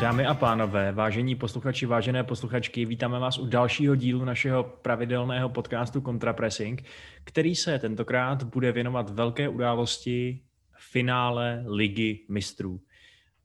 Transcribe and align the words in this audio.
Dámy 0.00 0.26
a 0.26 0.34
pánové, 0.34 0.92
vážení 0.92 1.34
posluchači, 1.34 1.86
vážené 1.86 2.24
posluchačky, 2.24 2.84
vítáme 2.84 3.18
vás 3.18 3.38
u 3.38 3.46
dalšího 3.46 3.94
dílu 3.94 4.24
našeho 4.24 4.64
pravidelného 4.64 5.48
podcastu 5.48 6.00
Contrapressing, 6.00 6.84
který 7.24 7.54
se 7.54 7.78
tentokrát 7.78 8.42
bude 8.42 8.72
věnovat 8.72 9.10
velké 9.10 9.48
události 9.48 10.42
finále 10.78 11.64
Ligy 11.66 12.26
mistrů. 12.28 12.80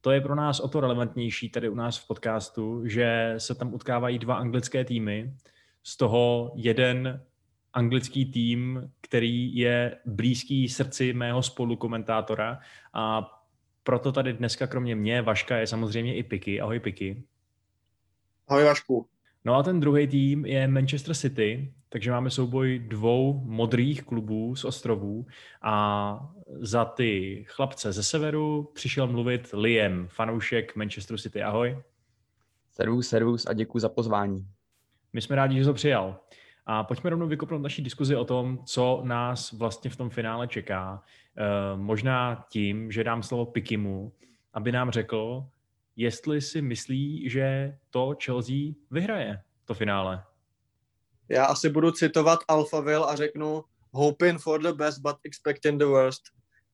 To 0.01 0.11
je 0.11 0.21
pro 0.21 0.35
nás 0.35 0.59
o 0.59 0.67
to 0.67 0.79
relevantnější 0.79 1.49
tady 1.49 1.69
u 1.69 1.75
nás 1.75 1.97
v 1.97 2.07
podcastu, 2.07 2.87
že 2.87 3.33
se 3.37 3.55
tam 3.55 3.73
utkávají 3.73 4.19
dva 4.19 4.35
anglické 4.35 4.85
týmy, 4.85 5.33
z 5.83 5.97
toho 5.97 6.51
jeden 6.55 7.21
anglický 7.73 8.25
tým, 8.25 8.91
který 9.01 9.55
je 9.55 9.97
blízký 10.05 10.69
srdci 10.69 11.13
mého 11.13 11.43
spolukomentátora 11.43 12.59
a 12.93 13.31
proto 13.83 14.11
tady 14.11 14.33
dneska 14.33 14.67
kromě 14.67 14.95
mě, 14.95 15.21
Vaška, 15.21 15.57
je 15.57 15.67
samozřejmě 15.67 16.15
i 16.15 16.23
Piky. 16.23 16.61
Ahoj 16.61 16.79
Piky. 16.79 17.23
Ahoj 18.47 18.63
Vašku. 18.63 19.07
No 19.45 19.55
a 19.55 19.63
ten 19.63 19.79
druhý 19.79 20.07
tým 20.07 20.45
je 20.45 20.67
Manchester 20.67 21.15
City, 21.15 21.73
takže 21.89 22.11
máme 22.11 22.29
souboj 22.29 22.79
dvou 22.79 23.41
modrých 23.45 24.03
klubů 24.03 24.55
z 24.55 24.65
ostrovů 24.65 25.25
a 25.61 26.33
za 26.59 26.85
ty 26.85 27.43
chlapce 27.47 27.91
ze 27.91 28.03
severu 28.03 28.71
přišel 28.73 29.07
mluvit 29.07 29.49
Liam, 29.53 30.07
fanoušek 30.07 30.75
Manchester 30.75 31.17
City. 31.17 31.43
Ahoj. 31.43 31.77
Servus, 32.71 33.07
servus 33.07 33.45
a 33.45 33.53
děkuji 33.53 33.79
za 33.79 33.89
pozvání. 33.89 34.47
My 35.13 35.21
jsme 35.21 35.35
rádi, 35.35 35.59
že 35.59 35.65
to 35.65 35.73
přijal. 35.73 36.19
A 36.65 36.83
pojďme 36.83 37.09
rovnou 37.09 37.27
vykopnout 37.27 37.61
naší 37.61 37.81
diskuzi 37.81 38.15
o 38.15 38.25
tom, 38.25 38.59
co 38.65 39.01
nás 39.03 39.51
vlastně 39.51 39.91
v 39.91 39.95
tom 39.95 40.09
finále 40.09 40.47
čeká. 40.47 41.03
E, 41.37 41.77
možná 41.77 42.45
tím, 42.49 42.91
že 42.91 43.03
dám 43.03 43.23
slovo 43.23 43.45
Pikimu, 43.45 44.11
aby 44.53 44.71
nám 44.71 44.91
řekl, 44.91 45.45
jestli 45.95 46.41
si 46.41 46.61
myslí, 46.61 47.29
že 47.29 47.77
to 47.89 48.15
Chelsea 48.23 48.73
vyhraje, 48.91 49.41
to 49.65 49.73
finále. 49.73 50.23
Já 51.29 51.45
asi 51.45 51.69
budu 51.69 51.91
citovat 51.91 52.39
Alphaville 52.47 53.05
a 53.05 53.15
řeknu 53.15 53.63
hoping 53.91 54.41
for 54.41 54.61
the 54.61 54.73
best, 54.73 54.99
but 54.99 55.15
expecting 55.23 55.79
the 55.79 55.85
worst. 55.85 56.21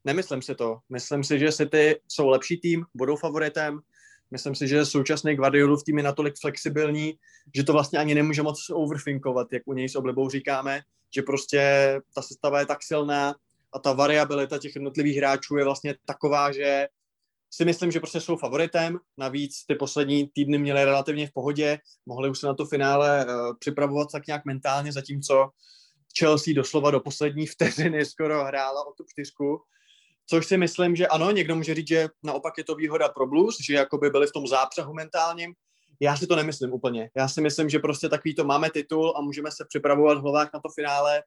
Nemyslím 0.06 0.42
si 0.42 0.56
to. 0.56 0.80
Myslím 0.90 1.24
si, 1.24 1.40
že 1.40 1.52
City 1.52 2.00
jsou 2.08 2.30
lepší 2.30 2.58
tým, 2.58 2.86
budou 2.94 3.16
favoritem. 3.16 3.80
Myslím 4.32 4.56
si, 4.56 4.68
že 4.68 4.86
současný 4.86 5.36
Guardiolův 5.36 5.84
tým 5.84 5.98
je 5.98 6.04
natolik 6.04 6.34
flexibilní, 6.42 7.14
že 7.56 7.64
to 7.64 7.74
vlastně 7.74 8.00
ani 8.00 8.16
nemůže 8.16 8.44
moc 8.44 8.70
overthinkovat, 8.70 9.48
jak 9.54 9.64
u 9.66 9.74
něj 9.74 9.90
s 9.90 9.96
oblibou 9.96 10.30
říkáme, 10.30 10.82
že 11.16 11.22
prostě 11.22 11.62
ta 12.16 12.22
sestava 12.22 12.60
je 12.60 12.66
tak 12.66 12.84
silná 12.84 13.36
a 13.74 13.80
ta 13.80 13.94
variabilita 13.94 14.58
těch 14.58 14.76
jednotlivých 14.76 15.18
hráčů 15.18 15.58
je 15.58 15.64
vlastně 15.64 15.96
taková, 16.06 16.52
že 16.52 16.88
si 17.50 17.66
myslím, 17.66 17.92
že 17.92 18.00
prostě 18.00 18.22
jsou 18.22 18.38
favoritem. 18.38 19.00
Navíc 19.18 19.66
ty 19.68 19.76
poslední 19.76 20.28
týdny 20.28 20.58
měly 20.58 20.86
relativně 20.86 21.28
v 21.28 21.34
pohodě, 21.34 21.80
mohli 22.06 22.30
už 22.30 22.40
se 22.40 22.48
na 22.48 22.54
to 22.54 22.66
finále 22.66 23.26
uh, 23.26 23.58
připravovat 23.60 24.08
tak 24.12 24.28
nějak 24.28 24.46
mentálně, 24.46 24.92
zatímco 24.92 25.50
Chelsea 26.20 26.54
doslova 26.54 26.92
do 26.92 27.00
poslední 27.00 27.46
vteřiny 27.48 28.06
skoro 28.06 28.44
hrála 28.44 28.88
o 28.88 28.94
tu 28.94 29.04
čtyřku. 29.08 29.62
Což 30.30 30.48
si 30.48 30.58
myslím, 30.58 30.96
že 30.96 31.08
ano, 31.08 31.32
někdo 31.32 31.56
může 31.56 31.76
říct, 31.76 31.88
že 31.88 32.08
naopak 32.24 32.54
je 32.58 32.64
to 32.64 32.76
výhoda 32.76 33.10
pro 33.10 33.28
Blues, 33.28 33.58
že 33.68 33.74
jakoby 33.74 34.10
byli 34.10 34.28
v 34.28 34.32
tom 34.32 34.48
zápřehu 34.48 34.94
mentálním. 34.94 35.54
Já 36.00 36.18
si 36.18 36.28
to 36.28 36.36
nemyslím 36.36 36.74
úplně. 36.74 37.10
Já 37.18 37.28
si 37.28 37.42
myslím, 37.42 37.70
že 37.70 37.80
prostě 37.80 38.10
takový 38.10 38.36
to 38.36 38.44
máme 38.44 38.70
titul 38.70 39.14
a 39.18 39.22
můžeme 39.22 39.52
se 39.52 39.66
připravovat 39.70 40.18
v 40.18 40.22
hlavách 40.22 40.50
na 40.54 40.60
to 40.60 40.70
finále. 40.76 41.24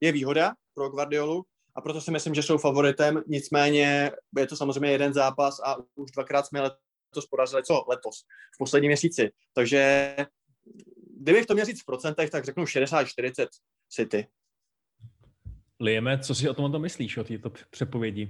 Je 0.00 0.12
výhoda 0.12 0.54
pro 0.74 0.88
Guardiolu, 0.88 1.44
a 1.78 1.80
proto 1.80 2.00
si 2.00 2.10
myslím, 2.10 2.34
že 2.34 2.42
jsou 2.42 2.58
favoritem, 2.58 3.22
nicméně 3.26 4.12
je 4.38 4.46
to 4.46 4.56
samozřejmě 4.56 4.90
jeden 4.90 5.12
zápas 5.14 5.60
a 5.64 5.76
už 5.94 6.10
dvakrát 6.10 6.46
jsme 6.46 6.60
letos 6.60 7.26
porazili, 7.30 7.62
co 7.62 7.84
letos, 7.88 8.24
v 8.54 8.58
posledním 8.58 8.88
měsíci. 8.88 9.30
Takže 9.54 10.16
kdybych 11.20 11.46
to 11.46 11.54
měl 11.54 11.66
říct 11.66 11.82
v 11.82 11.86
procentech, 11.86 12.30
tak 12.30 12.44
řeknu 12.44 12.64
60-40 12.64 13.46
City. 13.88 14.26
Lieme, 15.80 16.18
co 16.18 16.34
si 16.34 16.48
o 16.48 16.54
tom 16.54 16.72
to 16.72 16.78
myslíš, 16.78 17.16
o 17.16 17.24
této 17.24 17.52
přepovědi? 17.70 18.24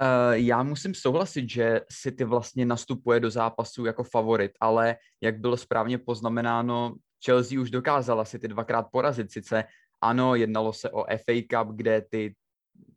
Uh, 0.00 0.32
já 0.32 0.62
musím 0.62 0.94
souhlasit, 0.94 1.50
že 1.50 1.80
City 2.02 2.24
vlastně 2.24 2.66
nastupuje 2.66 3.20
do 3.20 3.30
zápasu 3.30 3.84
jako 3.84 4.04
favorit, 4.04 4.52
ale 4.60 4.96
jak 5.20 5.40
bylo 5.40 5.56
správně 5.56 5.98
poznamenáno, 5.98 6.94
Chelsea 7.24 7.60
už 7.60 7.70
dokázala 7.70 8.24
City 8.24 8.48
dvakrát 8.48 8.86
porazit. 8.92 9.32
Sice 9.32 9.64
ano, 10.00 10.34
jednalo 10.34 10.72
se 10.72 10.90
o 10.90 11.04
FA 11.04 11.32
Cup, 11.50 11.76
kde 11.76 12.02
ty 12.10 12.34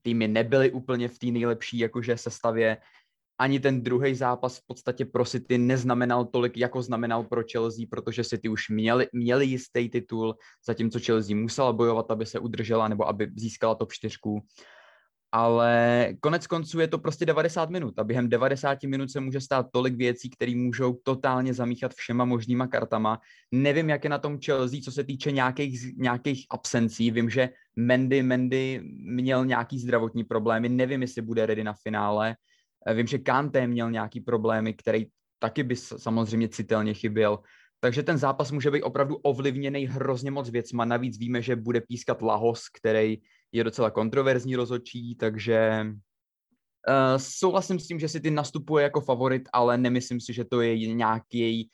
týmy 0.02 0.28
nebyly 0.28 0.72
úplně 0.72 1.08
v 1.08 1.20
té 1.20 1.28
nejlepší 1.28 1.80
jakože 1.80 2.18
sestavě. 2.18 2.78
Ani 3.40 3.60
ten 3.60 3.84
druhý 3.84 4.16
zápas 4.16 4.58
v 4.58 4.62
podstatě 4.68 5.06
pro 5.06 5.26
City 5.26 5.58
neznamenal 5.58 6.26
tolik, 6.26 6.58
jako 6.58 6.82
znamenal 6.82 7.24
pro 7.24 7.42
Chelsea, 7.52 7.86
protože 7.90 8.24
City 8.24 8.50
už 8.50 8.70
měli, 8.70 9.08
měli 9.14 9.46
jistý 9.46 9.90
titul, 9.90 10.36
zatímco 10.68 11.00
Chelsea 11.00 11.36
musela 11.36 11.74
bojovat, 11.74 12.12
aby 12.12 12.26
se 12.26 12.40
udržela 12.40 12.88
nebo 12.88 13.08
aby 13.08 13.32
získala 13.36 13.76
top 13.76 13.94
4 13.94 14.18
ale 15.36 16.08
konec 16.20 16.48
konců 16.48 16.80
je 16.80 16.88
to 16.88 16.98
prostě 16.98 17.26
90 17.26 17.70
minut 17.70 18.00
a 18.00 18.04
během 18.04 18.30
90 18.30 18.84
minut 18.84 19.12
se 19.12 19.20
může 19.20 19.42
stát 19.42 19.68
tolik 19.72 19.96
věcí, 19.96 20.30
které 20.30 20.56
můžou 20.56 21.00
totálně 21.04 21.54
zamíchat 21.54 21.94
všema 21.94 22.26
možnýma 22.26 22.68
kartama. 22.68 23.20
Nevím, 23.52 23.90
jak 23.90 24.04
je 24.04 24.10
na 24.10 24.18
tom 24.18 24.40
Chelsea, 24.46 24.80
co 24.84 24.92
se 24.92 25.04
týče 25.04 25.32
nějakých, 25.32 25.98
nějakých 25.98 26.46
absencí. 26.50 27.12
Vím, 27.12 27.30
že 27.30 27.50
Mendy, 27.76 28.24
Mendy 28.24 28.82
měl 29.04 29.46
nějaký 29.46 29.80
zdravotní 29.80 30.24
problémy, 30.24 30.70
nevím, 30.70 31.02
jestli 31.02 31.22
bude 31.22 31.46
ready 31.46 31.64
na 31.64 31.74
finále. 31.74 32.36
Vím, 32.94 33.08
že 33.08 33.18
Kanté 33.18 33.68
měl 33.68 33.92
nějaký 33.92 34.20
problémy, 34.22 34.74
který 34.74 35.06
taky 35.40 35.64
by 35.64 35.76
samozřejmě 35.76 36.50
citelně 36.50 36.94
chyběl. 36.94 37.40
Takže 37.84 38.04
ten 38.04 38.18
zápas 38.18 38.52
může 38.52 38.72
být 38.72 38.84
opravdu 38.84 39.16
ovlivněný 39.16 39.86
hrozně 39.86 40.32
moc 40.32 40.50
věcma. 40.50 40.86
Navíc 40.86 41.18
víme, 41.18 41.42
že 41.42 41.56
bude 41.56 41.82
pískat 41.82 42.22
Lahos, 42.22 42.70
který 42.70 43.18
je 43.52 43.64
docela 43.64 43.92
kontroverzní 43.92 44.56
rozhodčí, 44.56 45.16
takže 45.16 45.86
uh, 45.86 47.18
souhlasím 47.18 47.80
s 47.80 47.88
tím, 47.88 48.00
že 48.00 48.08
si 48.08 48.20
ty 48.20 48.32
nastupuje 48.32 48.84
jako 48.84 49.02
favorit, 49.02 49.50
ale 49.54 49.78
nemyslím 49.78 50.22
si, 50.22 50.34
že 50.34 50.44
to 50.44 50.62
je 50.62 50.88
nějaký 50.88 51.70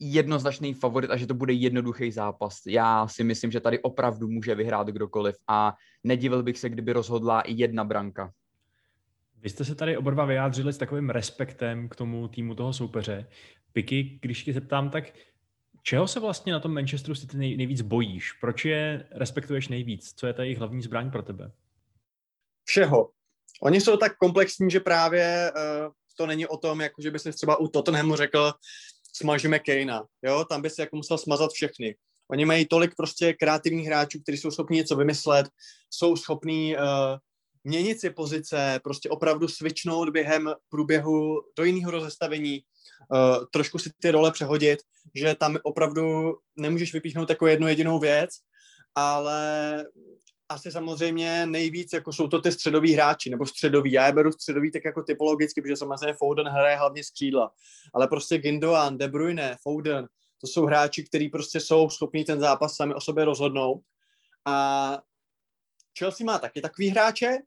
jednoznačný 0.00 0.74
favorit 0.74 1.10
a 1.10 1.16
že 1.16 1.26
to 1.26 1.34
bude 1.34 1.52
jednoduchý 1.52 2.12
zápas. 2.12 2.60
Já 2.66 3.08
si 3.08 3.24
myslím, 3.24 3.50
že 3.50 3.60
tady 3.60 3.78
opravdu 3.78 4.28
může 4.28 4.54
vyhrát 4.54 4.86
kdokoliv 4.88 5.36
a 5.48 5.74
nedivil 6.04 6.42
bych 6.42 6.58
se, 6.58 6.68
kdyby 6.68 6.92
rozhodla 6.92 7.40
i 7.40 7.52
jedna 7.52 7.84
branka. 7.84 8.32
Vy 9.40 9.50
jste 9.50 9.64
se 9.64 9.74
tady 9.74 9.96
oba 9.96 10.10
dva 10.10 10.24
vyjádřili 10.24 10.72
s 10.72 10.78
takovým 10.78 11.10
respektem 11.10 11.88
k 11.88 11.96
tomu 11.96 12.28
týmu 12.28 12.54
toho 12.54 12.72
soupeře. 12.72 13.26
Piky, 13.72 14.18
když 14.22 14.44
tě 14.44 14.52
zeptám, 14.52 14.90
tak 14.90 15.12
Čeho 15.88 16.08
se 16.08 16.20
vlastně 16.20 16.52
na 16.52 16.60
tom 16.60 16.74
Manchesteru 16.74 17.14
City 17.14 17.36
nej, 17.36 17.56
nejvíc 17.56 17.80
bojíš? 17.80 18.32
Proč 18.32 18.64
je 18.64 19.08
respektuješ 19.10 19.68
nejvíc? 19.68 20.12
Co 20.16 20.26
je 20.26 20.32
ta 20.32 20.42
jejich 20.42 20.58
hlavní 20.58 20.82
zbraň 20.82 21.10
pro 21.10 21.22
tebe? 21.22 21.52
Všeho. 22.64 23.10
Oni 23.62 23.80
jsou 23.80 23.96
tak 23.96 24.16
komplexní, 24.16 24.70
že 24.70 24.80
právě 24.80 25.52
uh, 25.56 25.92
to 26.16 26.26
není 26.26 26.46
o 26.46 26.56
tom, 26.56 26.80
jako 26.80 27.02
že 27.02 27.10
by 27.10 27.18
si 27.18 27.32
třeba 27.32 27.56
u 27.56 27.68
Tottenhamu 27.68 28.16
řekl, 28.16 28.52
smažíme 29.12 29.58
Kejna. 29.58 30.04
Jo, 30.22 30.44
tam 30.44 30.62
by 30.62 30.70
si 30.70 30.80
jako 30.80 30.96
musel 30.96 31.18
smazat 31.18 31.50
všechny. 31.52 31.96
Oni 32.30 32.44
mají 32.44 32.66
tolik 32.66 32.96
prostě 32.96 33.32
kreativních 33.32 33.86
hráčů, 33.86 34.20
kteří 34.22 34.38
jsou 34.38 34.50
schopni 34.50 34.76
něco 34.76 34.96
vymyslet, 34.96 35.48
jsou 35.90 36.16
schopní 36.16 36.76
uh, 36.76 36.82
měnit 37.66 38.00
si 38.00 38.10
pozice, 38.10 38.80
prostě 38.84 39.08
opravdu 39.08 39.48
switchnout 39.48 40.10
během 40.10 40.54
průběhu 40.68 41.42
do 41.58 41.64
jiného 41.64 41.90
rozestavení, 41.90 42.60
uh, 43.10 43.44
trošku 43.52 43.78
si 43.78 43.90
ty 44.00 44.10
role 44.10 44.32
přehodit, 44.32 44.78
že 45.14 45.34
tam 45.34 45.56
opravdu 45.62 46.34
nemůžeš 46.56 46.92
vypíchnout 46.92 47.30
jako 47.30 47.46
jednu 47.46 47.68
jedinou 47.68 47.98
věc, 47.98 48.30
ale 48.94 49.84
asi 50.48 50.72
samozřejmě 50.72 51.46
nejvíc, 51.46 51.92
jako 51.92 52.12
jsou 52.12 52.28
to 52.28 52.40
ty 52.40 52.52
středoví 52.52 52.94
hráči, 52.94 53.30
nebo 53.30 53.46
středoví. 53.46 53.92
Já 53.92 54.06
je 54.06 54.12
beru 54.12 54.32
středový 54.32 54.72
tak 54.72 54.84
jako 54.84 55.02
typologicky, 55.02 55.62
protože 55.62 55.76
samozřejmě 55.76 56.14
Foden 56.18 56.48
hraje 56.48 56.76
hlavně 56.76 57.04
z 57.04 57.10
křídla. 57.10 57.50
Ale 57.94 58.08
prostě 58.08 58.38
Gindoan, 58.38 58.98
De 58.98 59.08
Bruyne, 59.08 59.56
Foden, 59.62 60.06
to 60.40 60.46
jsou 60.46 60.66
hráči, 60.66 61.04
kteří 61.04 61.28
prostě 61.28 61.60
jsou 61.60 61.90
schopní 61.90 62.24
ten 62.24 62.40
zápas 62.40 62.76
sami 62.76 62.94
o 62.94 63.00
sobě 63.00 63.24
rozhodnout. 63.24 63.82
A 64.44 64.98
Chelsea 65.98 66.24
má 66.24 66.38
taky 66.38 66.60
takový 66.60 66.88
hráče, 66.88 67.38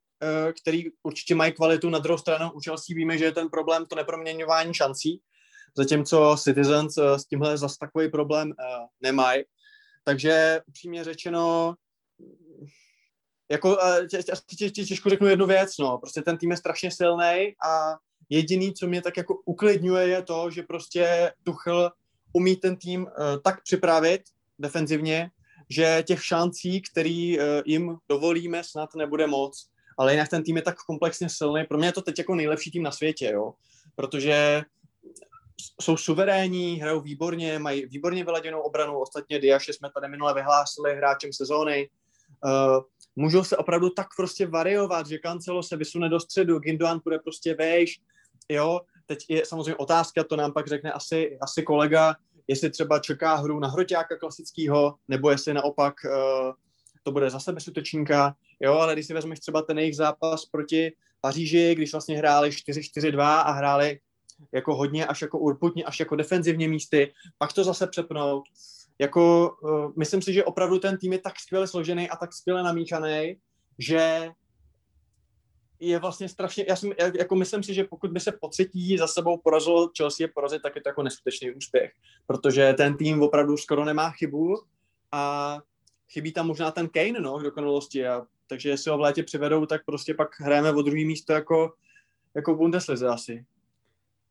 který 0.62 0.86
určitě 1.04 1.36
mají 1.36 1.52
kvalitu. 1.54 1.90
Na 1.90 2.00
druhou 2.00 2.18
stranu 2.18 2.52
u 2.52 2.60
Chelsea 2.60 2.96
víme, 2.96 3.18
že 3.18 3.26
je 3.26 3.32
ten 3.32 3.50
problém 3.50 3.86
to 3.86 3.96
neproměňování 3.96 4.74
šancí, 4.74 5.22
zatímco 5.78 6.36
Citizens 6.40 6.98
eh, 6.98 7.20
s 7.20 7.26
tímhle 7.26 7.58
zase 7.58 7.76
takový 7.80 8.10
problém 8.10 8.52
eh, 8.52 8.64
nemají. 9.02 9.44
Takže 10.04 10.62
upřímně 10.68 11.04
řečeno, 11.04 11.76
jako, 13.52 13.78
těžko 14.74 15.10
řeknu 15.10 15.28
jednu 15.28 15.48
věc, 15.48 15.78
no, 15.80 15.98
prostě 15.98 16.22
ten 16.22 16.38
tým 16.38 16.52
je 16.52 16.58
strašně 16.58 16.92
silný 16.92 17.56
a 17.66 17.96
jediný, 18.30 18.74
co 18.74 18.88
mě 18.88 19.02
tak 19.02 19.18
jako 19.18 19.36
uklidňuje, 19.46 20.08
je 20.08 20.22
to, 20.22 20.50
že 20.52 20.64
prostě 20.64 21.34
Tuchl 21.44 21.92
umí 22.34 22.56
ten 22.56 22.76
tým 22.78 23.08
tak 23.44 23.64
připravit 23.64 24.22
defenzivně, 24.60 25.32
že 25.70 26.04
těch 26.08 26.26
šancí, 26.26 26.82
který 26.82 27.38
jim 27.66 27.98
dovolíme, 28.10 28.64
snad 28.64 28.96
nebude 28.96 29.28
moc. 29.28 29.70
Ale 30.00 30.14
jinak 30.14 30.30
ten 30.30 30.44
tým 30.44 30.56
je 30.56 30.62
tak 30.62 30.76
komplexně 30.88 31.30
silný. 31.30 31.64
Pro 31.64 31.78
mě 31.78 31.88
je 31.88 31.92
to 31.92 32.02
teď 32.02 32.18
jako 32.18 32.36
nejlepší 32.36 32.72
tým 32.72 32.84
na 32.84 32.92
světě, 32.92 33.32
jo. 33.34 33.54
Protože 33.96 34.62
jsou 35.82 35.98
suverénní, 35.98 36.76
hrajou 36.76 37.02
výborně, 37.02 37.60
mají 37.60 37.86
výborně 37.86 38.24
vyladěnou 38.24 38.60
obranu. 38.60 39.00
Ostatně 39.00 39.40
Diaše 39.40 39.74
jsme 39.74 39.90
tady 39.94 40.08
minule 40.08 40.34
vyhlásili 40.34 40.96
hráčem 40.96 41.34
sezóny. 41.34 41.90
Uh, 42.46 42.84
můžou 43.16 43.44
se 43.44 43.58
opravdu 43.58 43.90
tak 43.90 44.08
prostě 44.18 44.48
variovat, 44.48 45.08
že 45.08 45.20
Cancelo 45.20 45.64
se 45.64 45.78
vysune 45.78 46.10
do 46.10 46.20
středu, 46.20 46.60
Gindoan 46.60 47.00
bude 47.04 47.20
prostě 47.20 47.56
vejš, 47.56 48.00
jo. 48.50 48.82
Teď 49.06 49.26
je 49.30 49.46
samozřejmě 49.46 49.76
otázka, 49.76 50.24
to 50.24 50.36
nám 50.36 50.54
pak 50.54 50.68
řekne 50.68 50.92
asi, 50.92 51.38
asi 51.42 51.64
kolega, 51.64 52.16
jestli 52.48 52.70
třeba 52.70 53.00
čeká 53.00 53.36
hru 53.36 53.60
na 53.60 53.68
hroťáka 53.68 54.18
klasického, 54.18 54.96
nebo 55.08 55.30
jestli 55.32 55.54
naopak 55.54 55.94
uh, 56.06 56.54
to 57.04 57.12
bude 57.12 57.30
zase 57.30 57.54
bez 57.54 57.68
útočníka, 57.68 58.36
jo, 58.60 58.74
ale 58.74 58.94
když 58.94 59.08
si 59.08 59.14
vezmeš 59.14 59.40
třeba 59.40 59.62
ten 59.62 59.80
jejich 59.80 59.96
zápas 59.96 60.46
proti 60.46 60.92
Paříži, 61.22 61.76
když 61.76 61.92
vlastně 61.92 62.18
hráli 62.18 62.50
4-4-2 62.50 63.22
a 63.22 63.52
hráli 63.52 64.00
jako 64.52 64.76
hodně 64.76 65.06
až 65.08 65.22
jako 65.22 65.40
urputně, 65.40 65.84
až 65.84 66.00
jako 66.00 66.16
defenzivně 66.16 66.68
místy, 66.68 67.14
pak 67.38 67.54
to 67.54 67.64
zase 67.64 67.88
přepnout. 67.88 68.44
Jako, 69.00 69.52
uh, 69.62 69.92
myslím 69.98 70.22
si, 70.22 70.34
že 70.34 70.44
opravdu 70.44 70.80
ten 70.80 70.98
tým 70.98 71.14
je 71.14 71.20
tak 71.20 71.40
skvěle 71.40 71.68
složený 71.68 72.10
a 72.10 72.16
tak 72.16 72.34
skvěle 72.34 72.64
namíchaný, 72.64 73.36
že 73.80 74.30
je 75.80 76.00
vlastně 76.00 76.30
strašně, 76.30 76.66
já 76.68 76.76
jsem, 76.76 76.92
jako 77.20 77.36
myslím 77.36 77.64
si, 77.64 77.74
že 77.74 77.84
pokud 77.84 78.12
by 78.12 78.20
se 78.20 78.32
po 78.32 78.48
třetí 78.48 78.98
za 78.98 79.08
sebou 79.08 79.38
porazilo 79.38 79.92
Chelsea 79.98 80.28
porazit, 80.34 80.62
tak 80.62 80.76
je 80.76 80.82
to 80.82 80.90
jako 80.90 81.04
neskutečný 81.04 81.52
úspěch, 81.52 81.92
protože 82.28 82.74
ten 82.74 82.98
tým 82.98 83.22
opravdu 83.22 83.58
skoro 83.58 83.86
nemá 83.86 84.12
chybu 84.12 84.56
a 85.12 85.58
chybí 86.14 86.32
tam 86.32 86.48
možná 86.48 86.72
ten 86.72 86.90
Kane, 86.90 87.20
no, 87.20 87.38
v 87.38 87.44
dokonalosti, 87.44 88.08
a, 88.08 88.26
takže 88.48 88.70
jestli 88.70 88.92
ho 88.92 88.98
v 88.98 89.02
létě 89.02 89.24
přivedou, 89.24 89.66
tak 89.66 89.86
prostě 89.86 90.14
pak 90.14 90.40
hrajeme 90.40 90.72
o 90.72 90.82
druhý 90.82 91.06
místo 91.06 91.34
jako, 91.34 91.74
jako 92.36 92.56
Bundeslize 92.56 93.08
asi. 93.08 93.46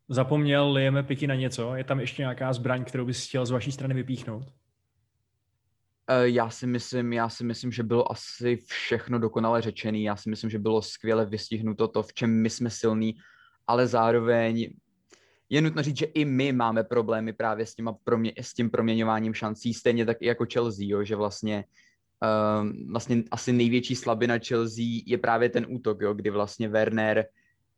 Zapomněl 0.09 0.73
Lieme 0.73 1.03
Piky 1.03 1.27
na 1.27 1.35
něco? 1.35 1.75
Je 1.75 1.85
tam 1.85 2.01
ještě 2.01 2.23
nějaká 2.23 2.53
zbraň, 2.53 2.85
kterou 2.85 3.05
bys 3.05 3.29
chtěl 3.29 3.47
z 3.47 3.51
vaší 3.51 3.73
strany 3.73 3.95
vypíchnout? 3.95 4.45
Eh, 6.11 6.29
já 6.29 6.51
si 6.51 6.67
myslím, 6.67 7.13
já 7.13 7.29
si 7.29 7.45
myslím, 7.45 7.73
že 7.73 7.83
bylo 7.83 8.13
asi 8.13 8.57
všechno 8.57 9.19
dokonale 9.19 9.63
řečený. 9.63 10.05
Já 10.05 10.17
si 10.17 10.31
myslím, 10.31 10.51
že 10.51 10.59
bylo 10.59 10.83
skvěle 10.83 11.27
vystihnuto 11.27 11.89
to, 11.89 12.03
v 12.03 12.15
čem 12.15 12.43
my 12.43 12.51
jsme 12.51 12.71
silní, 12.71 13.15
ale 13.67 13.87
zároveň 13.87 14.71
je 15.51 15.61
nutno 15.61 15.83
říct, 15.83 15.97
že 15.97 16.07
i 16.07 16.25
my 16.25 16.53
máme 16.53 16.85
problémy 16.85 17.33
právě 17.33 17.67
s, 17.67 17.75
těma 17.75 17.93
promě- 17.93 18.33
s 18.41 18.55
tím 18.55 18.71
proměňováním 18.71 19.35
šancí, 19.35 19.75
stejně 19.75 20.07
tak 20.07 20.17
i 20.21 20.27
jako 20.27 20.47
Chelsea, 20.53 20.87
jo, 20.89 21.05
že 21.05 21.17
vlastně 21.17 21.65
um, 22.61 22.93
vlastně 22.93 23.23
asi 23.31 23.53
největší 23.53 23.97
slabina 23.97 24.39
Chelsea 24.39 24.85
je 25.07 25.19
právě 25.19 25.49
ten 25.49 25.67
útok, 25.69 26.01
jo, 26.01 26.15
kdy 26.15 26.31
vlastně 26.31 26.69
Werner 26.69 27.27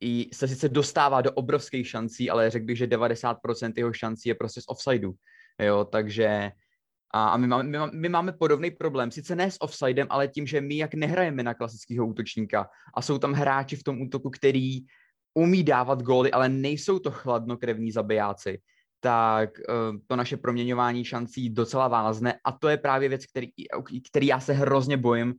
i 0.00 0.28
se 0.32 0.48
sice 0.48 0.68
dostává 0.68 1.20
do 1.20 1.32
obrovských 1.32 1.88
šancí, 1.88 2.30
ale 2.30 2.50
řekl 2.50 2.66
bych, 2.66 2.78
že 2.78 2.86
90% 2.86 3.72
jeho 3.76 3.92
šancí 3.92 4.28
je 4.28 4.34
prostě 4.34 4.60
z 4.60 4.64
offsideu, 4.68 5.14
jo, 5.62 5.84
takže 5.84 6.52
a, 7.14 7.28
a 7.28 7.36
my, 7.36 7.46
máme, 7.46 7.62
my, 7.62 7.78
máme, 7.78 7.92
my 7.94 8.08
máme 8.08 8.32
podobný 8.32 8.70
problém, 8.70 9.10
sice 9.10 9.36
ne 9.36 9.50
s 9.50 9.60
offsidem, 9.60 10.06
ale 10.10 10.28
tím, 10.28 10.46
že 10.46 10.60
my 10.60 10.76
jak 10.76 10.94
nehrajeme 10.94 11.42
na 11.42 11.54
klasického 11.54 12.06
útočníka 12.06 12.68
a 12.94 13.02
jsou 13.02 13.18
tam 13.18 13.32
hráči 13.32 13.76
v 13.76 13.84
tom 13.84 14.02
útoku, 14.02 14.30
který 14.30 14.80
umí 15.34 15.62
dávat 15.62 16.02
góly, 16.02 16.30
ale 16.30 16.48
nejsou 16.48 16.98
to 16.98 17.10
chladnokrevní 17.10 17.92
zabijáci, 17.92 18.60
tak 19.00 19.50
uh, 19.58 19.96
to 20.06 20.16
naše 20.16 20.36
proměňování 20.36 21.04
šancí 21.04 21.50
docela 21.50 21.88
vázne 21.88 22.34
a 22.44 22.52
to 22.52 22.68
je 22.68 22.76
právě 22.76 23.08
věc, 23.08 23.26
který, 23.26 23.46
který 24.10 24.26
já 24.26 24.40
se 24.40 24.52
hrozně 24.52 24.96
bojím. 24.96 25.34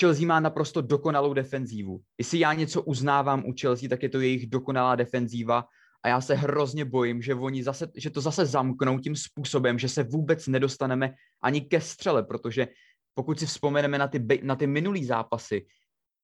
Chelsea 0.00 0.26
má 0.26 0.40
naprosto 0.40 0.80
dokonalou 0.80 1.34
defenzívu. 1.34 2.00
Jestli 2.18 2.38
já 2.38 2.52
něco 2.52 2.82
uznávám 2.82 3.44
u 3.46 3.54
Chelsea, 3.60 3.88
tak 3.88 4.02
je 4.02 4.08
to 4.08 4.20
jejich 4.20 4.46
dokonalá 4.46 4.96
defenzíva 4.96 5.64
a 6.02 6.08
já 6.08 6.20
se 6.20 6.34
hrozně 6.34 6.84
bojím, 6.84 7.22
že 7.22 7.34
oni 7.34 7.62
zase, 7.62 7.88
že 7.96 8.10
to 8.10 8.20
zase 8.20 8.46
zamknou 8.46 8.98
tím 8.98 9.16
způsobem, 9.16 9.78
že 9.78 9.88
se 9.88 10.02
vůbec 10.02 10.46
nedostaneme 10.46 11.14
ani 11.42 11.60
ke 11.60 11.80
střele, 11.80 12.22
protože 12.22 12.68
pokud 13.14 13.38
si 13.38 13.46
vzpomeneme 13.46 13.98
na 13.98 14.08
ty, 14.08 14.40
na 14.42 14.56
ty 14.56 14.66
minulý 14.66 15.04
zápasy, 15.04 15.66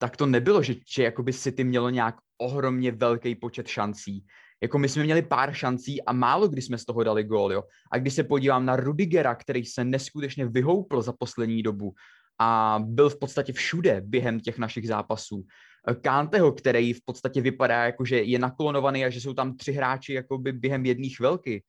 tak 0.04 0.16
to 0.16 0.26
nebylo, 0.26 0.62
že, 0.62 0.74
že 0.94 1.02
jakoby 1.02 1.32
City 1.32 1.64
mělo 1.64 1.90
nějak 1.90 2.14
ohromně 2.38 2.92
velký 2.92 3.34
počet 3.34 3.68
šancí. 3.68 4.24
Jako 4.62 4.78
my 4.78 4.88
jsme 4.88 5.04
měli 5.04 5.22
pár 5.22 5.52
šancí 5.52 6.02
a 6.02 6.12
málo 6.12 6.48
kdy 6.48 6.62
jsme 6.62 6.78
z 6.78 6.84
toho 6.84 7.04
dali 7.04 7.24
gól, 7.24 7.52
jo. 7.52 7.62
A 7.92 7.98
když 7.98 8.14
se 8.14 8.24
podívám 8.24 8.66
na 8.66 8.76
Rudigera, 8.76 9.34
který 9.34 9.64
se 9.64 9.84
neskutečně 9.84 10.46
vyhoupl 10.46 11.02
za 11.02 11.12
poslední 11.18 11.62
dobu 11.62 11.94
a 12.40 12.78
byl 12.84 13.10
v 13.10 13.18
podstatě 13.18 13.52
všude 13.52 14.00
během 14.04 14.40
těch 14.40 14.58
našich 14.58 14.88
zápasů, 14.88 15.46
Kanteho, 16.00 16.52
který 16.52 16.92
v 16.92 17.00
podstatě 17.04 17.40
vypadá 17.40 17.84
jako, 17.84 18.04
že 18.04 18.22
je 18.22 18.38
naklonovaný 18.38 19.04
a 19.04 19.10
že 19.10 19.20
jsou 19.20 19.34
tam 19.34 19.56
tři 19.56 19.72
hráči 19.72 20.12
jakoby 20.12 20.52
během 20.52 20.86
jedné 20.86 21.08
chvilky. 21.16 21.62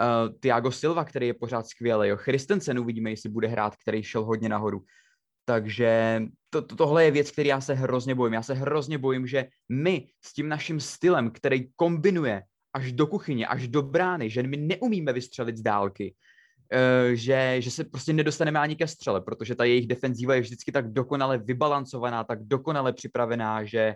Uh, 0.00 0.32
Tiago 0.40 0.70
Silva, 0.72 1.04
který 1.04 1.26
je 1.26 1.34
pořád 1.34 1.66
skvělý, 1.66 2.08
jo. 2.08 2.16
Christensen 2.16 2.78
uvidíme, 2.78 3.10
jestli 3.10 3.30
bude 3.30 3.48
hrát, 3.48 3.76
který 3.76 4.02
šel 4.02 4.24
hodně 4.24 4.48
nahoru. 4.48 4.84
Takže 5.44 6.22
to, 6.50 6.62
to, 6.62 6.76
tohle 6.76 7.04
je 7.04 7.10
věc, 7.10 7.30
který 7.30 7.48
já 7.48 7.60
se 7.60 7.74
hrozně 7.74 8.14
bojím. 8.14 8.34
Já 8.34 8.42
se 8.42 8.54
hrozně 8.54 8.98
bojím, 8.98 9.26
že 9.26 9.46
my 9.68 10.08
s 10.24 10.32
tím 10.32 10.48
naším 10.48 10.80
stylem, 10.80 11.30
který 11.30 11.68
kombinuje 11.76 12.42
až 12.72 12.92
do 12.92 13.06
kuchyně, 13.06 13.46
až 13.46 13.68
do 13.68 13.82
brány, 13.82 14.30
že 14.30 14.42
my 14.42 14.56
neumíme 14.56 15.12
vystřelit 15.12 15.56
z 15.56 15.62
dálky, 15.62 16.14
uh, 16.72 17.14
že, 17.14 17.56
že 17.58 17.70
se 17.70 17.84
prostě 17.84 18.12
nedostaneme 18.12 18.58
ani 18.58 18.76
ke 18.76 18.86
střele, 18.86 19.20
protože 19.20 19.54
ta 19.54 19.64
jejich 19.64 19.86
defenzíva 19.86 20.34
je 20.34 20.40
vždycky 20.40 20.72
tak 20.72 20.92
dokonale 20.92 21.38
vybalancovaná, 21.38 22.24
tak 22.24 22.42
dokonale 22.42 22.92
připravená, 22.92 23.64
že 23.64 23.94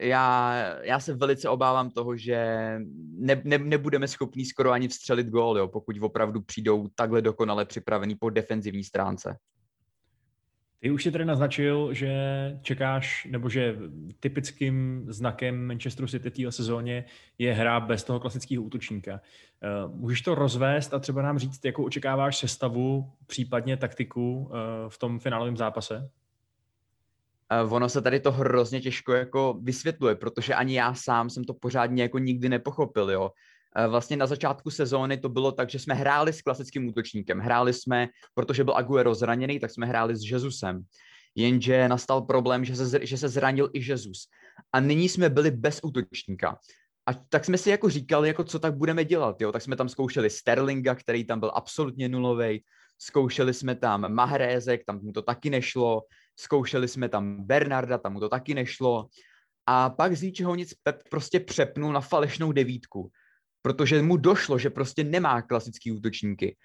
já, 0.00 0.54
já 0.82 1.00
se 1.00 1.14
velice 1.14 1.48
obávám 1.48 1.90
toho, 1.90 2.16
že 2.16 2.36
ne, 3.18 3.42
ne, 3.44 3.58
nebudeme 3.58 4.08
schopní 4.08 4.44
skoro 4.44 4.70
ani 4.70 4.88
vstřelit 4.88 5.26
gól, 5.26 5.58
jo, 5.58 5.68
pokud 5.68 5.96
opravdu 6.00 6.40
přijdou 6.40 6.88
takhle 6.94 7.22
dokonale 7.22 7.64
připravený 7.64 8.14
po 8.14 8.30
defenzivní 8.30 8.84
stránce. 8.84 9.36
Ty 10.80 10.90
už 10.90 11.02
si 11.02 11.12
tedy 11.12 11.24
naznačil, 11.24 11.94
že 11.94 12.12
čekáš, 12.62 13.28
nebo 13.30 13.48
že 13.48 13.76
typickým 14.20 15.04
znakem 15.08 15.66
Manchesteru 15.66 16.08
City 16.08 16.30
téhle 16.30 16.52
sezóně 16.52 17.04
je 17.38 17.52
hra 17.52 17.80
bez 17.80 18.04
toho 18.04 18.20
klasického 18.20 18.62
útočníka. 18.62 19.20
Eh, 19.62 19.68
můžeš 19.88 20.20
to 20.20 20.34
rozvést 20.34 20.94
a 20.94 20.98
třeba 20.98 21.22
nám 21.22 21.38
říct, 21.38 21.64
jakou 21.64 21.84
očekáváš 21.84 22.38
sestavu, 22.38 23.12
případně 23.26 23.76
taktiku 23.76 24.50
eh, 24.52 24.56
v 24.88 24.98
tom 24.98 25.18
finálovém 25.18 25.56
zápase? 25.56 26.10
Ono 27.68 27.88
se 27.88 28.02
tady 28.02 28.20
to 28.20 28.32
hrozně 28.32 28.80
těžko 28.80 29.12
jako 29.12 29.58
vysvětluje, 29.62 30.14
protože 30.14 30.54
ani 30.54 30.74
já 30.74 30.94
sám 30.94 31.30
jsem 31.30 31.44
to 31.44 31.54
pořádně 31.54 32.02
jako 32.02 32.18
nikdy 32.18 32.48
nepochopil, 32.48 33.10
jo. 33.10 33.30
Eh, 33.76 33.86
vlastně 33.86 34.16
na 34.16 34.26
začátku 34.26 34.70
sezóny 34.70 35.18
to 35.18 35.28
bylo 35.28 35.52
tak, 35.52 35.70
že 35.70 35.78
jsme 35.78 35.94
hráli 35.94 36.32
s 36.32 36.42
klasickým 36.42 36.88
útočníkem. 36.88 37.38
Hráli 37.38 37.72
jsme, 37.72 38.08
protože 38.34 38.64
byl 38.64 38.76
Aguero 38.76 39.14
zraněný, 39.14 39.60
tak 39.60 39.70
jsme 39.70 39.86
hráli 39.86 40.16
s 40.16 40.30
Jezusem. 40.30 40.82
Jenže 41.34 41.88
nastal 41.88 42.22
problém, 42.22 42.64
že 42.64 42.76
se, 42.76 43.06
že 43.06 43.16
se 43.18 43.28
zranil 43.28 43.70
i 43.72 43.90
Jezus. 43.90 44.26
A 44.72 44.80
nyní 44.80 45.08
jsme 45.08 45.28
byli 45.28 45.50
bez 45.50 45.80
útočníka. 45.82 46.58
A 47.06 47.14
tak 47.14 47.44
jsme 47.44 47.58
si 47.58 47.70
jako 47.70 47.90
říkali, 47.90 48.28
jako 48.28 48.44
co 48.44 48.58
tak 48.58 48.76
budeme 48.76 49.04
dělat, 49.04 49.40
jo? 49.40 49.52
Tak 49.52 49.62
jsme 49.62 49.76
tam 49.76 49.88
zkoušeli 49.88 50.30
Sterlinga, 50.30 50.94
který 50.94 51.24
tam 51.24 51.40
byl 51.40 51.52
absolutně 51.54 52.08
nulový. 52.08 52.64
Zkoušeli 52.98 53.54
jsme 53.54 53.74
tam 53.74 54.14
Mahrézek, 54.14 54.84
tam 54.84 55.00
mu 55.02 55.12
to 55.12 55.22
taky 55.22 55.50
nešlo. 55.50 56.02
Zkoušeli 56.36 56.88
jsme 56.88 57.08
tam 57.08 57.46
Bernarda, 57.46 57.98
tam 57.98 58.12
mu 58.12 58.20
to 58.20 58.28
taky 58.28 58.54
nešlo. 58.54 59.06
A 59.66 59.90
pak 59.90 60.16
z 60.16 60.22
ničeho 60.22 60.54
nic 60.54 60.74
Pep 60.82 61.02
prostě 61.10 61.40
přepnul 61.40 61.92
na 61.92 62.00
falešnou 62.00 62.52
devítku 62.52 63.10
protože 63.62 64.02
mu 64.02 64.16
došlo, 64.16 64.58
že 64.58 64.70
prostě 64.70 65.04
nemá 65.04 65.42
klasický 65.42 65.92
útočníky. 65.92 66.56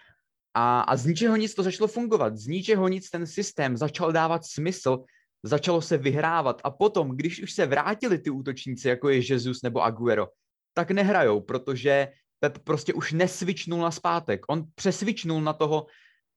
A, 0.54 0.82
a 0.82 0.96
z 0.96 1.06
ničeho 1.06 1.36
nic 1.36 1.56
to 1.56 1.64
začalo 1.64 1.88
fungovat. 1.88 2.38
Z 2.38 2.48
ničeho 2.48 2.88
nic 2.88 3.10
ten 3.10 3.28
systém 3.28 3.78
začal 3.78 4.12
dávat 4.12 4.46
smysl, 4.46 5.04
začalo 5.44 5.82
se 5.82 5.98
vyhrávat. 5.98 6.62
A 6.64 6.72
potom, 6.72 7.10
když 7.18 7.44
už 7.44 7.52
se 7.52 7.66
vrátili 7.66 8.18
ty 8.18 8.30
útočníci, 8.30 8.88
jako 8.88 9.10
je 9.10 9.34
Jesus 9.34 9.62
nebo 9.62 9.84
Aguero, 9.84 10.28
tak 10.74 10.92
nehrajou, 10.92 11.42
protože 11.42 12.08
Pep 12.40 12.58
prostě 12.58 12.94
už 12.94 13.12
nesvičnul 13.12 13.82
na 13.82 13.92
zpátek. 13.92 14.42
On 14.50 14.64
přesvičnul 14.76 15.42
na 15.42 15.54
toho, 15.54 15.88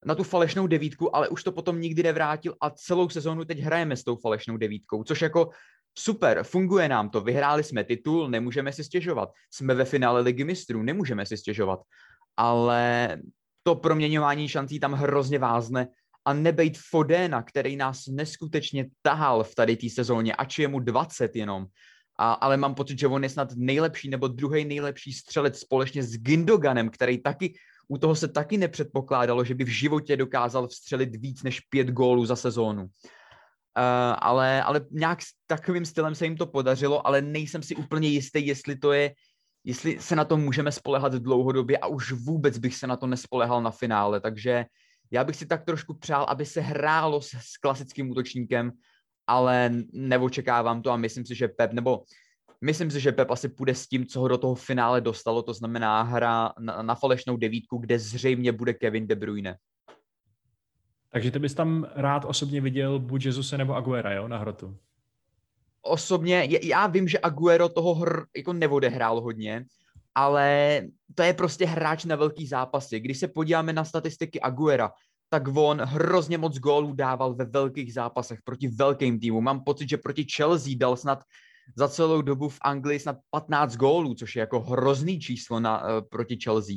na 0.04 0.14
tu 0.14 0.22
falešnou 0.24 0.66
devítku, 0.66 1.16
ale 1.16 1.28
už 1.28 1.44
to 1.44 1.52
potom 1.52 1.80
nikdy 1.80 2.02
nevrátil 2.02 2.54
a 2.60 2.70
celou 2.70 3.08
sezónu 3.08 3.44
teď 3.44 3.58
hrajeme 3.58 3.96
s 3.96 4.04
tou 4.04 4.16
falešnou 4.16 4.56
devítkou, 4.56 5.04
což 5.04 5.22
jako 5.22 5.50
super, 5.98 6.44
funguje 6.44 6.88
nám 6.88 7.10
to, 7.10 7.20
vyhráli 7.20 7.64
jsme 7.64 7.84
titul, 7.84 8.28
nemůžeme 8.28 8.72
si 8.72 8.84
stěžovat. 8.84 9.28
Jsme 9.50 9.74
ve 9.74 9.84
finále 9.84 10.20
ligy 10.20 10.44
mistrů, 10.44 10.82
nemůžeme 10.82 11.26
si 11.26 11.36
stěžovat. 11.36 11.80
Ale 12.36 13.16
to 13.62 13.74
proměňování 13.74 14.48
šancí 14.48 14.80
tam 14.80 14.92
hrozně 14.92 15.38
vázne 15.38 15.88
a 16.24 16.32
nebejt 16.32 16.78
Fodena, 16.78 17.42
který 17.42 17.76
nás 17.76 18.06
neskutečně 18.06 18.86
tahal 19.02 19.44
v 19.44 19.54
tady 19.54 19.76
té 19.76 19.88
sezóně, 19.90 20.34
ač 20.34 20.58
je 20.58 20.68
mu 20.68 20.80
20 20.80 21.36
jenom. 21.36 21.66
A, 22.18 22.32
ale 22.32 22.56
mám 22.56 22.74
pocit, 22.74 22.98
že 22.98 23.06
on 23.06 23.22
je 23.22 23.28
snad 23.28 23.52
nejlepší 23.56 24.08
nebo 24.10 24.28
druhý 24.28 24.64
nejlepší 24.64 25.12
střelec 25.12 25.58
společně 25.58 26.02
s 26.02 26.16
Gindoganem, 26.16 26.90
který 26.90 27.18
taky, 27.18 27.54
u 27.88 27.98
toho 27.98 28.14
se 28.14 28.28
taky 28.28 28.56
nepředpokládalo, 28.58 29.44
že 29.44 29.54
by 29.54 29.64
v 29.64 29.68
životě 29.68 30.16
dokázal 30.16 30.68
vstřelit 30.68 31.16
víc 31.16 31.42
než 31.42 31.60
pět 31.60 31.88
gólů 31.88 32.26
za 32.26 32.36
sezónu. 32.36 32.86
Uh, 33.78 34.16
ale, 34.18 34.62
ale 34.62 34.80
nějak 34.90 35.18
takovým 35.46 35.84
stylem 35.84 36.14
se 36.14 36.24
jim 36.24 36.36
to 36.36 36.46
podařilo, 36.46 37.06
ale 37.06 37.22
nejsem 37.22 37.62
si 37.62 37.76
úplně 37.76 38.08
jistý, 38.08 38.46
jestli 38.46 38.76
to 38.76 38.92
je, 38.92 39.14
jestli 39.64 40.00
se 40.00 40.16
na 40.16 40.24
to 40.24 40.36
můžeme 40.36 40.72
spolehat 40.72 41.12
dlouhodobě 41.12 41.78
a 41.78 41.86
už 41.86 42.12
vůbec 42.12 42.58
bych 42.58 42.74
se 42.74 42.86
na 42.86 42.96
to 42.96 43.06
nespolehal 43.06 43.62
na 43.62 43.70
finále, 43.70 44.20
takže 44.20 44.64
já 45.10 45.24
bych 45.24 45.36
si 45.36 45.46
tak 45.46 45.64
trošku 45.64 45.94
přál, 45.94 46.26
aby 46.28 46.46
se 46.46 46.60
hrálo 46.60 47.22
s, 47.22 47.28
s 47.28 47.56
klasickým 47.56 48.10
útočníkem, 48.10 48.72
ale 49.26 49.70
neočekávám 49.92 50.82
to 50.82 50.90
a 50.90 50.96
myslím 50.96 51.26
si, 51.26 51.34
že 51.34 51.48
Pep, 51.48 51.72
nebo 51.72 52.02
myslím 52.60 52.90
si, 52.90 53.00
že 53.00 53.12
Pep 53.12 53.30
asi 53.30 53.48
půjde 53.48 53.74
s 53.74 53.88
tím, 53.88 54.06
co 54.06 54.20
ho 54.20 54.28
do 54.28 54.38
toho 54.38 54.54
finále 54.54 55.00
dostalo, 55.00 55.42
to 55.42 55.54
znamená 55.54 56.02
hra 56.02 56.52
na, 56.58 56.82
na 56.82 56.94
falešnou 56.94 57.36
devítku, 57.36 57.78
kde 57.78 57.98
zřejmě 57.98 58.52
bude 58.52 58.74
Kevin 58.74 59.06
De 59.06 59.14
Bruyne. 59.14 59.56
Takže 61.10 61.30
ty 61.30 61.38
bys 61.38 61.54
tam 61.54 61.86
rád 61.94 62.24
osobně 62.24 62.60
viděl 62.60 62.98
buď 62.98 63.24
Jesuse 63.24 63.58
nebo 63.58 63.74
Aguera, 63.74 64.12
jo, 64.12 64.28
na 64.28 64.38
hrotu? 64.38 64.76
Osobně, 65.82 66.48
já 66.62 66.86
vím, 66.86 67.08
že 67.08 67.18
Aguero 67.18 67.68
toho 67.68 67.94
hr 67.94 68.22
jako 68.36 68.52
neodehrál 68.52 69.20
hodně, 69.20 69.64
ale 70.14 70.82
to 71.14 71.22
je 71.22 71.34
prostě 71.34 71.66
hráč 71.66 72.04
na 72.04 72.16
velký 72.16 72.46
zápasy. 72.46 73.00
Když 73.00 73.18
se 73.18 73.28
podíváme 73.28 73.72
na 73.72 73.84
statistiky 73.84 74.40
Aguera, 74.40 74.90
tak 75.30 75.56
on 75.56 75.80
hrozně 75.80 76.38
moc 76.38 76.58
gólů 76.58 76.92
dával 76.92 77.34
ve 77.34 77.44
velkých 77.44 77.94
zápasech 77.94 78.38
proti 78.44 78.68
velkým 78.68 79.20
týmům. 79.20 79.44
Mám 79.44 79.64
pocit, 79.64 79.88
že 79.88 79.96
proti 79.96 80.26
Chelsea 80.36 80.72
dal 80.76 80.96
snad 80.96 81.22
za 81.76 81.88
celou 81.88 82.22
dobu 82.22 82.48
v 82.48 82.58
Anglii 82.62 83.00
snad 83.00 83.16
15 83.30 83.76
gólů, 83.76 84.14
což 84.14 84.36
je 84.36 84.40
jako 84.40 84.60
hrozný 84.60 85.20
číslo 85.20 85.60
na, 85.60 85.82
uh, 85.82 85.88
proti 86.10 86.38
Chelsea. 86.44 86.76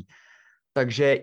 Takže, 0.74 1.20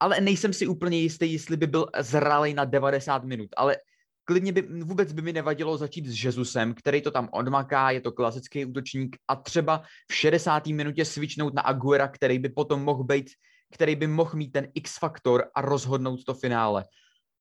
ale 0.00 0.20
nejsem 0.20 0.52
si 0.52 0.66
úplně 0.66 0.98
jistý, 0.98 1.32
jestli 1.32 1.56
by 1.56 1.66
byl 1.66 1.86
zralý 1.98 2.54
na 2.54 2.64
90 2.64 3.24
minut, 3.24 3.48
ale 3.56 3.76
klidně 4.24 4.52
by, 4.52 4.62
vůbec 4.62 5.12
by 5.12 5.22
mi 5.22 5.32
nevadilo 5.32 5.76
začít 5.76 6.06
s 6.06 6.24
Jezusem, 6.24 6.74
který 6.74 7.02
to 7.02 7.10
tam 7.10 7.28
odmaká, 7.32 7.90
je 7.90 8.00
to 8.00 8.12
klasický 8.12 8.64
útočník 8.64 9.16
a 9.28 9.36
třeba 9.36 9.82
v 10.10 10.14
60. 10.14 10.66
minutě 10.66 11.04
svičnout 11.04 11.54
na 11.54 11.62
Aguera, 11.62 12.08
který 12.08 12.38
by 12.38 12.48
potom 12.48 12.82
mohl 12.82 13.04
být, 13.04 13.30
který 13.72 13.96
by 13.96 14.06
mohl 14.06 14.30
mít 14.34 14.52
ten 14.52 14.68
X-faktor 14.74 15.44
a 15.54 15.60
rozhodnout 15.60 16.24
to 16.24 16.34
finále. 16.34 16.84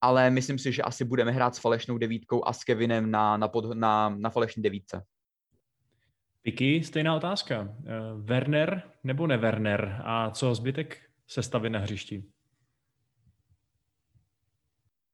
Ale 0.02 0.30
myslím 0.30 0.58
si, 0.58 0.72
že 0.72 0.82
asi 0.82 1.06
budeme 1.06 1.32
hrát 1.32 1.56
s 1.56 1.60
falešnou 1.60 1.98
devítkou 1.98 2.48
a 2.48 2.54
s 2.54 2.64
Kevinem 2.64 3.12
na, 3.12 3.38
na, 3.38 3.48
pod, 3.48 3.76
na, 3.76 4.10
na 4.10 4.30
falešní 4.30 4.64
devítce. 4.64 5.04
Piky, 6.42 6.84
stejná 6.84 7.16
otázka. 7.16 7.62
Uh, 7.62 8.26
Werner 8.26 8.84
nebo 9.04 9.28
ne 9.28 9.38
Werner? 9.38 10.02
A 10.06 10.32
co 10.32 10.56
zbytek 10.56 10.98
sestavy 11.28 11.70
na 11.70 11.80
hřišti? 11.80 12.24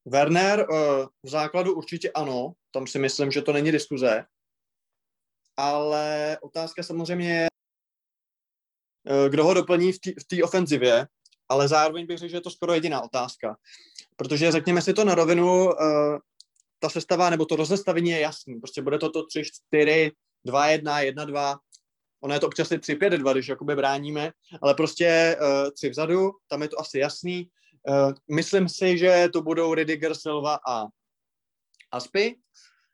Werner 0.06 0.68
uh, 0.70 0.78
v 1.24 1.30
základu 1.30 1.74
určitě 1.74 2.12
ano, 2.12 2.54
tam 2.72 2.88
si 2.88 3.00
myslím, 3.00 3.32
že 3.32 3.42
to 3.42 3.54
není 3.54 3.72
diskuze, 3.72 4.26
ale 5.58 6.38
otázka 6.42 6.84
samozřejmě 6.84 7.36
je, 7.36 7.48
uh, 9.10 9.30
kdo 9.30 9.44
ho 9.44 9.54
doplní 9.54 9.92
v 9.94 10.24
té 10.28 10.44
ofenzivě, 10.44 11.08
ale 11.50 11.68
zároveň 11.68 12.06
bych 12.06 12.18
řekl, 12.18 12.32
že 12.32 12.38
je 12.38 12.42
to 12.42 12.50
skoro 12.50 12.74
jediná 12.74 13.02
otázka. 13.02 13.58
Protože 14.16 14.52
řekněme 14.52 14.82
si 14.82 14.94
to 14.94 15.06
na 15.06 15.16
rovinu, 15.16 15.66
uh, 15.66 16.18
ta 16.80 16.90
sestava 16.90 17.30
nebo 17.30 17.46
to 17.46 17.56
rozestavení 17.56 18.10
je 18.10 18.20
jasný. 18.20 18.60
Prostě 18.60 18.82
bude 18.82 18.98
to 18.98 19.10
to 19.10 19.26
3, 19.26 19.44
4, 19.70 20.12
2, 20.46 20.68
1, 20.68 21.02
1, 21.02 21.26
2. 21.26 21.60
Ono 22.22 22.34
je 22.34 22.40
to 22.40 22.48
občas 22.48 22.70
3, 22.80 22.96
5, 22.96 23.10
2, 23.10 23.34
když 23.34 23.48
jakoby 23.48 23.76
bráníme, 23.76 24.32
ale 24.62 24.74
prostě 24.74 25.38
uh, 25.42 25.72
tři 25.72 25.90
vzadu, 25.90 26.32
tam 26.48 26.62
je 26.62 26.68
to 26.68 26.80
asi 26.80 27.00
jasný. 27.00 27.50
Uh, 27.90 28.14
myslím 28.36 28.70
si, 28.70 28.98
že 28.98 29.30
to 29.34 29.42
budou 29.42 29.74
Ridiger, 29.74 30.16
Silva 30.16 30.60
a 30.68 30.88
Aspy. 31.92 32.36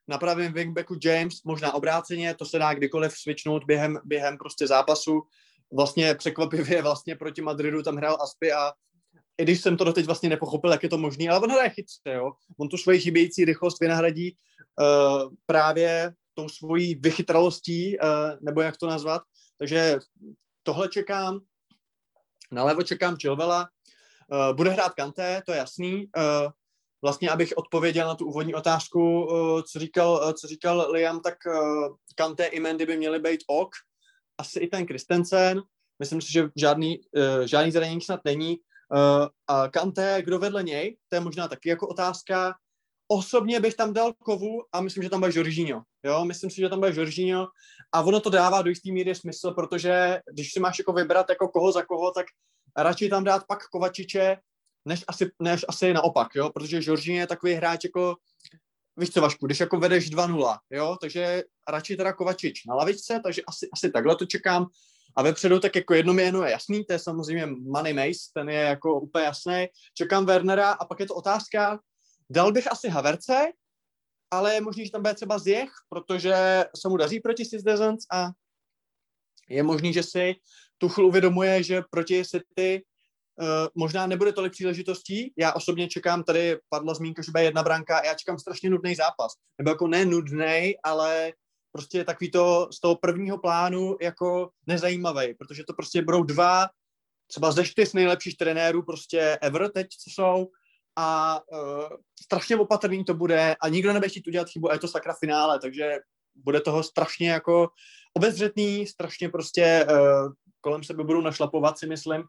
Na 0.08 0.18
pravém 0.18 0.54
wingbacku 0.54 0.96
James, 1.04 1.44
možná 1.44 1.74
obráceně, 1.74 2.36
to 2.36 2.46
se 2.46 2.60
dá 2.60 2.74
kdykoliv 2.74 3.18
switchnout 3.18 3.64
během, 3.64 4.00
během 4.04 4.38
prostě 4.38 4.68
zápasu. 4.68 5.22
Vlastně 5.74 6.16
překvapivě 6.16 6.82
vlastně 6.82 7.16
proti 7.16 7.42
Madridu 7.42 7.84
tam 7.84 7.96
hrál 7.96 8.18
Aspy 8.22 8.52
a 8.52 8.74
i 9.38 9.44
když 9.44 9.62
jsem 9.62 9.78
to 9.78 9.84
doteď 9.84 10.06
vlastně 10.06 10.30
nepochopil, 10.30 10.72
jak 10.72 10.84
je 10.84 10.90
to 10.90 10.98
možné, 10.98 11.30
ale 11.30 11.40
on 11.40 11.52
hraje 11.52 11.70
chytře, 11.70 12.12
jo. 12.14 12.32
On 12.58 12.70
tu 12.70 12.78
svoji 12.78 13.00
chybějící 13.00 13.46
rychlost 13.46 13.80
vynahradí 13.80 14.36
uh, 14.36 15.34
právě 15.46 16.14
tou 16.34 16.50
svojí 16.50 16.96
vychytralostí, 16.96 18.00
uh, 18.00 18.10
nebo 18.42 18.62
jak 18.62 18.78
to 18.78 18.88
nazvat. 18.88 19.22
Takže 19.58 20.00
tohle 20.64 20.88
čekám. 20.88 21.40
Nalevo 22.52 22.84
čekám 22.84 23.18
Chilvela, 23.18 23.70
Uh, 24.32 24.56
bude 24.56 24.70
hrát 24.70 24.94
Kanté, 24.94 25.42
to 25.46 25.52
je 25.52 25.58
jasný. 25.58 25.94
Uh, 26.18 26.52
vlastně, 27.04 27.30
abych 27.30 27.54
odpověděl 27.56 28.08
na 28.08 28.16
tu 28.16 28.26
úvodní 28.26 28.54
otázku, 28.54 29.26
uh, 29.26 29.62
co, 29.62 29.80
říkal, 29.80 30.34
co 30.34 30.48
říkal 30.48 30.92
Liam, 30.92 31.20
tak 31.20 31.36
Kanté 32.16 32.46
i 32.46 32.60
Mendy 32.60 32.86
by 32.86 32.98
měly 32.98 33.20
být 33.20 33.44
ok. 33.48 33.70
Asi 34.38 34.60
i 34.60 34.68
ten 34.68 34.86
Kristensen. 34.86 35.62
Myslím 36.00 36.22
si, 36.22 36.32
že 36.32 36.50
žádný, 36.56 37.00
žádný 37.46 37.72
zranění 37.72 38.02
snad 38.02 38.20
není. 38.26 38.58
A 39.48 39.68
Kanté, 39.68 40.22
kdo 40.22 40.40
vedle 40.40 40.64
něj, 40.64 40.98
to 41.10 41.16
je 41.16 41.20
možná 41.20 41.48
taky 41.48 41.70
jako 41.70 41.88
otázka. 41.88 42.56
Osobně 43.14 43.60
bych 43.60 43.76
tam 43.76 43.94
dal 43.94 44.14
Kovu 44.14 44.64
a 44.72 44.82
myslím, 44.82 45.04
že 45.04 45.10
tam 45.10 45.20
bude 45.20 45.32
Jorginho. 45.36 45.84
Jo, 46.04 46.26
myslím 46.26 46.50
si, 46.50 46.62
že 46.62 46.70
tam 46.70 46.80
bude 46.80 46.94
Jorginho 46.96 47.48
a 47.92 48.02
ono 48.02 48.20
to 48.20 48.30
dává 48.30 48.62
do 48.62 48.70
jistý 48.70 48.92
míry 48.92 49.16
smysl, 49.16 49.52
protože 49.52 50.20
když 50.34 50.52
si 50.52 50.60
máš 50.60 50.80
jako 50.80 50.94
vybrat 50.94 51.30
jako 51.30 51.48
koho 51.48 51.72
za 51.72 51.82
koho, 51.82 52.12
tak 52.12 52.26
radši 52.78 53.10
tam 53.10 53.24
dát 53.24 53.44
pak 53.48 53.68
Kovačiče, 53.68 54.38
než 54.86 55.04
asi, 55.08 55.32
než 55.42 55.66
asi 55.68 55.94
naopak, 55.94 56.28
jo, 56.36 56.50
protože 56.50 56.82
Žoržín 56.82 57.16
je 57.16 57.28
takový 57.28 57.54
hráč 57.54 57.84
jako, 57.84 58.16
víš 58.98 59.10
co 59.10 59.22
Vašku, 59.22 59.46
když 59.46 59.60
jako 59.60 59.80
vedeš 59.80 60.12
2-0, 60.12 60.58
jo, 60.70 60.98
takže 61.02 61.44
radši 61.70 61.98
teda 61.98 62.14
Kovačič 62.14 62.66
na 62.66 62.76
lavičce, 62.76 63.20
takže 63.24 63.42
asi, 63.48 63.68
asi 63.74 63.92
takhle 63.92 64.16
to 64.16 64.26
čekám. 64.26 64.66
A 65.16 65.24
vepředu 65.24 65.60
tak 65.60 65.76
jako 65.76 65.94
jedno 65.94 66.14
jméno 66.14 66.44
je 66.44 66.52
jasný, 66.52 66.86
to 66.86 66.94
je 66.94 67.00
samozřejmě 67.00 67.46
Money 67.46 67.94
Mace, 67.94 68.32
ten 68.34 68.50
je 68.50 68.60
jako 68.60 69.00
úplně 69.00 69.26
jasný. 69.26 69.66
Čekám 69.94 70.26
Wernera 70.26 70.72
a 70.72 70.86
pak 70.86 71.00
je 71.00 71.06
to 71.06 71.16
otázka, 71.16 71.80
dal 72.32 72.52
bych 72.52 72.72
asi 72.72 72.90
Haverce, 72.90 73.52
ale 74.32 74.54
je 74.54 74.62
možný, 74.62 74.86
že 74.86 74.92
tam 74.92 75.02
bude 75.02 75.14
třeba 75.14 75.40
Zjech, 75.40 75.70
protože 75.90 76.66
se 76.76 76.90
mu 76.90 76.98
daří 76.98 77.20
proti 77.20 77.46
Citizens 77.46 78.04
a 78.12 78.30
je 79.50 79.64
možný, 79.64 79.94
že 79.94 80.04
si 80.04 80.36
Tuchl 80.78 81.06
uvědomuje, 81.06 81.64
že 81.64 81.82
proti 81.90 82.26
City 82.26 82.84
uh, 83.42 83.48
možná 83.76 84.08
nebude 84.08 84.34
tolik 84.34 84.52
příležitostí. 84.52 85.34
Já 85.38 85.54
osobně 85.54 85.88
čekám, 85.88 86.24
tady 86.24 86.58
padla 86.70 86.94
zmínka, 86.94 87.22
že 87.22 87.32
bude 87.32 87.44
jedna 87.44 87.64
branka, 87.64 88.06
já 88.06 88.14
čekám 88.14 88.40
strašně 88.40 88.70
nudný 88.70 88.96
zápas. 88.96 89.34
Nebo 89.58 89.70
jako 89.70 89.88
ne 89.88 90.06
nudný, 90.06 90.74
ale 90.84 91.34
prostě 91.72 92.04
takový 92.04 92.32
to 92.32 92.68
z 92.72 92.80
toho 92.80 92.96
prvního 92.96 93.38
plánu 93.38 93.98
jako 94.02 94.50
nezajímavý, 94.68 95.34
protože 95.34 95.64
to 95.64 95.74
prostě 95.74 96.02
budou 96.02 96.24
dva, 96.24 96.68
třeba 97.28 97.52
ze 97.52 97.66
čtyř 97.66 97.94
nejlepších 97.94 98.38
trenérů 98.38 98.84
prostě 98.84 99.38
ever 99.42 99.72
teď, 99.72 99.88
co 99.88 100.10
jsou, 100.10 100.48
a 100.96 101.40
uh, 101.52 101.90
strašně 102.24 102.56
opatrný 102.58 103.06
to 103.06 103.14
bude 103.14 103.56
a 103.62 103.70
nikdo 103.70 103.94
nebude 103.94 104.10
chtít 104.10 104.28
udělat 104.28 104.50
chybu 104.50 104.70
a 104.70 104.74
je 104.74 104.80
to 104.80 104.88
sakra 104.88 105.14
finále, 105.20 105.60
takže 105.60 106.00
bude 106.36 106.62
toho 106.62 106.84
strašně 106.84 107.32
jako 107.32 107.70
obezřetný, 108.14 108.88
strašně 108.88 109.30
prostě 109.30 109.88
uh, 109.90 110.34
kolem 110.62 110.84
sebe 110.84 111.04
budou 111.04 111.22
našlapovat, 111.22 111.78
si 111.78 111.88
myslím, 111.88 112.24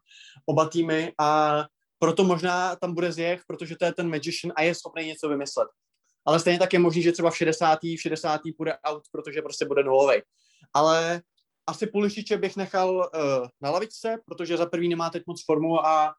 oba 0.45 0.69
týmy 0.69 1.13
a 1.19 1.63
proto 1.99 2.23
možná 2.23 2.75
tam 2.75 2.93
bude 2.93 3.11
zjech, 3.11 3.41
protože 3.47 3.75
to 3.75 3.85
je 3.85 3.93
ten 3.93 4.09
magician 4.09 4.53
a 4.55 4.63
je 4.63 4.75
schopný 4.75 5.05
něco 5.05 5.29
vymyslet. 5.29 5.67
Ale 6.25 6.39
stejně 6.39 6.59
tak 6.59 6.73
je 6.73 6.79
možný, 6.79 7.01
že 7.01 7.11
třeba 7.11 7.31
v 7.31 7.37
60. 7.37 7.79
v 7.83 8.01
60. 8.01 8.41
půjde 8.57 8.77
out, 8.87 9.03
protože 9.11 9.41
prostě 9.41 9.65
bude 9.65 9.83
nulový. 9.83 10.21
Ale 10.73 11.21
asi 11.67 11.87
Pulišiče 11.87 12.37
bych 12.37 12.55
nechal 12.55 12.95
uh, 12.95 13.47
na 13.61 13.69
lavičce, 13.69 14.17
protože 14.25 14.57
za 14.57 14.65
prvý 14.65 14.89
nemá 14.89 15.09
teď 15.09 15.23
moc 15.27 15.45
formu 15.45 15.85
a 15.85 16.15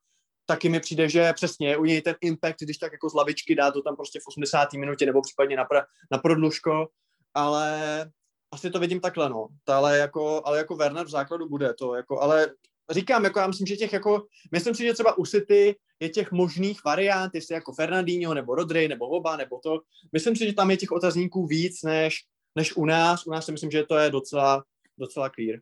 taky 0.46 0.68
mi 0.68 0.80
přijde, 0.80 1.08
že 1.08 1.32
přesně 1.32 1.76
u 1.76 1.84
něj 1.84 2.02
ten 2.02 2.14
impact, 2.20 2.60
když 2.60 2.78
tak 2.78 2.92
jako 2.92 3.10
z 3.10 3.14
lavičky 3.14 3.54
dá 3.54 3.70
to 3.70 3.82
tam 3.82 3.96
prostě 3.96 4.20
v 4.20 4.28
80. 4.28 4.72
minutě 4.72 5.06
nebo 5.06 5.22
případně 5.22 5.56
na, 5.56 5.64
pra, 5.64 5.84
na 6.10 6.18
prodlužko, 6.18 6.88
ale 7.34 8.10
asi 8.52 8.70
to 8.70 8.80
vidím 8.80 9.00
takhle, 9.00 9.28
no. 9.28 9.48
Ale 9.66 9.98
jako, 9.98 10.42
ale 10.44 10.58
jako 10.58 10.76
Werner 10.76 11.06
v 11.06 11.10
základu 11.10 11.48
bude 11.48 11.74
to, 11.74 11.94
jako, 11.94 12.20
ale 12.20 12.50
říkám, 12.90 13.24
jako 13.24 13.38
já 13.38 13.46
myslím, 13.46 13.66
že 13.66 13.76
těch 13.76 13.92
jako, 13.92 14.26
myslím 14.52 14.74
si, 14.74 14.82
že 14.82 14.92
třeba 14.92 15.18
u 15.18 15.26
City 15.26 15.76
je 16.00 16.08
těch 16.08 16.32
možných 16.32 16.84
variant, 16.84 17.34
jestli 17.34 17.54
jako 17.54 17.72
Fernandinho, 17.72 18.34
nebo 18.34 18.54
Rodri, 18.54 18.88
nebo 18.88 19.08
oba, 19.08 19.36
nebo 19.36 19.58
to. 19.62 19.80
Myslím 20.12 20.36
si, 20.36 20.46
že 20.46 20.52
tam 20.52 20.70
je 20.70 20.76
těch 20.76 20.92
otazníků 20.92 21.46
víc, 21.46 21.82
než, 21.82 22.16
než 22.56 22.76
u 22.76 22.84
nás. 22.84 23.26
U 23.26 23.30
nás 23.30 23.44
si 23.44 23.52
myslím, 23.52 23.70
že 23.70 23.84
to 23.84 23.96
je 23.96 24.10
docela, 24.10 24.64
docela 24.98 25.30
clear. 25.30 25.60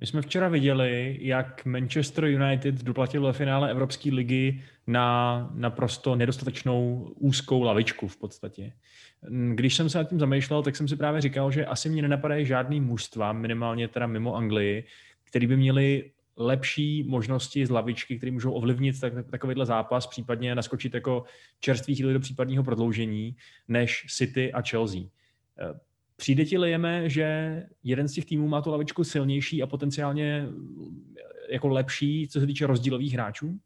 My 0.00 0.06
jsme 0.06 0.22
včera 0.22 0.48
viděli, 0.48 1.18
jak 1.20 1.64
Manchester 1.64 2.24
United 2.24 2.74
doplatil 2.74 3.22
ve 3.22 3.32
finále 3.32 3.70
Evropské 3.70 4.10
ligy 4.10 4.62
na 4.86 5.50
naprosto 5.54 6.16
nedostatečnou 6.16 7.10
úzkou 7.16 7.62
lavičku 7.62 8.08
v 8.08 8.16
podstatě. 8.16 8.72
Když 9.54 9.74
jsem 9.74 9.90
se 9.90 9.98
nad 9.98 10.08
tím 10.08 10.18
zamýšlel, 10.18 10.62
tak 10.62 10.76
jsem 10.76 10.88
si 10.88 10.96
právě 10.96 11.20
říkal, 11.20 11.50
že 11.50 11.66
asi 11.66 11.88
mě 11.88 12.02
nenapadají 12.02 12.46
žádný 12.46 12.80
mužstva, 12.80 13.32
minimálně 13.32 13.88
teda 13.88 14.06
mimo 14.06 14.34
Anglii, 14.34 14.84
který 15.24 15.46
by 15.46 15.56
měli 15.56 16.10
lepší 16.36 17.02
možnosti 17.02 17.66
z 17.66 17.70
lavičky, 17.70 18.16
které 18.16 18.32
můžou 18.32 18.52
ovlivnit 18.52 19.00
tak, 19.00 19.12
takovýhle 19.30 19.66
zápas, 19.66 20.06
případně 20.06 20.54
naskočit 20.54 20.94
jako 20.94 21.24
čerstvý 21.60 21.94
chvíli 21.94 22.12
do 22.12 22.20
případního 22.20 22.64
prodloužení, 22.64 23.36
než 23.68 24.06
City 24.08 24.52
a 24.52 24.62
Chelsea. 24.62 25.00
Přijde 26.20 26.44
ti 26.44 26.58
Lijeme, 26.58 27.08
že 27.08 27.62
jeden 27.82 28.08
z 28.08 28.12
těch 28.12 28.24
týmů 28.24 28.48
má 28.48 28.62
tu 28.62 28.70
lavičku 28.70 29.04
silnější 29.04 29.62
a 29.62 29.66
potenciálně 29.66 30.46
jako 31.50 31.68
lepší, 31.68 32.28
co 32.28 32.40
se 32.40 32.46
týče 32.46 32.66
rozdílových 32.66 33.12
hráčů? 33.12 33.58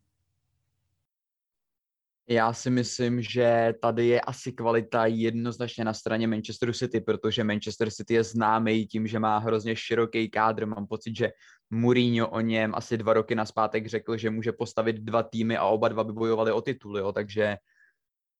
Já 2.28 2.52
si 2.52 2.70
myslím, 2.70 3.22
že 3.22 3.74
tady 3.82 4.06
je 4.06 4.20
asi 4.20 4.52
kvalita 4.52 5.06
jednoznačně 5.06 5.84
na 5.84 5.94
straně 5.94 6.26
Manchesteru 6.26 6.72
City, 6.72 7.00
protože 7.00 7.44
Manchester 7.44 7.90
City 7.90 8.14
je 8.14 8.24
známý 8.24 8.86
tím, 8.86 9.06
že 9.06 9.18
má 9.18 9.38
hrozně 9.38 9.76
široký 9.76 10.30
kádr. 10.30 10.66
Mám 10.66 10.86
pocit, 10.86 11.16
že 11.16 11.30
Mourinho 11.70 12.28
o 12.28 12.40
něm 12.40 12.72
asi 12.74 12.98
dva 12.98 13.12
roky 13.12 13.34
naspátek 13.34 13.86
řekl, 13.86 14.16
že 14.16 14.30
může 14.30 14.52
postavit 14.52 14.96
dva 14.96 15.22
týmy 15.22 15.56
a 15.56 15.64
oba 15.64 15.88
dva 15.88 16.04
by 16.04 16.12
bojovali 16.12 16.52
o 16.52 16.60
titul, 16.60 16.98
jo? 16.98 17.12
takže 17.12 17.56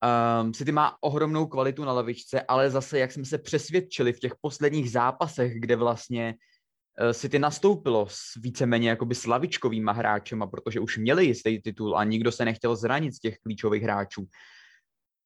um, 0.02 0.52
City 0.52 0.72
má 0.72 0.96
ohromnou 1.00 1.46
kvalitu 1.46 1.84
na 1.84 1.92
lavičce, 1.92 2.40
ale 2.40 2.70
zase, 2.70 2.98
jak 2.98 3.12
jsme 3.12 3.24
se 3.24 3.38
přesvědčili 3.38 4.12
v 4.12 4.20
těch 4.20 4.32
posledních 4.40 4.90
zápasech, 4.90 5.60
kde 5.60 5.76
vlastně 5.76 6.34
uh, 7.00 7.12
City 7.12 7.38
nastoupilo 7.38 8.06
s 8.10 8.34
víceméně 8.40 8.88
jakoby 8.88 9.14
slavičkovýma 9.14 9.92
hráčema, 9.92 10.46
protože 10.46 10.80
už 10.80 10.98
měli 10.98 11.26
jistý 11.26 11.60
titul 11.62 11.98
a 11.98 12.04
nikdo 12.04 12.32
se 12.32 12.44
nechtěl 12.44 12.76
zranit 12.76 13.14
z 13.14 13.20
těch 13.20 13.38
klíčových 13.38 13.82
hráčů, 13.82 14.26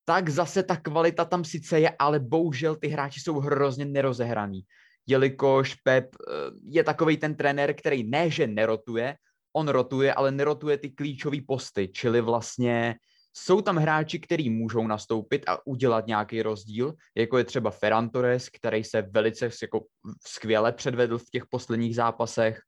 tak 0.04 0.28
zase 0.28 0.62
ta 0.62 0.76
kvalita 0.76 1.24
tam 1.24 1.44
sice 1.44 1.80
je, 1.80 1.90
ale 1.98 2.20
bohužel 2.20 2.76
ty 2.76 2.88
hráči 2.88 3.20
jsou 3.20 3.40
hrozně 3.40 3.84
nerozehraný, 3.84 4.60
jelikož 5.06 5.74
Pep 5.74 6.04
uh, 6.04 6.58
je 6.64 6.84
takový 6.84 7.16
ten 7.16 7.34
trenér, 7.34 7.74
který 7.74 8.04
ne, 8.04 8.30
že 8.30 8.46
nerotuje, 8.46 9.16
on 9.56 9.68
rotuje, 9.68 10.14
ale 10.14 10.30
nerotuje 10.30 10.78
ty 10.78 10.90
klíčové 10.90 11.36
posty, 11.46 11.88
čili 11.88 12.20
vlastně 12.20 12.94
jsou 13.38 13.60
tam 13.60 13.76
hráči, 13.76 14.18
kteří 14.18 14.50
můžou 14.50 14.86
nastoupit 14.86 15.48
a 15.48 15.66
udělat 15.66 16.06
nějaký 16.06 16.42
rozdíl, 16.42 16.94
jako 17.14 17.38
je 17.38 17.44
třeba 17.44 17.70
Ferran 17.70 18.10
Torres, 18.10 18.48
který 18.48 18.84
se 18.84 19.02
velice 19.02 19.50
jako 19.62 19.86
skvěle 20.26 20.72
předvedl 20.72 21.18
v 21.18 21.30
těch 21.32 21.46
posledních 21.46 21.96
zápasech. 21.96 22.60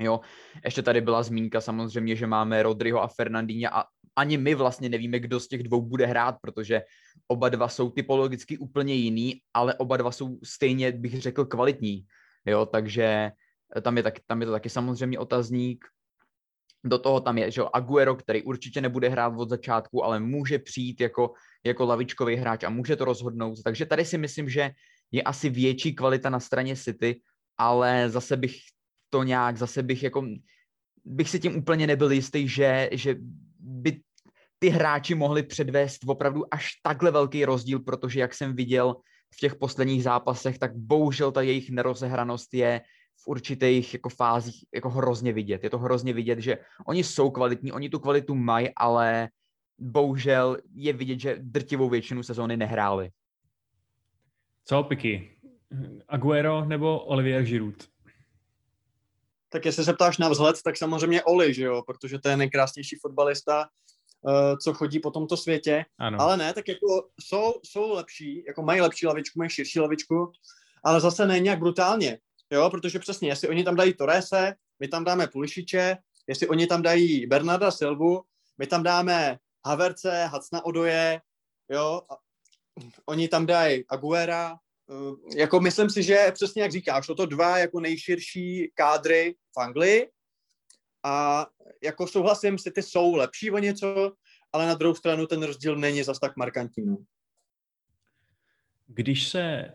Jo, 0.00 0.20
ještě 0.64 0.82
tady 0.82 1.00
byla 1.00 1.22
zmínka 1.22 1.60
samozřejmě, 1.60 2.16
že 2.16 2.26
máme 2.26 2.62
Rodriho 2.62 3.02
a 3.02 3.08
Fernandíně 3.08 3.68
a 3.68 3.84
ani 4.16 4.36
my 4.36 4.54
vlastně 4.54 4.88
nevíme, 4.88 5.20
kdo 5.20 5.40
z 5.40 5.48
těch 5.48 5.62
dvou 5.62 5.82
bude 5.82 6.06
hrát, 6.06 6.36
protože 6.42 6.82
oba 7.28 7.48
dva 7.48 7.68
jsou 7.68 7.90
typologicky 7.90 8.58
úplně 8.58 8.94
jiný, 8.94 9.40
ale 9.54 9.74
oba 9.74 9.96
dva 9.96 10.12
jsou 10.12 10.38
stejně, 10.44 10.92
bych 10.92 11.20
řekl, 11.20 11.44
kvalitní. 11.44 12.06
Jo, 12.46 12.66
takže 12.66 13.30
tam 13.82 13.96
je, 13.96 14.02
tak, 14.02 14.14
tam 14.26 14.40
je 14.40 14.46
to 14.46 14.52
taky 14.52 14.70
samozřejmě 14.70 15.18
otazník. 15.18 15.84
Do 16.84 16.98
toho 16.98 17.20
tam 17.20 17.38
je 17.38 17.50
že 17.50 17.62
Aguero, 17.72 18.14
který 18.16 18.42
určitě 18.42 18.80
nebude 18.80 19.08
hrát 19.08 19.32
od 19.36 19.48
začátku, 19.48 20.04
ale 20.04 20.20
může 20.20 20.58
přijít 20.58 21.00
jako, 21.00 21.32
jako 21.64 21.84
lavičkový 21.84 22.36
hráč 22.36 22.64
a 22.64 22.70
může 22.70 22.96
to 22.96 23.04
rozhodnout. 23.04 23.62
Takže 23.64 23.86
tady 23.86 24.04
si 24.04 24.18
myslím, 24.18 24.48
že 24.48 24.70
je 25.12 25.22
asi 25.22 25.50
větší 25.50 25.94
kvalita 25.94 26.30
na 26.30 26.40
straně 26.40 26.76
City, 26.76 27.20
ale 27.58 28.10
zase 28.10 28.36
bych 28.36 28.56
to 29.10 29.22
nějak, 29.22 29.56
zase 29.56 29.82
bych 29.82 30.02
jako, 30.02 30.26
bych 31.04 31.30
si 31.30 31.40
tím 31.40 31.56
úplně 31.56 31.86
nebyl 31.86 32.12
jistý, 32.12 32.48
že, 32.48 32.88
že 32.92 33.16
by 33.58 34.00
ty 34.58 34.68
hráči 34.68 35.14
mohli 35.14 35.42
předvést 35.42 35.98
opravdu 36.06 36.54
až 36.54 36.70
takhle 36.82 37.10
velký 37.10 37.44
rozdíl, 37.44 37.80
protože 37.80 38.20
jak 38.20 38.34
jsem 38.34 38.56
viděl 38.56 38.96
v 39.34 39.36
těch 39.36 39.54
posledních 39.54 40.02
zápasech, 40.02 40.58
tak 40.58 40.76
bohužel 40.76 41.32
ta 41.32 41.42
jejich 41.42 41.70
nerozehranost 41.70 42.54
je, 42.54 42.80
v 43.22 43.28
určitých 43.28 43.94
jako 43.94 44.08
fázích 44.08 44.64
jako 44.74 44.90
hrozně 44.90 45.32
vidět. 45.32 45.64
Je 45.64 45.70
to 45.70 45.78
hrozně 45.78 46.12
vidět, 46.12 46.38
že 46.38 46.58
oni 46.86 47.04
jsou 47.04 47.30
kvalitní, 47.30 47.72
oni 47.72 47.90
tu 47.90 47.98
kvalitu 47.98 48.34
mají, 48.34 48.70
ale 48.76 49.28
bohužel 49.78 50.58
je 50.74 50.92
vidět, 50.92 51.20
že 51.20 51.36
drtivou 51.40 51.88
většinu 51.88 52.22
sezóny 52.22 52.56
nehráli. 52.56 53.10
Co, 54.64 54.82
Piky? 54.82 55.38
Aguero 56.08 56.64
nebo 56.64 57.00
Olivier 57.00 57.42
Giroud? 57.42 57.88
Tak 59.48 59.64
jestli 59.64 59.84
se 59.84 59.92
ptáš 59.92 60.18
na 60.18 60.28
vzhled, 60.28 60.56
tak 60.64 60.76
samozřejmě 60.76 61.22
Oli, 61.22 61.54
že 61.54 61.64
jo, 61.64 61.82
protože 61.86 62.18
to 62.18 62.28
je 62.28 62.36
nejkrásnější 62.36 62.96
fotbalista, 62.96 63.68
uh, 64.20 64.58
co 64.62 64.74
chodí 64.74 65.00
po 65.00 65.10
tomto 65.10 65.36
světě. 65.36 65.84
Ano. 65.98 66.20
Ale 66.20 66.36
ne, 66.36 66.52
tak 66.54 66.68
jako 66.68 67.08
jsou, 67.20 67.54
jsou 67.64 67.94
lepší, 67.94 68.44
jako 68.46 68.62
mají 68.62 68.80
lepší 68.80 69.06
lavičku, 69.06 69.38
mají 69.38 69.50
širší 69.50 69.80
lavičku, 69.80 70.32
ale 70.84 71.00
zase 71.00 71.26
ne 71.26 71.40
nějak 71.40 71.58
brutálně. 71.58 72.18
Jo, 72.52 72.70
protože 72.70 72.98
přesně, 72.98 73.28
jestli 73.28 73.48
oni 73.48 73.64
tam 73.64 73.76
dají 73.76 73.94
Torese, 73.94 74.54
my 74.80 74.88
tam 74.88 75.04
dáme 75.04 75.26
Pulišiče, 75.26 75.96
jestli 76.26 76.48
oni 76.48 76.66
tam 76.66 76.82
dají 76.82 77.26
Bernarda 77.26 77.70
Silvu, 77.70 78.22
my 78.58 78.66
tam 78.66 78.82
dáme 78.82 79.38
Haverce, 79.66 80.26
Hacna 80.26 80.64
Odoje, 80.64 81.20
jo, 81.70 82.02
a 82.10 82.16
oni 83.06 83.28
tam 83.28 83.46
dají 83.46 83.84
Aguera, 83.88 84.56
eh, 84.90 85.38
jako 85.38 85.60
myslím 85.60 85.90
si, 85.90 86.02
že 86.02 86.30
přesně 86.34 86.62
jak 86.62 86.72
říkáš, 86.72 87.06
to 87.06 87.26
dva 87.26 87.58
jako 87.58 87.80
nejširší 87.80 88.72
kádry 88.74 89.34
v 89.56 89.60
Anglii 89.60 90.10
a 91.02 91.46
jako 91.82 92.06
souhlasím 92.06 92.58
si, 92.58 92.70
ty 92.70 92.82
jsou 92.82 93.14
lepší 93.14 93.50
o 93.50 93.58
něco, 93.58 94.12
ale 94.52 94.66
na 94.66 94.74
druhou 94.74 94.94
stranu 94.94 95.26
ten 95.26 95.42
rozdíl 95.42 95.76
není 95.76 96.02
zas 96.02 96.18
tak 96.18 96.36
markantní. 96.36 96.86
No. 96.86 96.96
Když 98.86 99.28
se 99.28 99.74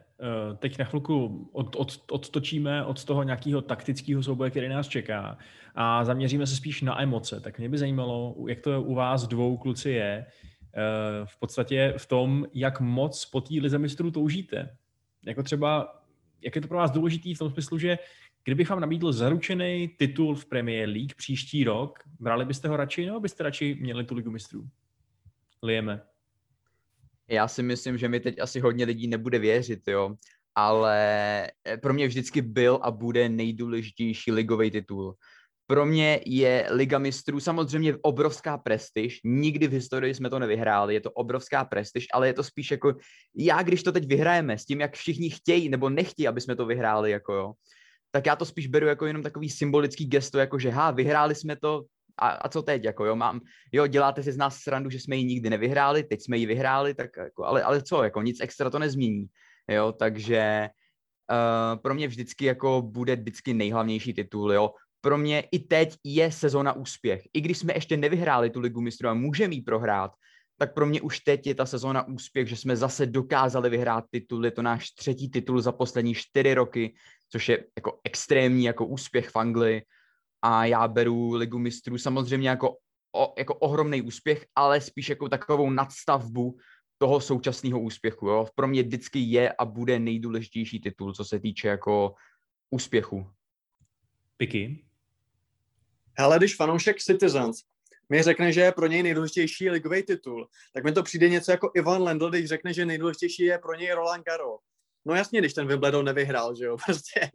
teď 0.57 0.77
na 0.77 0.85
chvilku 0.85 1.49
od, 1.51 1.75
od, 1.75 2.03
odtočíme 2.11 2.85
od 2.85 3.05
toho 3.05 3.23
nějakého 3.23 3.61
taktického 3.61 4.23
souboje, 4.23 4.49
který 4.49 4.69
nás 4.69 4.87
čeká 4.87 5.37
a 5.75 6.05
zaměříme 6.05 6.47
se 6.47 6.55
spíš 6.55 6.81
na 6.81 7.01
emoce, 7.01 7.39
tak 7.39 7.59
mě 7.59 7.69
by 7.69 7.77
zajímalo, 7.77 8.35
jak 8.47 8.61
to 8.61 8.81
u 8.81 8.95
vás 8.95 9.27
dvou 9.27 9.57
kluci 9.57 9.89
je, 9.89 10.25
eh, 10.25 11.25
v 11.25 11.39
podstatě 11.39 11.93
v 11.97 12.05
tom, 12.05 12.45
jak 12.53 12.79
moc 12.79 13.25
po 13.25 13.41
té 13.41 13.53
lize 13.53 13.77
mistrů 13.77 14.11
toužíte. 14.11 14.77
Jako 15.25 15.43
třeba, 15.43 16.01
jak 16.41 16.55
je 16.55 16.61
to 16.61 16.67
pro 16.67 16.77
vás 16.77 16.91
důležitý 16.91 17.33
v 17.33 17.39
tom 17.39 17.51
smyslu, 17.51 17.77
že 17.77 17.97
kdybych 18.43 18.69
vám 18.69 18.79
nabídl 18.79 19.11
zaručený 19.11 19.87
titul 19.97 20.35
v 20.35 20.45
Premier 20.45 20.89
League 20.89 21.15
příští 21.15 21.63
rok, 21.63 21.99
brali 22.19 22.45
byste 22.45 22.67
ho 22.67 22.77
radši, 22.77 23.05
nebo 23.05 23.19
byste 23.19 23.43
radši 23.43 23.77
měli 23.81 24.03
tu 24.03 24.15
ligu 24.15 24.31
mistrů? 24.31 24.69
Lijeme. 25.63 26.01
Já 27.29 27.47
si 27.47 27.63
myslím, 27.63 27.97
že 27.97 28.09
mi 28.09 28.19
teď 28.19 28.39
asi 28.39 28.59
hodně 28.59 28.85
lidí 28.85 29.07
nebude 29.07 29.39
věřit, 29.39 29.87
jo, 29.87 30.15
ale 30.55 30.97
eh, 31.67 31.77
pro 31.77 31.93
mě 31.93 32.07
vždycky 32.07 32.41
byl 32.41 32.79
a 32.81 32.91
bude 32.91 33.29
nejdůležitější 33.29 34.31
ligový 34.31 34.71
titul. 34.71 35.15
Pro 35.67 35.85
mě 35.85 36.19
je 36.25 36.67
Liga 36.71 36.99
mistrů 36.99 37.39
samozřejmě 37.39 37.95
obrovská 38.01 38.57
prestiž, 38.57 39.19
nikdy 39.23 39.67
v 39.67 39.71
historii 39.71 40.13
jsme 40.13 40.29
to 40.29 40.39
nevyhráli, 40.39 40.93
je 40.93 41.01
to 41.01 41.11
obrovská 41.11 41.65
prestiž, 41.65 42.07
ale 42.13 42.27
je 42.27 42.33
to 42.33 42.43
spíš 42.43 42.71
jako, 42.71 42.93
já 43.35 43.61
když 43.61 43.83
to 43.83 43.91
teď 43.91 44.07
vyhrajeme 44.07 44.57
s 44.57 44.65
tím, 44.65 44.81
jak 44.81 44.95
všichni 44.95 45.29
chtějí 45.29 45.69
nebo 45.69 45.89
nechtějí, 45.89 46.27
aby 46.27 46.41
jsme 46.41 46.55
to 46.55 46.65
vyhráli, 46.65 47.11
jako 47.11 47.33
jo, 47.33 47.53
tak 48.11 48.25
já 48.25 48.35
to 48.35 48.45
spíš 48.45 48.67
beru 48.67 48.87
jako 48.87 49.05
jenom 49.05 49.23
takový 49.23 49.49
symbolický 49.49 50.05
gesto, 50.05 50.39
jako 50.39 50.59
že 50.59 50.69
ha, 50.69 50.91
vyhráli 50.91 51.35
jsme 51.35 51.55
to, 51.55 51.83
a, 52.17 52.29
a 52.29 52.49
co 52.49 52.61
teď, 52.61 52.83
jako 52.83 53.05
jo, 53.05 53.15
mám, 53.15 53.41
jo, 53.71 53.87
děláte 53.87 54.23
si 54.23 54.31
z 54.31 54.37
nás 54.37 54.57
srandu, 54.57 54.89
že 54.89 54.99
jsme 54.99 55.15
ji 55.15 55.23
nikdy 55.23 55.49
nevyhráli, 55.49 56.03
teď 56.03 56.21
jsme 56.21 56.37
ji 56.37 56.45
vyhráli, 56.45 56.93
tak 56.93 57.17
jako, 57.17 57.45
ale, 57.45 57.63
ale 57.63 57.81
co, 57.81 58.03
jako 58.03 58.21
nic 58.21 58.37
extra 58.41 58.69
to 58.69 58.79
nezmění, 58.79 59.25
jo, 59.67 59.91
takže 59.91 60.69
uh, 61.31 61.81
pro 61.81 61.93
mě 61.93 62.07
vždycky 62.07 62.45
jako 62.45 62.81
bude 62.81 63.15
vždycky 63.15 63.53
nejhlavnější 63.53 64.13
titul, 64.13 64.53
jo, 64.53 64.71
pro 65.01 65.17
mě 65.17 65.43
i 65.51 65.59
teď 65.59 65.95
je 66.03 66.31
sezona 66.31 66.73
úspěch. 66.73 67.21
I 67.33 67.41
když 67.41 67.57
jsme 67.57 67.73
ještě 67.73 67.97
nevyhráli 67.97 68.49
tu 68.49 68.59
ligu 68.59 68.81
mistrů 68.81 69.09
a 69.09 69.13
můžeme 69.13 69.53
ji 69.53 69.61
prohrát, 69.61 70.11
tak 70.57 70.73
pro 70.73 70.85
mě 70.85 71.01
už 71.01 71.19
teď 71.19 71.47
je 71.47 71.55
ta 71.55 71.65
sezóna 71.65 72.07
úspěch, 72.07 72.47
že 72.47 72.55
jsme 72.55 72.75
zase 72.75 73.05
dokázali 73.05 73.69
vyhrát 73.69 74.05
titul. 74.11 74.45
Je 74.45 74.51
to 74.51 74.61
náš 74.61 74.91
třetí 74.91 75.29
titul 75.29 75.61
za 75.61 75.71
poslední 75.71 76.13
čtyři 76.13 76.53
roky, 76.53 76.95
což 77.29 77.49
je 77.49 77.63
jako 77.75 77.99
extrémní 78.03 78.63
jako 78.63 78.85
úspěch 78.85 79.29
v 79.29 79.35
Anglii 79.35 79.81
a 80.41 80.65
já 80.65 80.87
beru 80.87 81.33
Ligu 81.33 81.59
mistrů 81.59 81.97
samozřejmě 81.97 82.49
jako, 82.49 82.77
o, 83.15 83.33
jako 83.37 83.55
ohromný 83.55 84.01
úspěch, 84.01 84.45
ale 84.55 84.81
spíš 84.81 85.09
jako 85.09 85.29
takovou 85.29 85.69
nadstavbu 85.69 86.57
toho 86.97 87.21
současného 87.21 87.79
úspěchu. 87.79 88.27
Jo? 88.27 88.47
Pro 88.55 88.67
mě 88.67 88.83
vždycky 88.83 89.19
je 89.19 89.51
a 89.51 89.65
bude 89.65 89.99
nejdůležitější 89.99 90.79
titul, 90.79 91.13
co 91.13 91.25
se 91.25 91.39
týče 91.39 91.67
jako 91.67 92.15
úspěchu. 92.69 93.31
Piky? 94.37 94.85
Hele, 96.19 96.37
když 96.37 96.55
fanoušek 96.55 96.97
Citizens 96.97 97.57
mi 98.09 98.23
řekne, 98.23 98.51
že 98.51 98.61
je 98.61 98.71
pro 98.71 98.87
něj 98.87 99.03
nejdůležitější 99.03 99.69
ligový 99.69 100.03
titul, 100.03 100.47
tak 100.73 100.83
mi 100.83 100.91
to 100.91 101.03
přijde 101.03 101.29
něco 101.29 101.51
jako 101.51 101.71
Ivan 101.75 102.01
Lendl, 102.01 102.29
když 102.29 102.45
řekne, 102.45 102.73
že 102.73 102.85
nejdůležitější 102.85 103.43
je 103.43 103.57
pro 103.57 103.75
něj 103.75 103.91
Roland 103.91 104.25
Garros. 104.25 104.61
No 105.07 105.15
jasně, 105.15 105.39
když 105.39 105.53
ten 105.53 105.67
Wimbledon 105.67 106.05
nevyhrál, 106.05 106.55
že 106.55 106.65
jo, 106.65 106.77
prostě. 106.85 107.31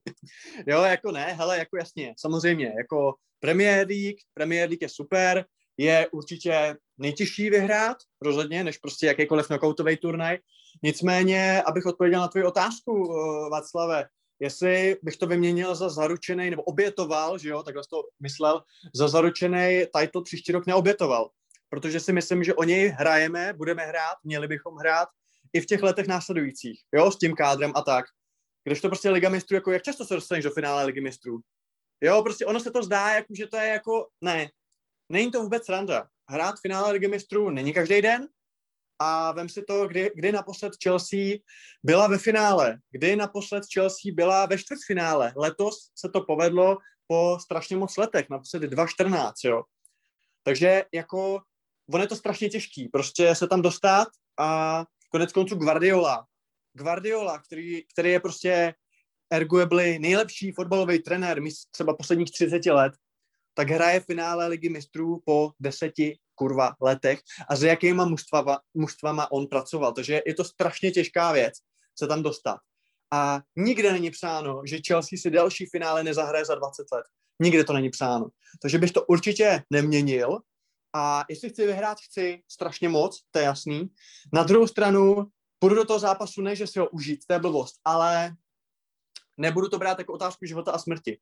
jo, 0.66 0.82
jako 0.82 1.12
ne, 1.12 1.24
hele, 1.24 1.58
jako 1.58 1.76
jasně, 1.76 2.14
samozřejmě, 2.18 2.72
jako 2.78 3.14
Premier 3.40 3.86
League, 3.88 4.18
Premier 4.34 4.68
League 4.68 4.82
je 4.82 4.88
super, 4.88 5.44
je 5.76 6.08
určitě 6.12 6.76
nejtěžší 6.98 7.50
vyhrát, 7.50 7.96
rozhodně, 8.22 8.64
než 8.64 8.78
prostě 8.78 9.06
jakýkoliv 9.06 9.46
knockoutový 9.46 9.96
turnaj. 9.96 10.38
Nicméně, 10.82 11.62
abych 11.62 11.86
odpověděl 11.86 12.20
na 12.20 12.28
tvoji 12.28 12.44
otázku, 12.44 12.92
uh, 12.92 13.50
Václave, 13.50 14.08
jestli 14.40 14.96
bych 15.02 15.16
to 15.16 15.26
vyměnil 15.26 15.74
za 15.74 15.88
zaručený, 15.88 16.50
nebo 16.50 16.62
obětoval, 16.62 17.38
že 17.38 17.48
jo, 17.48 17.62
takhle 17.62 17.82
to 17.90 18.02
myslel, 18.22 18.62
za 18.94 19.08
zaručený 19.08 19.84
title 19.98 20.22
příští 20.22 20.52
rok 20.52 20.66
neobětoval. 20.66 21.30
Protože 21.68 22.00
si 22.00 22.12
myslím, 22.12 22.44
že 22.44 22.54
o 22.54 22.64
něj 22.64 22.88
hrajeme, 22.88 23.52
budeme 23.52 23.86
hrát, 23.86 24.16
měli 24.24 24.48
bychom 24.48 24.76
hrát 24.76 25.08
i 25.52 25.60
v 25.60 25.66
těch 25.66 25.82
letech 25.82 26.06
následujících, 26.06 26.80
jo, 26.94 27.10
s 27.10 27.18
tím 27.18 27.34
kádrem 27.34 27.72
a 27.74 27.82
tak. 27.82 28.04
Když 28.64 28.80
to 28.80 28.88
prostě 28.88 29.10
Liga 29.10 29.28
mistrů, 29.28 29.54
jako 29.54 29.72
jak 29.72 29.82
často 29.82 30.04
se 30.04 30.14
dostaneš 30.14 30.44
do 30.44 30.50
finále 30.50 30.84
Ligy 30.84 31.00
mistrů? 31.00 31.40
Jo, 32.00 32.22
prostě 32.22 32.46
ono 32.46 32.60
se 32.60 32.70
to 32.70 32.82
zdá, 32.82 33.14
jako, 33.14 33.34
že 33.34 33.46
to 33.46 33.56
je 33.56 33.68
jako, 33.68 34.08
ne, 34.20 34.50
není 35.08 35.30
to 35.30 35.42
vůbec 35.42 35.68
randa. 35.68 36.08
Hrát 36.28 36.54
finále 36.62 36.92
Ligy 36.92 37.08
mistrů 37.08 37.50
není 37.50 37.72
každý 37.72 38.02
den, 38.02 38.28
a 39.02 39.32
vem 39.32 39.48
si 39.48 39.62
to, 39.62 39.88
kdy, 39.88 40.10
kdy 40.14 40.32
naposled 40.32 40.72
Chelsea 40.82 41.38
byla 41.82 42.06
ve 42.06 42.18
finále, 42.18 42.78
kdy 42.90 43.16
naposled 43.16 43.64
Chelsea 43.74 44.14
byla 44.14 44.46
ve 44.46 44.58
čtvrtfinále. 44.58 45.32
Letos 45.36 45.90
se 45.94 46.08
to 46.08 46.20
povedlo 46.20 46.78
po 47.06 47.38
strašně 47.40 47.76
moc 47.76 47.96
letech, 47.96 48.26
naposledy 48.30 48.68
2014, 48.68 49.44
jo. 49.44 49.62
Takže 50.42 50.84
jako, 50.92 51.40
on 51.94 52.00
je 52.00 52.06
to 52.06 52.16
strašně 52.16 52.48
těžký, 52.48 52.88
prostě 52.88 53.34
se 53.34 53.46
tam 53.46 53.62
dostat 53.62 54.08
a 54.38 54.84
konec 55.12 55.32
konců 55.32 55.54
Guardiola. 55.54 56.26
Guardiola, 56.72 57.38
který, 57.38 57.82
který 57.92 58.10
je 58.10 58.20
prostě 58.20 58.74
erguably 59.30 59.98
nejlepší 59.98 60.52
fotbalový 60.52 60.98
trenér 60.98 61.42
třeba 61.70 61.96
posledních 61.96 62.30
30 62.30 62.66
let, 62.66 62.92
tak 63.54 63.70
hraje 63.70 64.00
finále 64.00 64.46
ligy 64.46 64.68
mistrů 64.68 65.22
po 65.24 65.52
deseti 65.60 66.18
kurva 66.34 66.74
letech 66.80 67.20
a 67.48 67.56
s 67.56 67.62
jakýma 67.62 68.04
mužstvama, 68.04 68.60
mužstvama 68.74 69.32
on 69.32 69.46
pracoval. 69.46 69.92
Takže 69.92 70.22
je 70.26 70.34
to 70.34 70.44
strašně 70.44 70.90
těžká 70.90 71.32
věc 71.32 71.54
se 71.98 72.06
tam 72.06 72.22
dostat. 72.22 72.58
A 73.12 73.40
nikde 73.56 73.92
není 73.92 74.10
psáno, 74.10 74.62
že 74.66 74.78
Chelsea 74.86 75.18
si 75.18 75.30
další 75.30 75.66
finále 75.66 76.04
nezahraje 76.04 76.44
za 76.44 76.54
20 76.54 76.86
let. 76.92 77.04
Nikde 77.40 77.64
to 77.64 77.72
není 77.72 77.90
psáno. 77.90 78.28
Takže 78.62 78.78
bych 78.78 78.92
to 78.92 79.04
určitě 79.04 79.62
neměnil. 79.70 80.38
A 80.94 81.24
jestli 81.28 81.50
chci 81.50 81.66
vyhrát, 81.66 81.98
chci 81.98 82.42
strašně 82.48 82.88
moc, 82.88 83.22
to 83.30 83.38
je 83.38 83.44
jasný. 83.44 83.90
Na 84.32 84.42
druhou 84.42 84.66
stranu, 84.66 85.26
půjdu 85.58 85.74
do 85.74 85.84
toho 85.84 85.98
zápasu, 85.98 86.42
ne, 86.42 86.56
že 86.56 86.66
si 86.66 86.78
ho 86.78 86.88
užít, 86.88 87.26
to 87.26 87.32
je 87.32 87.38
blbost, 87.38 87.74
ale 87.84 88.36
nebudu 89.38 89.68
to 89.68 89.78
brát 89.78 89.98
jako 89.98 90.12
otázku 90.12 90.46
života 90.46 90.72
a 90.72 90.78
smrti. 90.78 91.18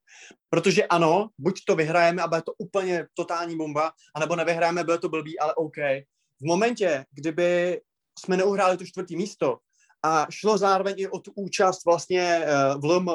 Protože 0.49 0.87
ano, 0.87 1.29
buď 1.39 1.61
to 1.67 1.77
vyhrajeme 1.77 2.23
a 2.23 2.29
bude 2.29 2.43
to 2.43 2.53
úplně 2.59 3.07
totální 3.15 3.57
bomba, 3.57 3.93
anebo 4.15 4.37
nevyhrajeme, 4.37 4.85
bude 4.85 4.99
to 4.99 5.09
blbý, 5.09 5.39
ale 5.39 5.55
OK. 5.55 5.77
V 6.41 6.45
momentě, 6.45 7.05
kdyby 7.11 7.81
jsme 8.19 8.37
neuhráli 8.37 8.77
to 8.77 8.87
čtvrtý 8.87 9.17
místo 9.17 9.59
a 10.03 10.27
šlo 10.31 10.59
zároveň 10.59 10.95
i 10.99 11.09
o 11.09 11.19
tu 11.19 11.33
účast 11.35 11.85
vlastně 11.85 12.21
eh, 12.21 12.75
v 12.79 12.85
LM 12.85 13.07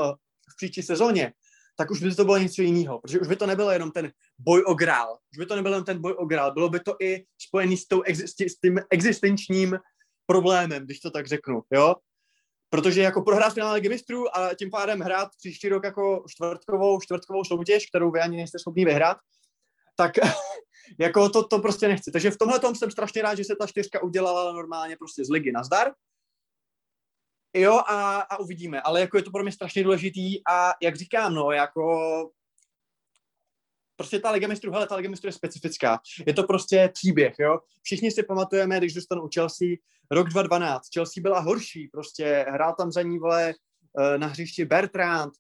v 0.52 0.56
příští 0.58 0.84
sezóně, 0.84 1.34
tak 1.76 1.92
už 1.92 2.04
by 2.04 2.16
to 2.16 2.26
bylo 2.26 2.38
něco 2.38 2.62
jiného, 2.62 3.00
protože 3.00 3.20
už 3.20 3.28
by 3.28 3.36
to 3.36 3.46
nebylo 3.46 3.72
jenom 3.72 3.92
ten 3.92 4.12
boj 4.40 4.64
o 4.68 4.74
grál, 4.74 5.18
už 5.32 5.38
by 5.38 5.46
to 5.46 5.56
nebyl 5.56 5.72
jenom 5.72 5.86
ten 5.86 6.02
boj 6.02 6.16
o 6.18 6.26
grál, 6.26 6.54
bylo 6.54 6.70
by 6.70 6.80
to 6.80 6.96
i 7.02 7.26
spojený 7.38 7.78
s, 7.78 7.88
tou 7.88 8.02
exist- 8.02 8.50
s 8.50 8.60
tím 8.60 8.80
existenčním 8.92 9.80
problémem, 10.26 10.86
když 10.86 11.00
to 11.00 11.12
tak 11.12 11.28
řeknu, 11.28 11.62
jo? 11.74 11.96
protože 12.70 13.02
jako 13.02 13.22
prohrát 13.22 13.54
finále 13.54 13.74
Ligy 13.74 13.90
mistrů 13.90 14.38
a 14.38 14.54
tím 14.54 14.72
pádem 14.72 15.00
hrát 15.00 15.30
příští 15.38 15.70
rok 15.70 15.84
jako 15.84 16.24
čtvrtkovou, 16.28 17.02
čtvrtkovou 17.02 17.44
soutěž, 17.44 17.88
kterou 17.88 18.12
vy 18.12 18.20
ani 18.20 18.38
nejste 18.38 18.60
schopni 18.60 18.86
vyhrát, 18.86 19.18
tak 19.96 20.12
jako 21.00 21.30
to, 21.30 21.44
to 21.44 21.60
prostě 21.60 21.88
nechci. 21.88 22.12
Takže 22.12 22.32
v 22.32 22.38
tomhle 22.38 22.60
tom 22.60 22.76
jsem 22.76 22.92
strašně 22.92 23.22
rád, 23.22 23.36
že 23.36 23.44
se 23.44 23.56
ta 23.56 23.68
čtyřka 23.68 24.04
udělala 24.04 24.54
normálně 24.54 24.98
prostě 24.98 25.26
z 25.26 25.30
ligy 25.30 25.52
na 25.52 25.64
zdar. 25.64 25.92
Jo, 27.58 27.74
a, 27.74 28.20
a 28.20 28.38
uvidíme. 28.38 28.82
Ale 28.82 29.00
jako 29.00 29.18
je 29.18 29.24
to 29.24 29.32
pro 29.32 29.44
mě 29.44 29.52
strašně 29.52 29.84
důležitý 29.84 30.48
a 30.48 30.74
jak 30.82 30.96
říkám, 30.96 31.34
no, 31.34 31.52
jako 31.52 31.92
prostě 33.96 34.20
ta 34.20 34.32
Liga 34.32 34.48
mistrů, 34.48 34.72
hele, 34.72 34.88
ta 34.88 34.96
Liga 34.96 35.10
mistrů 35.10 35.28
je 35.28 35.34
specifická. 35.34 36.00
Je 36.28 36.34
to 36.34 36.44
prostě 36.44 36.90
příběh, 36.94 37.36
jo. 37.40 37.60
Všichni 37.82 38.12
si 38.12 38.24
pamatujeme, 38.24 38.78
když 38.78 38.94
dostanu 38.94 39.24
u 39.24 39.30
Chelsea 39.34 39.68
rok 40.12 40.30
2012. 40.30 40.88
Chelsea 40.94 41.22
byla 41.22 41.40
horší, 41.40 41.88
prostě 41.88 42.46
hrál 42.50 42.76
tam 42.76 42.92
za 42.92 43.02
ní, 43.02 43.20
vole, 43.20 43.54
eh, 44.00 44.18
na 44.18 44.28
hřišti 44.28 44.66
Bertrand, 44.66 45.34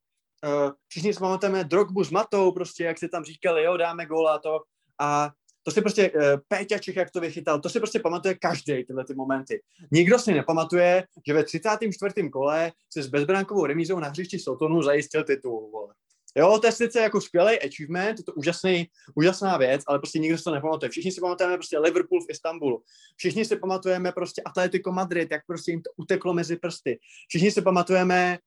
eh, 0.46 0.72
všichni 0.88 1.14
si 1.14 1.20
pamatujeme 1.20 1.64
Drogbu 1.64 2.04
s 2.04 2.12
Matou, 2.12 2.52
prostě, 2.52 2.84
jak 2.84 2.98
si 2.98 3.10
tam 3.10 3.24
říkali, 3.24 3.64
jo, 3.64 3.78
dáme 3.78 4.06
góla 4.06 4.36
a 4.36 4.40
to. 4.40 4.60
A 5.00 5.32
to 5.66 5.72
si 5.72 5.82
prostě, 5.82 6.12
uh, 6.12 6.22
Péťa 6.48 6.78
Čech, 6.78 6.96
jak 6.96 7.12
to 7.12 7.20
vychytal, 7.20 7.62
to 7.62 7.70
si 7.70 7.80
prostě 7.80 8.00
pamatuje 8.00 8.36
každý 8.36 8.84
tyhle 8.86 9.06
ty 9.06 9.14
momenty. 9.14 9.62
Nikdo 9.92 10.20
si 10.20 10.34
nepamatuje, 10.34 11.04
že 11.28 11.34
ve 11.34 11.44
34. 11.44 12.30
kole 12.30 12.72
se 12.94 13.04
s 13.04 13.08
bezbránkovou 13.08 13.66
remízou 13.66 14.00
na 14.00 14.10
hřišti 14.10 14.40
Sotonu 14.40 14.82
zajistil 14.82 15.24
titul, 15.24 15.70
vole. 15.72 15.94
Jo, 16.38 16.60
to 16.60 16.68
je 16.68 16.72
sice 16.72 17.00
jako 17.00 17.22
skvělý 17.22 17.60
achievement, 17.60 18.20
je 18.20 18.24
to 18.24 18.34
úžasný, 18.34 18.88
úžasná 19.16 19.58
věc, 19.58 19.82
ale 19.88 20.00
prostě 20.00 20.20
nikdo 20.20 20.38
si 20.38 20.44
to 20.44 20.54
nepamatuje. 20.54 20.90
Všichni 20.90 21.12
si 21.12 21.22
pamatujeme 21.22 21.58
prostě 21.58 21.80
Liverpool 21.80 22.22
v 22.22 22.30
Istanbulu. 22.30 22.84
Všichni 23.18 23.46
si 23.46 23.56
pamatujeme 23.56 24.12
prostě 24.12 24.42
Atletico 24.46 24.92
Madrid, 24.92 25.32
jak 25.32 25.42
prostě 25.48 25.72
jim 25.72 25.82
to 25.82 25.90
uteklo 25.98 26.34
mezi 26.34 26.58
prsty. 26.58 27.00
Všichni 27.28 27.52
si 27.52 27.62
pamatujeme, 27.62 28.40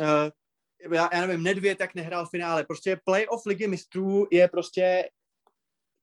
uh, 0.00 0.94
já, 0.94 1.08
já 1.12 1.26
nevím, 1.26 1.42
Nedvěd, 1.42 1.80
jak 1.80 1.94
nehrál 1.94 2.26
v 2.26 2.30
finále. 2.30 2.64
Prostě 2.64 3.00
playoff 3.04 3.46
ligy 3.46 3.68
mistrů 3.68 4.26
je 4.30 4.48
prostě, 4.48 5.04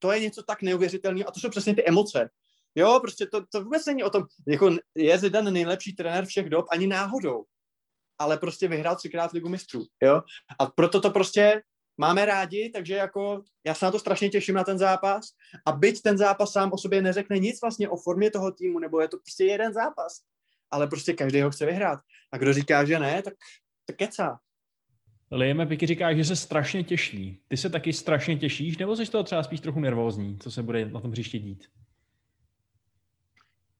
to 0.01 0.11
je 0.11 0.19
něco 0.19 0.43
tak 0.43 0.61
neuvěřitelného 0.61 1.29
a 1.29 1.31
to 1.31 1.39
jsou 1.39 1.49
přesně 1.49 1.75
ty 1.75 1.87
emoce. 1.87 2.29
Jo, 2.75 2.99
prostě 3.01 3.25
to, 3.25 3.45
to 3.45 3.63
vůbec 3.63 3.85
není 3.85 4.03
o 4.03 4.09
tom, 4.09 4.23
jako 4.47 4.69
je 4.95 5.19
Zidane 5.19 5.51
nejlepší 5.51 5.95
trenér 5.95 6.25
všech 6.25 6.49
dob, 6.49 6.65
ani 6.71 6.87
náhodou 6.87 7.45
ale 8.21 8.37
prostě 8.37 8.67
vyhrál 8.67 8.95
třikrát 8.95 9.31
ligu 9.31 9.49
mistrů, 9.49 9.85
jo. 10.03 10.21
A 10.59 10.65
proto 10.65 11.01
to 11.01 11.11
prostě 11.11 11.61
máme 11.97 12.25
rádi, 12.25 12.69
takže 12.73 12.95
jako 12.95 13.43
já 13.65 13.73
se 13.73 13.85
na 13.85 13.91
to 13.91 13.99
strašně 13.99 14.29
těším 14.29 14.55
na 14.55 14.63
ten 14.63 14.77
zápas 14.77 15.25
a 15.65 15.71
byť 15.71 16.01
ten 16.01 16.17
zápas 16.17 16.51
sám 16.51 16.73
o 16.73 16.77
sobě 16.77 17.01
neřekne 17.01 17.39
nic 17.39 17.61
vlastně 17.61 17.89
o 17.89 17.97
formě 17.97 18.31
toho 18.31 18.51
týmu, 18.51 18.79
nebo 18.79 19.01
je 19.01 19.07
to 19.07 19.17
prostě 19.17 19.45
jeden 19.45 19.73
zápas, 19.73 20.21
ale 20.71 20.87
prostě 20.87 21.13
každý 21.13 21.41
ho 21.41 21.51
chce 21.51 21.65
vyhrát. 21.65 21.99
A 22.31 22.37
kdo 22.37 22.53
říká, 22.53 22.85
že 22.85 22.99
ne, 22.99 23.21
tak, 23.21 23.33
tak 23.85 23.95
kecá. 23.95 24.39
Lieme 25.31 25.65
Piky 25.65 25.87
říká, 25.87 26.13
že 26.13 26.25
se 26.25 26.35
strašně 26.35 26.83
těší. 26.83 27.41
Ty 27.47 27.57
se 27.57 27.69
taky 27.69 27.93
strašně 27.93 28.37
těšíš, 28.37 28.77
nebo 28.77 28.95
jsi 28.95 29.11
toho 29.11 29.23
třeba 29.23 29.43
spíš 29.43 29.59
trochu 29.59 29.79
nervózní, 29.79 30.37
co 30.39 30.51
se 30.51 30.63
bude 30.63 30.85
na 30.85 30.99
tom 30.99 31.11
příště 31.11 31.39
dít? 31.39 31.67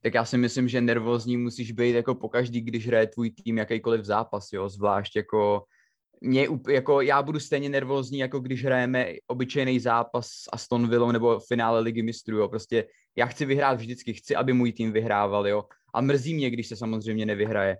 tak 0.02 0.14
já 0.14 0.26
si 0.26 0.38
myslím, 0.38 0.68
že 0.68 0.82
nervózní 0.82 1.38
musíš 1.38 1.72
být 1.72 1.92
jako 1.92 2.16
pokaždý, 2.16 2.62
když 2.62 2.88
hraje 2.88 3.08
tvůj 3.08 3.32
tým 3.32 3.58
jakýkoliv 3.58 4.06
zápas, 4.06 4.54
jo, 4.54 4.70
zvlášť 4.70 5.16
jako 5.16 5.64
mě, 6.22 6.48
jako 6.70 7.02
já 7.02 7.22
budu 7.22 7.40
stejně 7.40 7.70
nervózní, 7.70 8.20
jako 8.20 8.40
když 8.40 8.66
hrajeme 8.66 9.14
obyčejný 9.28 9.80
zápas 9.80 10.28
s 10.28 10.50
Aston 10.54 10.90
Villou 10.90 11.12
nebo 11.12 11.40
finále 11.40 11.80
ligy 11.80 12.02
mistrů, 12.02 12.38
jo, 12.38 12.50
prostě 12.50 12.88
já 13.16 13.26
chci 13.26 13.46
vyhrát 13.46 13.78
vždycky, 13.78 14.14
chci, 14.14 14.36
aby 14.36 14.54
můj 14.54 14.72
tým 14.72 14.92
vyhrával, 14.92 15.48
jo, 15.48 15.64
a 15.94 16.02
mrzí 16.02 16.34
mě, 16.34 16.50
když 16.50 16.68
se 16.68 16.76
samozřejmě 16.76 17.26
nevyhraje. 17.26 17.78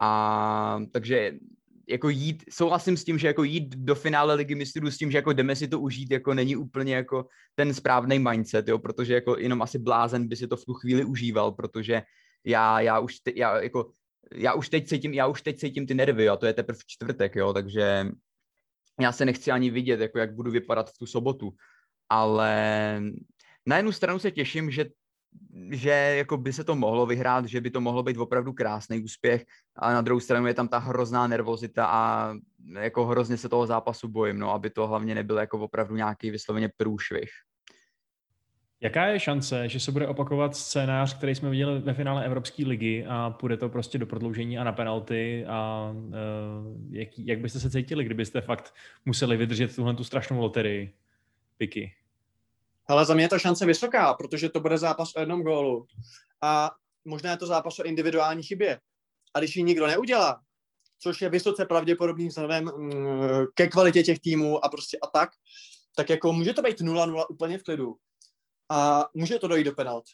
A 0.00 0.80
takže 0.92 1.32
jako 1.88 2.08
jít, 2.08 2.44
souhlasím 2.50 2.96
s 2.96 3.04
tím, 3.04 3.18
že 3.18 3.26
jako 3.26 3.44
jít 3.44 3.76
do 3.76 3.94
finále 3.94 4.34
ligy 4.34 4.54
mistrů 4.54 4.90
s 4.90 4.98
tím, 4.98 5.10
že 5.10 5.18
jako 5.18 5.32
jdeme 5.32 5.56
si 5.56 5.68
to 5.68 5.80
užít, 5.80 6.10
jako 6.10 6.34
není 6.34 6.56
úplně 6.56 6.94
jako 6.94 7.26
ten 7.54 7.74
správný 7.74 8.18
mindset, 8.18 8.68
jo, 8.68 8.78
protože 8.78 9.14
jako 9.14 9.38
jenom 9.38 9.62
asi 9.62 9.78
blázen 9.78 10.28
by 10.28 10.36
si 10.36 10.48
to 10.48 10.56
v 10.56 10.64
tu 10.64 10.74
chvíli 10.74 11.04
užíval, 11.04 11.52
protože 11.52 12.02
já, 12.44 12.80
já 12.80 12.98
už, 12.98 13.20
te, 13.20 13.32
já 13.36 13.60
jako, 13.60 13.92
já 14.34 14.54
už 14.54 14.68
teď 14.68 14.88
cítím, 14.88 15.14
já 15.14 15.26
už 15.26 15.42
teď 15.42 15.58
cítím 15.58 15.86
ty 15.86 15.94
nervy, 15.94 16.28
a 16.28 16.36
to 16.36 16.46
je 16.46 16.52
teprve 16.52 16.78
čtvrtek, 16.86 17.36
jo, 17.36 17.52
takže 17.52 18.06
já 19.00 19.12
se 19.12 19.24
nechci 19.24 19.50
ani 19.50 19.70
vidět, 19.70 20.00
jako 20.00 20.18
jak 20.18 20.34
budu 20.34 20.50
vypadat 20.50 20.90
v 20.90 20.98
tu 20.98 21.06
sobotu, 21.06 21.54
ale 22.08 23.02
na 23.66 23.76
jednu 23.76 23.92
stranu 23.92 24.18
se 24.18 24.30
těším, 24.30 24.70
že 24.70 24.84
že 25.70 25.90
jako 25.90 26.36
by 26.36 26.52
se 26.52 26.64
to 26.64 26.74
mohlo 26.74 27.06
vyhrát, 27.06 27.44
že 27.44 27.60
by 27.60 27.70
to 27.70 27.80
mohlo 27.80 28.02
být 28.02 28.16
opravdu 28.16 28.52
krásný 28.52 29.04
úspěch, 29.04 29.44
a 29.76 29.92
na 29.92 30.00
druhou 30.00 30.20
stranu 30.20 30.46
je 30.46 30.54
tam 30.54 30.68
ta 30.68 30.78
hrozná 30.78 31.26
nervozita 31.26 31.86
a 31.86 32.34
jako 32.80 33.06
hrozně 33.06 33.36
se 33.36 33.48
toho 33.48 33.66
zápasu 33.66 34.08
bojím, 34.08 34.38
no, 34.38 34.52
aby 34.52 34.70
to 34.70 34.86
hlavně 34.86 35.14
nebyl 35.14 35.38
jako 35.38 35.58
opravdu 35.58 35.96
nějaký 35.96 36.30
vysloveně 36.30 36.70
průšvih. 36.76 37.30
Jaká 38.80 39.06
je 39.06 39.20
šance, 39.20 39.68
že 39.68 39.80
se 39.80 39.92
bude 39.92 40.06
opakovat 40.06 40.56
scénář, 40.56 41.16
který 41.18 41.34
jsme 41.34 41.50
viděli 41.50 41.80
ve 41.80 41.94
finále 41.94 42.24
Evropské 42.26 42.66
ligy 42.66 43.04
a 43.08 43.30
půjde 43.30 43.56
to 43.56 43.68
prostě 43.68 43.98
do 43.98 44.06
prodloužení 44.06 44.58
a 44.58 44.64
na 44.64 44.72
penalty 44.72 45.44
a 45.48 45.90
uh, 45.94 46.12
jak, 46.90 47.08
jak 47.18 47.40
byste 47.40 47.60
se 47.60 47.70
cítili, 47.70 48.04
kdybyste 48.04 48.40
fakt 48.40 48.74
museli 49.04 49.36
vydržet 49.36 49.76
tuhle 49.76 49.94
tu 49.94 50.04
strašnou 50.04 50.40
loterii? 50.40 50.94
Piky. 51.56 51.92
Ale 52.92 53.04
za 53.04 53.14
mě 53.14 53.24
je 53.24 53.28
ta 53.28 53.38
šance 53.38 53.66
vysoká, 53.66 54.14
protože 54.14 54.48
to 54.48 54.60
bude 54.60 54.78
zápas 54.78 55.12
o 55.16 55.20
jednom 55.20 55.42
gólu. 55.42 55.86
A 56.42 56.70
možná 57.04 57.30
je 57.30 57.36
to 57.36 57.46
zápas 57.46 57.78
o 57.78 57.82
individuální 57.82 58.42
chybě. 58.42 58.80
A 59.34 59.38
když 59.38 59.56
ji 59.56 59.62
nikdo 59.62 59.86
neudělá, 59.86 60.40
což 60.98 61.20
je 61.20 61.28
vysoce 61.28 61.66
pravděpodobný 61.66 62.28
vzhledem 62.28 62.64
mm, 62.64 63.46
ke 63.54 63.68
kvalitě 63.68 64.02
těch 64.02 64.20
týmů 64.20 64.64
a 64.64 64.68
prostě 64.68 64.98
a 65.02 65.06
tak, 65.06 65.30
tak 65.96 66.10
jako 66.10 66.32
může 66.32 66.52
to 66.52 66.62
být 66.62 66.80
0-0 66.80 67.26
úplně 67.30 67.58
v 67.58 67.62
klidu. 67.62 67.96
A 68.70 69.08
může 69.14 69.38
to 69.38 69.48
dojít 69.48 69.64
do 69.64 69.72
penalt. 69.72 70.04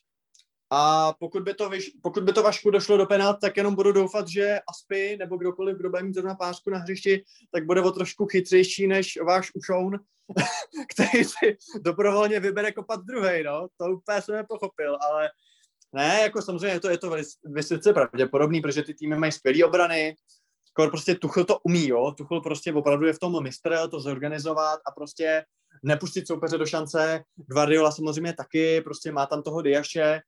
A 0.70 1.12
pokud 1.12 1.42
by, 1.42 1.54
to, 1.54 1.68
vyš, 1.68 1.90
pokud 2.02 2.22
by 2.22 2.32
to 2.32 2.42
Vašku 2.42 2.70
došlo 2.70 2.96
do 2.96 3.06
penalt, 3.06 3.40
tak 3.40 3.56
jenom 3.56 3.74
budu 3.74 3.92
doufat, 3.92 4.28
že 4.28 4.60
Aspy 4.68 5.16
nebo 5.16 5.36
kdokoliv, 5.36 5.76
kdo 5.76 5.90
bude 5.90 6.02
mít 6.02 6.14
zrovna 6.14 6.34
pásku 6.34 6.70
na 6.70 6.78
hřišti, 6.78 7.24
tak 7.52 7.66
bude 7.66 7.82
o 7.82 7.90
trošku 7.90 8.26
chytřejší 8.26 8.86
než 8.86 9.18
váš 9.26 9.50
Ušoun, 9.54 10.00
který 10.92 11.24
si 11.24 11.56
dobrovolně 11.84 12.40
vybere 12.40 12.72
kopat 12.72 13.00
druhý, 13.00 13.42
no. 13.42 13.68
To 13.76 13.84
úplně 13.86 14.22
jsem 14.22 14.34
nepochopil, 14.34 14.98
ale 15.10 15.30
ne, 15.92 16.20
jako 16.22 16.42
samozřejmě 16.42 16.66
je 16.66 16.80
to, 16.80 16.90
je 16.90 16.98
to 16.98 17.16
vysoce 17.44 17.92
pravděpodobný, 17.92 18.60
protože 18.60 18.82
ty 18.82 18.94
týmy 18.94 19.18
mají 19.18 19.32
skvělé 19.32 19.64
obrany, 19.64 20.16
Kor 20.78 20.90
prostě 20.90 21.14
Tuchl 21.14 21.44
to 21.44 21.58
umí, 21.58 21.88
jo. 21.88 22.12
Tuchl 22.16 22.40
prostě 22.40 22.72
opravdu 22.72 23.06
je 23.06 23.12
v 23.12 23.18
tom 23.18 23.42
mistr, 23.42 23.88
to 23.90 24.00
zorganizovat 24.00 24.80
a 24.86 24.90
prostě 24.90 25.44
nepustit 25.82 26.26
soupeře 26.26 26.58
do 26.58 26.66
šance. 26.66 27.24
Guardiola 27.36 27.90
samozřejmě 27.90 28.32
taky, 28.32 28.80
prostě 28.80 29.12
má 29.12 29.26
tam 29.26 29.42
toho 29.42 29.62
Diaše, 29.62 30.20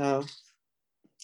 Eh, 0.00 0.20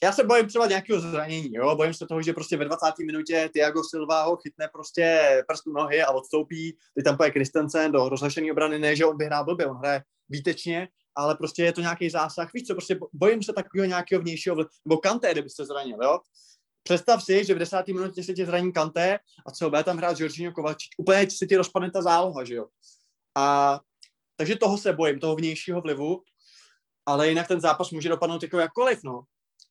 já 0.03 0.13
se 0.13 0.25
bojím 0.25 0.49
třeba 0.49 0.67
nějakého 0.67 1.01
zranění, 1.01 1.55
jo? 1.55 1.77
bojím 1.77 1.95
se 1.95 2.07
toho, 2.07 2.23
že 2.23 2.33
prostě 2.33 2.57
ve 2.57 2.65
20. 2.65 3.05
minutě 3.07 3.51
Tiago 3.53 3.83
Silva 3.91 4.23
ho 4.23 4.37
chytne 4.37 4.69
prostě 4.73 5.43
prstu 5.49 5.73
nohy 5.73 6.03
a 6.03 6.11
odstoupí, 6.11 6.77
teď 6.95 7.05
tam 7.05 7.17
poje 7.17 7.31
Kristensen 7.31 7.93
do 7.93 8.09
rozhašené 8.09 8.53
obrany, 8.53 8.79
ne, 8.79 8.97
že 8.97 9.05
on 9.05 9.17
by 9.17 9.25
hrál 9.25 9.45
blbě, 9.45 9.67
on 9.67 9.77
hraje 9.77 10.03
výtečně, 10.29 10.89
ale 11.17 11.35
prostě 11.35 11.65
je 11.65 11.73
to 11.73 11.81
nějaký 11.81 12.11
zásah, 12.11 12.53
víš 12.53 12.67
co, 12.67 12.75
prostě 12.75 12.99
bojím 13.13 13.43
se 13.43 13.53
takového 13.53 13.89
nějakého 13.89 14.23
vnějšího, 14.23 14.57
nebo 14.85 14.99
Kanté, 14.99 15.33
kdyby 15.33 15.51
se 15.51 15.65
zranil, 15.65 15.99
jo? 16.03 16.19
Představ 16.83 17.25
si, 17.25 17.45
že 17.45 17.55
v 17.55 17.59
desátý 17.59 17.93
minutě 17.93 18.23
se 18.23 18.35
ti 18.35 18.47
zraní 18.47 18.73
Kanté 18.73 19.19
a 19.47 19.51
co 19.51 19.71
bude 19.71 19.85
tam 19.85 19.97
hrát 19.97 20.21
Jorginho 20.21 20.53
Kovačič, 20.53 20.91
úplně 20.99 21.31
se 21.31 21.47
ti 21.47 21.57
rozpadne 21.57 21.91
ta 21.91 22.03
záloha, 22.03 22.45
že 22.45 22.55
jo? 22.55 22.67
A 23.37 23.81
takže 24.37 24.57
toho 24.57 24.79
se 24.79 24.93
bojím, 24.93 25.21
toho 25.21 25.37
vnějšího 25.37 25.81
vlivu 25.81 26.23
ale 27.07 27.29
jinak 27.29 27.49
ten 27.49 27.61
zápas 27.61 27.91
může 27.91 28.09
dopadnout 28.09 28.43
jako 28.43 28.59
jakkoliv, 28.59 28.99
no. 29.05 29.23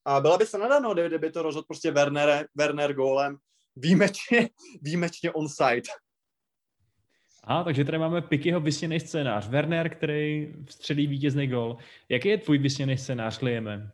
A 0.05 0.19
byla 0.19 0.37
by 0.37 0.45
se 0.45 0.57
no, 0.57 0.93
kdyby 0.93 1.31
to 1.31 1.41
rozhodl 1.41 1.65
prostě 1.67 1.91
Werner, 1.91 2.47
Werner 2.55 2.93
gólem, 2.93 3.37
výjimečně, 3.75 4.49
výjimečně 4.81 5.31
onside. 5.31 5.81
A, 7.43 7.63
takže 7.63 7.85
tady 7.85 7.97
máme 7.97 8.21
Pikyho 8.21 8.59
vysněný 8.59 8.99
scénář. 8.99 9.47
Werner, 9.47 9.89
který 9.89 10.53
vstřelí 10.65 11.07
vítězný 11.07 11.47
gol. 11.47 11.77
Jaký 12.09 12.29
je 12.29 12.37
tvůj 12.37 12.57
vysněný 12.57 12.97
scénář, 12.97 13.41
Lieme? 13.41 13.91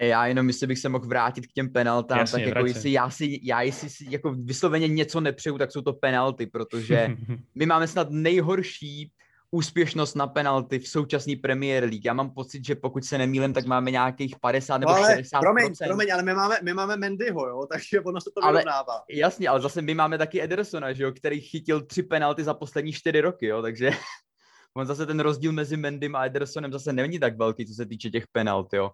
Já 0.00 0.26
jenom, 0.26 0.48
jestli 0.48 0.66
bych 0.66 0.78
se 0.78 0.88
mohl 0.88 1.06
vrátit 1.06 1.46
k 1.46 1.52
těm 1.52 1.72
penaltám, 1.72 2.18
Jasně, 2.18 2.44
tak 2.44 2.54
jako 2.54 2.66
jestli 2.66 2.92
já 2.92 3.10
si, 3.10 3.40
já 3.42 3.62
jestli 3.62 3.90
si 3.90 4.06
jako 4.10 4.32
vysloveně 4.32 4.88
něco 4.88 5.20
nepřeju, 5.20 5.58
tak 5.58 5.72
jsou 5.72 5.80
to 5.80 5.92
penalty, 5.92 6.46
protože 6.46 7.16
my 7.54 7.66
máme 7.66 7.88
snad 7.88 8.10
nejhorší 8.10 9.12
úspěšnost 9.56 10.14
na 10.14 10.26
penalty 10.26 10.78
v 10.78 10.88
současné 10.88 11.32
Premier 11.42 11.84
League. 11.84 12.04
Já 12.04 12.12
mám 12.12 12.30
pocit, 12.30 12.66
že 12.66 12.74
pokud 12.74 13.04
se 13.04 13.18
nemýlím, 13.18 13.52
tak 13.52 13.66
máme 13.66 13.90
nějakých 13.90 14.36
50 14.40 14.78
nebo 14.78 14.92
no 14.92 14.98
ale, 14.98 15.14
60 15.14 15.40
promiň, 15.40 15.72
promiň, 15.86 16.12
ale 16.12 16.22
my 16.22 16.34
máme, 16.34 16.56
my 16.62 16.74
máme 16.74 16.96
Mendyho, 16.96 17.48
jo, 17.48 17.66
takže 17.72 18.00
ono 18.00 18.20
se 18.20 18.30
to 18.34 18.44
ale, 18.44 18.52
vyrovnává. 18.52 19.02
Jasně, 19.10 19.48
ale 19.48 19.60
zase 19.60 19.82
my 19.82 19.94
máme 19.94 20.18
taky 20.18 20.42
Edersona, 20.42 20.92
že 20.92 21.04
jo, 21.04 21.12
který 21.12 21.40
chytil 21.40 21.86
tři 21.86 22.02
penalty 22.02 22.44
za 22.44 22.54
poslední 22.54 22.92
čtyři 22.92 23.20
roky, 23.20 23.46
jo, 23.46 23.62
takže 23.62 23.90
on 24.76 24.86
zase 24.86 25.06
ten 25.06 25.20
rozdíl 25.20 25.52
mezi 25.52 25.76
Mendym 25.76 26.16
a 26.16 26.26
Edersonem 26.26 26.72
zase 26.72 26.92
není 26.92 27.18
tak 27.18 27.38
velký, 27.38 27.66
co 27.66 27.74
se 27.74 27.86
týče 27.86 28.10
těch 28.10 28.24
penalt, 28.32 28.72
jo. 28.72 28.90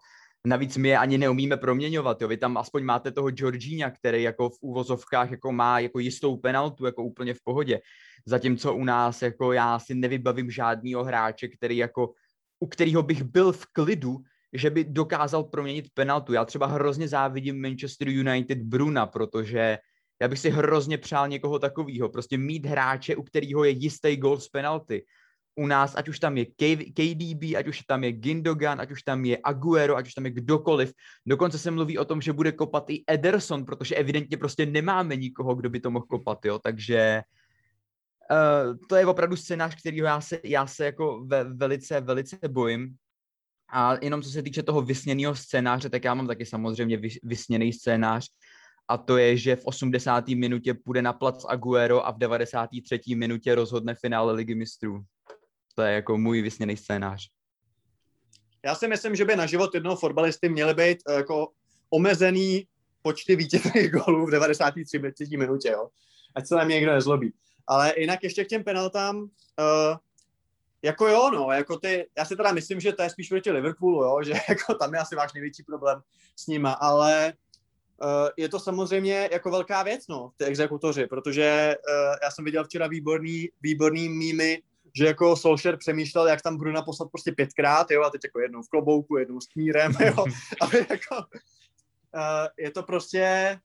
Navíc 0.47 0.77
my 0.77 0.89
je 0.89 0.99
ani 0.99 1.19
neumíme 1.19 1.57
proměňovat, 1.57 2.23
jo. 2.23 2.29
Vy 2.29 2.37
tam 2.37 2.57
aspoň 2.57 2.85
máte 2.85 3.11
toho 3.11 3.31
Georgina, 3.31 3.91
který 3.91 4.23
jako 4.23 4.51
v 4.51 4.59
úvozovkách 4.61 5.31
jako 5.31 5.53
má 5.53 5.79
jako 5.79 5.99
jistou 5.99 6.37
penaltu, 6.37 6.87
jako 6.87 7.03
úplně 7.03 7.35
v 7.35 7.43
pohodě. 7.45 7.81
Zatímco 8.27 8.75
u 8.75 8.85
nás 8.85 9.23
jako 9.23 9.53
já 9.53 9.79
si 9.79 9.95
nevybavím 9.95 10.51
žádného 10.51 11.05
hráče, 11.05 11.49
který 11.49 11.77
jako, 11.77 12.13
u 12.61 12.67
kterého 12.67 13.03
bych 13.03 13.23
byl 13.23 13.53
v 13.53 13.67
klidu, 13.67 14.19
že 14.53 14.71
by 14.71 14.85
dokázal 14.85 15.45
proměnit 15.45 15.91
penaltu. 15.95 16.33
Já 16.33 16.45
třeba 16.45 16.67
hrozně 16.67 17.09
závidím 17.09 17.63
Manchester 17.63 18.09
United 18.09 18.59
Bruna, 18.59 19.07
protože 19.07 19.79
já 20.23 20.29
bych 20.29 20.39
si 20.39 20.51
hrozně 20.51 20.99
přál 20.99 21.29
někoho 21.29 21.59
takového. 21.59 22.09
Prostě 22.09 22.39
mít 22.39 22.67
hráče, 22.67 23.17
u 23.17 23.23
kterého 23.23 23.65
je 23.65 23.71
jistý 23.71 24.17
gol 24.17 24.41
z 24.41 24.49
penalty. 24.49 25.05
U 25.55 25.67
nás, 25.67 25.95
ať 25.97 26.09
už 26.09 26.19
tam 26.19 26.37
je 26.37 26.45
KDB, 26.93 27.57
ať 27.57 27.67
už 27.69 27.81
tam 27.81 28.05
je 28.05 28.13
Gindogan, 28.13 28.81
ať 28.81 28.91
už 28.91 29.03
tam 29.03 29.25
je 29.25 29.39
Aguero, 29.45 29.97
ať 29.97 30.07
už 30.07 30.15
tam 30.15 30.25
je 30.25 30.31
kdokoliv. 30.31 30.93
Dokonce 31.27 31.59
se 31.59 31.71
mluví 31.71 31.99
o 31.99 32.05
tom, 32.05 32.21
že 32.21 32.33
bude 32.33 32.53
kopat 32.53 32.91
i 32.91 33.05
Ederson, 33.07 33.65
protože 33.65 33.95
evidentně 33.95 34.37
prostě 34.37 34.67
nemáme 34.67 35.17
nikoho, 35.17 35.55
kdo 35.55 35.71
by 35.71 35.81
to 35.81 35.91
mohl 35.91 36.07
kopat, 36.07 36.45
jo. 36.45 36.59
Takže 36.59 37.23
uh, 37.27 37.42
to 38.89 38.97
je 38.97 39.07
opravdu 39.07 39.37
scénář, 39.37 39.75
kterýho 39.75 40.07
já 40.07 40.21
se, 40.21 40.41
já 40.45 40.67
se 40.67 40.85
jako 40.85 41.25
ve, 41.25 41.45
velice, 41.45 42.01
velice 42.01 42.39
bojím. 42.49 42.97
A 43.73 43.97
jenom 44.03 44.23
co 44.23 44.31
se 44.31 44.43
týče 44.43 44.63
toho 44.63 44.83
vysněného 44.83 45.35
scénáře, 45.35 45.91
tak 45.91 46.05
já 46.05 46.15
mám 46.15 46.27
taky 46.27 46.47
samozřejmě 46.47 46.97
vys, 46.97 47.15
vysněný 47.23 47.73
scénář. 47.73 48.29
A 48.89 48.97
to 48.99 49.17
je, 49.17 49.37
že 49.37 49.57
v 49.57 49.65
80. 49.65 50.29
minutě 50.29 50.75
půjde 50.75 51.03
na 51.03 51.13
plac 51.13 51.45
Aguero 51.49 52.07
a 52.07 52.11
v 52.11 52.19
93. 52.19 53.01
minutě 53.15 53.55
rozhodne 53.55 53.95
finále 53.95 54.33
Ligy 54.33 54.55
mistrů. 54.55 55.03
To 55.75 55.83
je 55.83 55.95
jako 55.95 56.19
můj 56.19 56.43
vysněný 56.43 56.77
scénář. 56.77 57.29
Já 58.65 58.75
si 58.75 58.89
myslím, 58.89 59.17
že 59.17 59.25
by 59.25 59.37
na 59.37 59.47
život 59.47 59.75
jednoho 59.75 59.97
fotbalisty 59.97 60.49
měly 60.49 60.75
být 60.75 60.99
eh, 61.09 61.15
jako 61.15 61.49
omezený 61.91 62.67
počty 63.03 63.37
vítězných 63.37 63.91
gólů 63.91 64.27
v 64.27 64.31
93 64.31 65.37
minutě, 65.37 65.69
jo. 65.69 65.89
Ať 66.35 66.47
se 66.47 66.55
na 66.55 66.65
mě 66.65 66.75
někdo 66.75 66.93
nezlobí. 66.93 67.33
Ale 67.67 67.95
jinak 67.97 68.23
ještě 68.23 68.45
k 68.45 68.49
těm 68.49 68.65
penaltám, 68.65 69.17
uh, 69.17 69.97
jako 70.83 71.09
jo, 71.09 71.31
no, 71.31 71.53
jako 71.53 71.79
ty, 71.79 72.09
já 72.19 72.25
si 72.25 72.37
teda 72.37 72.53
myslím, 72.53 72.81
že 72.81 72.93
to 72.93 73.03
je 73.03 73.11
spíš 73.11 73.29
proti 73.29 73.51
Liverpoolu, 73.51 74.03
jo, 74.03 74.19
že 74.23 74.33
jako 74.49 74.75
tam 74.75 74.95
je 74.95 75.01
asi 75.01 75.17
váš 75.17 75.33
největší 75.33 75.63
problém 75.63 76.03
s 76.37 76.47
nima, 76.47 76.73
ale 76.73 77.33
uh, 78.03 78.29
je 78.37 78.49
to 78.49 78.61
samozřejmě 78.61 79.29
jako 79.33 79.51
velká 79.51 79.83
věc, 79.83 80.09
no, 80.09 80.33
ty 80.37 80.45
exekutoři, 80.45 81.07
protože 81.07 81.77
uh, 81.89 82.17
já 82.23 82.31
jsem 82.31 82.45
viděl 82.45 82.65
včera 82.65 82.87
výborný, 82.87 83.49
výborný 83.63 84.09
mýmy, 84.09 84.63
že 84.97 85.07
jako 85.07 85.37
Solskjaer 85.37 85.77
přemýšlel, 85.77 86.27
jak 86.27 86.43
tam 86.43 86.57
Bruna 86.57 86.83
poslat 86.83 87.11
prostě 87.11 87.33
pětkrát, 87.33 87.91
jo, 87.91 88.03
a 88.03 88.11
teď 88.11 88.21
jako 88.25 88.41
jednou 88.41 88.63
v 88.63 88.69
klobouku, 88.69 89.17
jednou 89.17 89.41
s 89.41 89.47
knírem, 89.47 89.93
jo, 90.07 90.25
aby 90.61 90.87
jako, 90.91 91.17
uh, 91.17 92.47
je 92.59 92.71
to 92.71 92.83
prostě, 92.83 93.57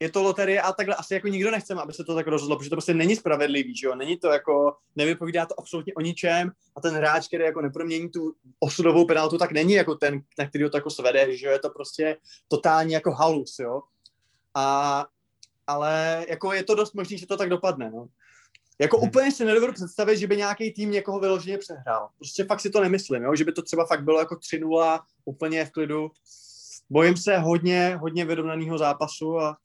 je 0.00 0.10
to 0.10 0.22
loterie 0.22 0.62
a 0.62 0.72
takhle 0.72 0.94
asi 0.94 1.14
jako 1.14 1.28
nikdo 1.28 1.50
nechceme, 1.50 1.82
aby 1.82 1.92
se 1.92 2.04
to 2.04 2.14
tak 2.14 2.26
rozhodlo, 2.26 2.56
protože 2.56 2.70
to 2.70 2.76
prostě 2.76 2.94
není 2.94 3.16
spravedlivý, 3.16 3.76
že 3.76 3.86
jo, 3.86 3.94
není 3.94 4.16
to 4.16 4.28
jako, 4.28 4.76
nevypovídá 4.96 5.46
to 5.46 5.60
absolutně 5.60 5.94
o 5.94 6.00
ničem 6.00 6.50
a 6.76 6.80
ten 6.80 6.94
hráč, 6.94 7.26
který 7.26 7.44
jako 7.44 7.60
nepromění 7.60 8.08
tu 8.10 8.34
osudovou 8.60 9.06
penaltu, 9.06 9.38
tak 9.38 9.52
není 9.52 9.72
jako 9.72 9.94
ten, 9.94 10.20
na 10.38 10.48
který 10.48 10.70
to 10.70 10.76
jako 10.76 10.90
svede, 10.90 11.36
že 11.36 11.46
jo, 11.46 11.52
je 11.52 11.58
to 11.58 11.70
prostě 11.70 12.16
totální 12.48 12.92
jako 12.92 13.12
halus, 13.12 13.58
jo. 13.58 13.82
A, 14.54 15.06
ale 15.66 16.26
jako 16.28 16.52
je 16.52 16.62
to 16.62 16.74
dost 16.74 16.94
možný, 16.94 17.18
že 17.18 17.26
to 17.26 17.36
tak 17.36 17.48
dopadne, 17.48 17.90
no. 17.90 18.08
Jako 18.80 18.98
hmm. 18.98 19.08
úplně 19.08 19.32
si 19.32 19.44
nedovedu 19.44 19.72
představit, 19.72 20.16
že 20.16 20.26
by 20.26 20.36
nějaký 20.36 20.72
tým 20.72 20.90
někoho 20.90 21.20
vyloženě 21.20 21.58
přehrál. 21.58 22.08
Prostě 22.18 22.44
fakt 22.44 22.60
si 22.60 22.70
to 22.70 22.80
nemyslím, 22.80 23.22
jo? 23.22 23.34
že 23.34 23.44
by 23.44 23.52
to 23.52 23.62
třeba 23.62 23.86
fakt 23.86 24.04
bylo 24.04 24.18
jako 24.18 24.34
3-0 24.34 25.00
úplně 25.24 25.64
v 25.64 25.70
klidu. 25.70 26.10
Bojím 26.90 27.16
se 27.16 27.38
hodně, 27.38 27.96
hodně 28.00 28.24
vyrovnaného 28.24 28.78
zápasu 28.78 29.40
a 29.40 29.56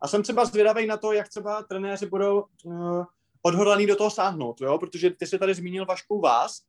a 0.00 0.08
jsem 0.08 0.22
třeba 0.22 0.44
zvědavý 0.44 0.86
na 0.86 0.96
to, 0.96 1.12
jak 1.12 1.28
třeba 1.28 1.62
trenéři 1.62 2.06
budou 2.06 2.44
uh, 2.64 3.04
odhodlaný 3.42 3.86
do 3.86 3.96
toho 3.96 4.10
sáhnout, 4.10 4.60
jo? 4.60 4.78
protože 4.78 5.10
ty 5.10 5.26
jsi 5.26 5.38
tady 5.38 5.54
zmínil 5.54 5.86
Vašku 5.86 6.20
vás 6.20 6.62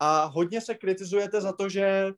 a 0.00 0.24
hodně 0.24 0.60
se 0.60 0.74
kritizujete 0.74 1.40
za 1.40 1.52
to, 1.52 1.68
že 1.68 2.12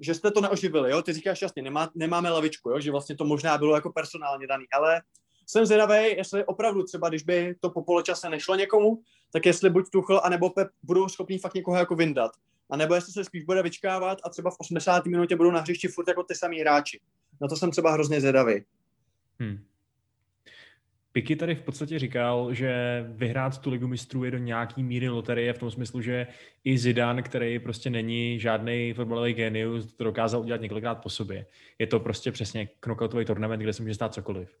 že 0.00 0.14
jste 0.14 0.30
to 0.30 0.40
neoživili, 0.40 0.90
jo? 0.90 1.02
Ty 1.02 1.12
říkáš 1.12 1.42
jasně, 1.42 1.62
nemá, 1.62 1.90
nemáme 1.94 2.30
lavičku, 2.30 2.70
jo? 2.70 2.80
Že 2.80 2.90
vlastně 2.90 3.16
to 3.16 3.24
možná 3.24 3.58
bylo 3.58 3.74
jako 3.74 3.92
personálně 3.92 4.46
daný, 4.46 4.64
ale 4.72 5.02
jsem 5.46 5.66
zvědavý, 5.66 6.16
jestli 6.16 6.44
opravdu 6.44 6.82
třeba, 6.82 7.08
když 7.08 7.22
by 7.22 7.54
to 7.60 7.70
po 7.70 7.82
poločase 7.82 8.30
nešlo 8.30 8.54
někomu, 8.54 9.02
tak 9.32 9.46
jestli 9.46 9.70
buď 9.70 9.90
Tuchl, 9.90 10.20
anebo 10.24 10.50
Pep 10.50 10.68
budou 10.82 11.08
schopni 11.08 11.38
fakt 11.38 11.54
někoho 11.54 11.76
jako 11.76 11.94
vyndat. 11.94 12.32
A 12.70 12.76
nebo 12.76 12.94
jestli 12.94 13.12
se 13.12 13.24
spíš 13.24 13.44
bude 13.44 13.62
vyčkávat 13.62 14.18
a 14.24 14.28
třeba 14.28 14.50
v 14.50 14.56
80. 14.58 15.06
minutě 15.06 15.36
budou 15.36 15.50
na 15.50 15.60
hřišti 15.60 15.88
furt 15.88 16.08
jako 16.08 16.22
ty 16.22 16.34
samý 16.34 16.60
hráči. 16.60 17.00
Na 17.40 17.48
to 17.48 17.56
jsem 17.56 17.70
třeba 17.70 17.92
hrozně 17.92 18.20
zvědavý. 18.20 18.64
Hmm. 19.40 19.64
Piky 21.14 21.36
tady 21.36 21.54
v 21.54 21.62
podstatě 21.62 21.98
říkal, 21.98 22.54
že 22.54 23.04
vyhrát 23.08 23.58
tu 23.58 23.70
ligu 23.70 23.88
mistrů 23.88 24.24
je 24.24 24.30
do 24.30 24.38
nějaký 24.38 24.82
míry 24.82 25.08
loterie 25.08 25.52
v 25.52 25.58
tom 25.58 25.70
smyslu, 25.70 26.00
že 26.00 26.26
i 26.64 26.78
Zidane, 26.78 27.22
který 27.22 27.58
prostě 27.58 27.90
není 27.90 28.40
žádný 28.40 28.92
fotbalový 28.92 29.32
genius, 29.32 29.94
to 29.94 30.04
dokázal 30.04 30.40
udělat 30.40 30.60
několikrát 30.60 30.94
po 30.94 31.08
sobě. 31.08 31.46
Je 31.78 31.86
to 31.86 32.00
prostě 32.00 32.32
přesně 32.32 32.68
knockoutový 32.80 33.24
turnament, 33.24 33.62
kde 33.62 33.72
se 33.72 33.82
může 33.82 33.94
stát 33.94 34.14
cokoliv. 34.14 34.58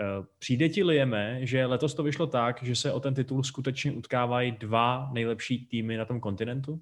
Eh, 0.00 0.26
přijde 0.38 0.68
ti 0.68 0.84
Lieme, 0.84 1.46
že 1.46 1.66
letos 1.66 1.94
to 1.94 2.02
vyšlo 2.02 2.26
tak, 2.26 2.62
že 2.62 2.76
se 2.76 2.92
o 2.92 3.00
ten 3.00 3.14
titul 3.14 3.42
skutečně 3.42 3.92
utkávají 3.92 4.52
dva 4.52 5.10
nejlepší 5.12 5.66
týmy 5.66 5.96
na 5.96 6.04
tom 6.04 6.20
kontinentu? 6.20 6.80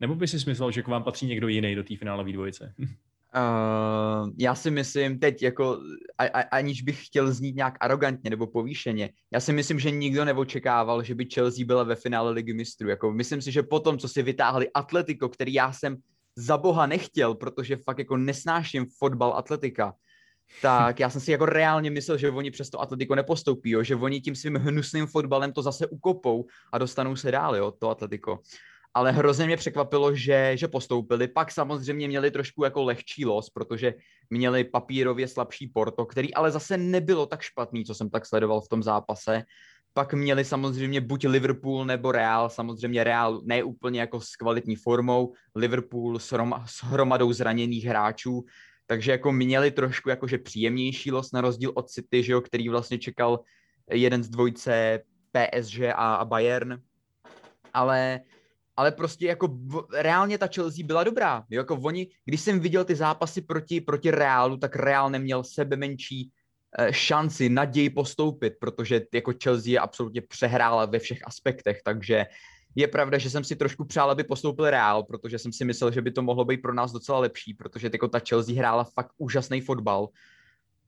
Nebo 0.00 0.14
by 0.14 0.28
si 0.28 0.40
smyslel, 0.40 0.70
že 0.70 0.82
k 0.82 0.88
vám 0.88 1.02
patří 1.02 1.26
někdo 1.26 1.48
jiný 1.48 1.74
do 1.74 1.84
té 1.84 1.96
finálové 1.96 2.32
dvojice? 2.32 2.74
Uh, 3.36 4.30
já 4.38 4.54
si 4.54 4.70
myslím 4.70 5.18
teď 5.18 5.42
jako, 5.42 5.80
a, 6.18 6.24
a, 6.24 6.40
aniž 6.40 6.82
bych 6.82 7.06
chtěl 7.06 7.32
znít 7.32 7.56
nějak 7.56 7.74
arrogantně 7.80 8.30
nebo 8.30 8.46
povýšeně, 8.46 9.10
já 9.32 9.40
si 9.40 9.52
myslím, 9.52 9.78
že 9.78 9.90
nikdo 9.90 10.24
neočekával, 10.24 11.02
že 11.02 11.14
by 11.14 11.28
Chelsea 11.34 11.66
byla 11.66 11.82
ve 11.82 11.96
finále 11.96 12.30
ligy 12.30 12.52
mistrů. 12.52 12.88
Jako, 12.88 13.12
myslím 13.12 13.42
si, 13.42 13.52
že 13.52 13.62
potom, 13.62 13.98
co 13.98 14.08
si 14.08 14.22
vytáhli 14.22 14.70
Atletico, 14.74 15.28
který 15.28 15.54
já 15.54 15.72
jsem 15.72 15.96
za 16.36 16.58
boha 16.58 16.86
nechtěl, 16.86 17.34
protože 17.34 17.76
fakt 17.76 17.98
jako 17.98 18.16
nesnáším 18.16 18.86
fotbal 18.98 19.34
Atletika, 19.36 19.94
tak 20.62 21.00
já 21.00 21.10
jsem 21.10 21.20
si 21.20 21.32
jako 21.32 21.46
reálně 21.46 21.90
myslel, 21.90 22.18
že 22.18 22.30
oni 22.30 22.50
přes 22.50 22.70
to 22.70 22.80
Atletico 22.80 23.14
nepostoupí, 23.14 23.70
jo? 23.70 23.82
že 23.82 23.96
oni 23.96 24.20
tím 24.20 24.34
svým 24.34 24.54
hnusným 24.54 25.06
fotbalem 25.06 25.52
to 25.52 25.62
zase 25.62 25.86
ukopou 25.86 26.46
a 26.72 26.78
dostanou 26.78 27.16
se 27.16 27.30
dál, 27.30 27.56
jo, 27.56 27.70
to 27.70 27.90
Atletico 27.90 28.38
ale 28.96 29.12
hrozně 29.12 29.46
mě 29.46 29.56
překvapilo, 29.56 30.14
že, 30.14 30.52
že 30.54 30.68
postoupili. 30.68 31.28
Pak 31.28 31.52
samozřejmě 31.52 32.08
měli 32.08 32.30
trošku 32.30 32.64
jako 32.64 32.84
lehčí 32.84 33.24
los, 33.24 33.50
protože 33.50 33.94
měli 34.30 34.64
papírově 34.64 35.28
slabší 35.28 35.68
Porto, 35.68 36.06
který 36.06 36.34
ale 36.34 36.50
zase 36.50 36.76
nebylo 36.76 37.26
tak 37.26 37.42
špatný, 37.42 37.84
co 37.84 37.94
jsem 37.94 38.10
tak 38.10 38.26
sledoval 38.26 38.60
v 38.60 38.68
tom 38.68 38.82
zápase. 38.82 39.42
Pak 39.92 40.14
měli 40.14 40.44
samozřejmě 40.44 41.00
buď 41.00 41.26
Liverpool 41.26 41.84
nebo 41.84 42.12
Real, 42.12 42.50
samozřejmě 42.50 43.04
Real 43.04 43.40
ne 43.44 43.62
úplně 43.62 44.00
jako 44.00 44.20
s 44.20 44.36
kvalitní 44.36 44.76
formou, 44.76 45.32
Liverpool 45.54 46.18
s, 46.18 46.32
rom, 46.32 46.54
s 46.66 46.84
hromadou 46.84 47.32
zraněných 47.32 47.84
hráčů, 47.84 48.44
takže 48.86 49.12
jako 49.12 49.32
měli 49.32 49.70
trošku 49.70 50.08
jakože 50.08 50.38
příjemnější 50.38 51.12
los 51.12 51.32
na 51.32 51.40
rozdíl 51.40 51.72
od 51.74 51.90
City, 51.90 52.22
že 52.22 52.32
jo, 52.32 52.40
který 52.40 52.68
vlastně 52.68 52.98
čekal 52.98 53.40
jeden 53.90 54.22
z 54.22 54.28
dvojce 54.28 55.02
PSG 55.32 55.80
a, 55.80 56.14
a 56.14 56.24
Bayern, 56.24 56.80
ale 57.74 58.20
ale 58.76 58.92
prostě 58.92 59.26
jako 59.26 59.48
v, 59.48 59.86
reálně 59.92 60.38
ta 60.38 60.46
Chelsea 60.54 60.86
byla 60.86 61.04
dobrá. 61.04 61.44
Jo, 61.50 61.60
jako 61.60 61.76
oni, 61.76 62.08
když 62.24 62.40
jsem 62.40 62.60
viděl 62.60 62.84
ty 62.84 62.94
zápasy 62.94 63.42
proti, 63.42 63.80
proti 63.80 64.10
Realu, 64.10 64.56
tak 64.56 64.76
Real 64.76 65.10
neměl 65.10 65.44
sebe 65.44 65.76
menší 65.76 66.30
eh, 66.78 66.92
šanci, 66.92 67.48
naději 67.48 67.90
postoupit, 67.90 68.52
protože 68.60 69.06
jako 69.14 69.32
Chelsea 69.42 69.72
je 69.72 69.78
absolutně 69.78 70.20
přehrála 70.20 70.84
ve 70.84 70.98
všech 70.98 71.26
aspektech, 71.26 71.80
takže 71.84 72.26
je 72.78 72.88
pravda, 72.88 73.18
že 73.18 73.30
jsem 73.30 73.44
si 73.44 73.56
trošku 73.56 73.84
přál, 73.84 74.10
aby 74.10 74.24
postoupil 74.24 74.70
Real, 74.70 75.02
protože 75.02 75.38
jsem 75.38 75.52
si 75.52 75.64
myslel, 75.64 75.92
že 75.92 76.02
by 76.02 76.10
to 76.10 76.22
mohlo 76.22 76.44
být 76.44 76.62
pro 76.62 76.74
nás 76.74 76.92
docela 76.92 77.18
lepší, 77.18 77.54
protože 77.54 77.90
jako 77.92 78.08
ta 78.08 78.20
Chelsea 78.28 78.58
hrála 78.58 78.84
fakt 78.84 79.12
úžasný 79.18 79.60
fotbal, 79.60 80.08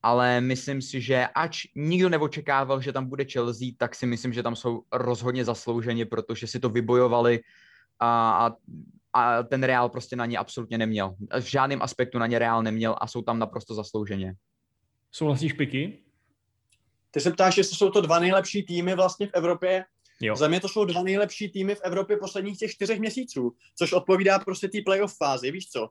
ale 0.03 0.41
myslím 0.41 0.83
si, 0.83 1.01
že 1.01 1.27
ač 1.35 1.67
nikdo 1.75 2.09
neočekával, 2.09 2.81
že 2.81 2.93
tam 2.93 3.07
bude 3.07 3.25
Chelsea, 3.25 3.69
tak 3.77 3.95
si 3.95 4.07
myslím, 4.07 4.33
že 4.33 4.43
tam 4.43 4.57
jsou 4.57 4.83
rozhodně 4.93 5.45
zaslouženě, 5.45 6.07
protože 6.07 6.47
si 6.47 6.61
to 6.61 6.69
vybojovali, 6.69 7.41
a, 8.01 8.47
a, 8.47 8.57
a 9.13 9.43
ten 9.43 9.63
Real 9.63 9.89
prostě 9.89 10.17
na 10.17 10.27
ně 10.27 10.39
absolutně 10.39 10.79
neměl. 10.79 11.15
V 11.41 11.45
žádném 11.45 11.83
aspektu 11.83 12.19
na 12.19 12.27
ně 12.27 12.39
Real 12.39 12.63
neměl 12.63 12.97
a 13.01 13.07
jsou 13.07 13.23
tam 13.23 13.39
naprosto 13.39 13.75
zaslouženě. 13.75 14.35
Souhlasíš, 15.13 15.53
Piky? 15.53 15.99
Ty 17.11 17.21
se 17.21 17.31
ptáš, 17.31 17.57
jestli 17.57 17.77
jsou 17.77 17.91
to 17.91 18.01
dva 18.01 18.19
nejlepší 18.19 18.63
týmy 18.63 18.95
vlastně 18.95 19.27
v 19.27 19.31
Evropě. 19.35 19.85
Jo. 20.21 20.37
Za 20.37 20.49
mě 20.49 20.61
to 20.61 20.69
jsou 20.69 20.85
dva 20.85 21.03
nejlepší 21.03 21.49
týmy 21.49 21.75
v 21.75 21.81
Evropě 21.85 22.17
posledních 22.17 22.59
těch 22.59 22.71
čtyřech 22.71 22.99
měsíců, 22.99 23.57
což 23.75 23.93
odpovídá 23.93 24.39
prostě 24.39 24.69
té 24.69 24.79
playoff 24.85 25.17
fázi, 25.17 25.51
víš 25.51 25.71
co? 25.71 25.89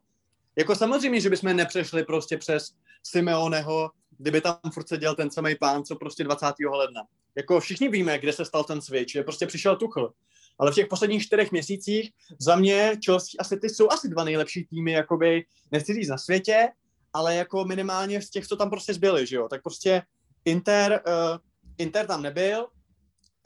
Jako 0.56 0.76
samozřejmě, 0.76 1.22
že 1.22 1.30
bychom 1.30 1.56
nepřešli 1.56 2.04
prostě 2.04 2.38
přes 2.38 2.72
Simeoneho, 3.04 3.91
kdyby 4.17 4.41
tam 4.41 4.58
furt 4.74 4.88
seděl 4.88 5.15
ten 5.15 5.32
samý 5.32 5.56
pán, 5.56 5.84
co 5.84 5.96
prostě 5.96 6.24
20. 6.24 6.46
ledna. 6.70 7.02
Jako 7.36 7.60
všichni 7.60 7.89
víme, 7.89 8.20
kde 8.20 8.34
se 8.34 8.46
stal 8.46 8.63
ten 8.63 8.82
switch, 8.82 9.12
že 9.12 9.24
prostě 9.24 9.48
přišel 9.48 9.76
Tuchl 9.76 10.13
ale 10.60 10.72
v 10.72 10.76
těch 10.76 10.88
posledních 10.88 11.24
čtyřech 11.24 11.52
měsících 11.52 12.12
za 12.39 12.56
mě 12.56 12.98
Chelsea 13.06 13.38
a 13.39 13.43
City 13.43 13.70
jsou 13.70 13.89
asi 13.89 14.10
dva 14.10 14.24
nejlepší 14.24 14.65
týmy, 14.65 14.91
jakoby, 14.91 15.46
nechci 15.72 15.93
říct 15.93 16.10
na 16.10 16.17
světě, 16.17 16.67
ale 17.13 17.36
jako 17.36 17.65
minimálně 17.65 18.22
z 18.22 18.30
těch, 18.30 18.48
co 18.48 18.56
tam 18.56 18.70
prostě 18.70 18.93
zbyli, 18.93 19.28
že 19.28 19.36
jo, 19.36 19.48
tak 19.48 19.63
prostě 19.63 20.02
Inter, 20.46 21.02
uh, 21.08 21.38
Inter 21.78 22.08
tam 22.08 22.22
nebyl, 22.22 22.67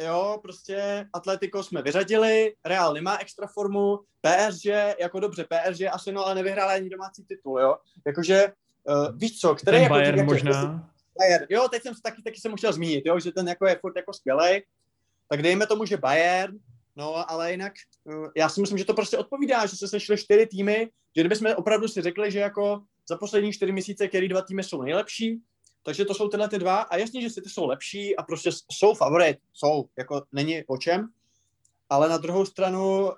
jo, 0.02 0.40
prostě 0.42 1.06
Atletico 1.14 1.64
jsme 1.64 1.82
vyřadili, 1.82 2.54
Real 2.66 2.94
nemá 2.94 3.18
extra 3.18 3.48
formu, 3.48 4.00
PSG, 4.22 4.66
jako 5.00 5.20
dobře, 5.20 5.44
PSG 5.44 5.82
asi 5.92 6.12
no, 6.12 6.26
ale 6.26 6.36
nevyhrála 6.36 6.74
ani 6.74 6.90
domácí 6.90 7.26
titul, 7.26 7.60
jo, 7.60 7.76
jakože 8.08 8.54
uh, 8.84 9.18
víš 9.18 9.40
co, 9.40 9.56
který 9.56 9.78
ten 9.78 9.84
jako 9.84 9.94
Bayern 9.94 10.18
jako, 10.18 10.32
možná. 10.32 10.90
Bayern, 11.20 11.46
jo, 11.50 11.68
teď 11.72 11.84
jsem 11.84 11.94
taky, 12.04 12.22
taky 12.22 12.40
jsem 12.40 12.56
chtěl 12.56 12.74
zmínit, 12.74 13.04
jo, 13.06 13.20
že 13.20 13.32
ten 13.32 13.48
jako 13.48 13.68
je 13.68 13.78
furt 13.82 13.96
jako 13.96 14.14
skvělej, 14.14 14.64
tak 15.30 15.42
dejme 15.42 15.68
tomu, 15.68 15.86
že 15.86 15.98
Bayern, 15.98 16.54
No, 16.96 17.32
ale 17.32 17.52
jinak 17.52 17.74
eh, 18.10 18.30
já 18.36 18.50
si 18.50 18.62
myslím, 18.62 18.78
že 18.78 18.86
to 18.86 18.94
prostě 18.94 19.18
odpovídá, 19.18 19.66
že 19.66 19.78
se 19.78 19.88
sešly 19.88 20.18
čtyři 20.18 20.48
týmy, 20.48 20.90
že 21.16 21.22
kdybychom 21.22 21.54
opravdu 21.56 21.88
si 21.88 22.02
řekli, 22.02 22.32
že 22.32 22.40
jako 22.40 22.84
za 23.10 23.18
poslední 23.18 23.54
čtyři 23.54 23.72
měsíce, 23.72 24.08
který 24.08 24.28
dva 24.28 24.42
týmy 24.42 24.64
jsou 24.64 24.82
nejlepší, 24.82 25.42
takže 25.84 26.06
to 26.06 26.14
jsou 26.14 26.30
tyhle 26.30 26.50
ty 26.50 26.60
dva. 26.60 26.82
A 26.82 26.98
jasně, 26.98 27.22
že 27.22 27.30
si 27.30 27.42
ty 27.42 27.50
jsou 27.50 27.66
lepší 27.66 28.16
a 28.16 28.24
prostě 28.24 28.50
jsou 28.72 28.94
favorit, 28.94 29.38
jsou, 29.54 29.86
jako 29.98 30.24
není 30.32 30.64
o 30.68 30.78
čem, 30.78 31.08
ale 31.90 32.10
na 32.10 32.18
druhou 32.18 32.46
stranu 32.46 33.04
uh, 33.06 33.12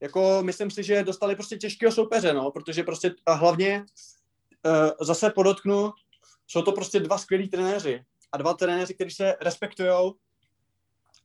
jako 0.00 0.38
myslím 0.42 0.70
si, 0.70 0.82
že 0.82 1.04
dostali 1.04 1.34
prostě 1.34 1.56
těžkého 1.56 1.92
soupeře, 1.92 2.32
no, 2.32 2.50
protože 2.50 2.82
prostě 2.82 3.14
a 3.26 3.32
hlavně 3.32 3.84
uh, 4.66 4.90
zase 5.00 5.30
podotknu, 5.30 5.92
jsou 6.46 6.62
to 6.62 6.72
prostě 6.72 7.00
dva 7.00 7.18
skvělí 7.18 7.48
trenéři. 7.48 8.04
A 8.32 8.36
dva 8.36 8.54
trenéři, 8.54 8.94
kteří 8.94 9.10
se 9.10 9.36
respektují 9.40 10.12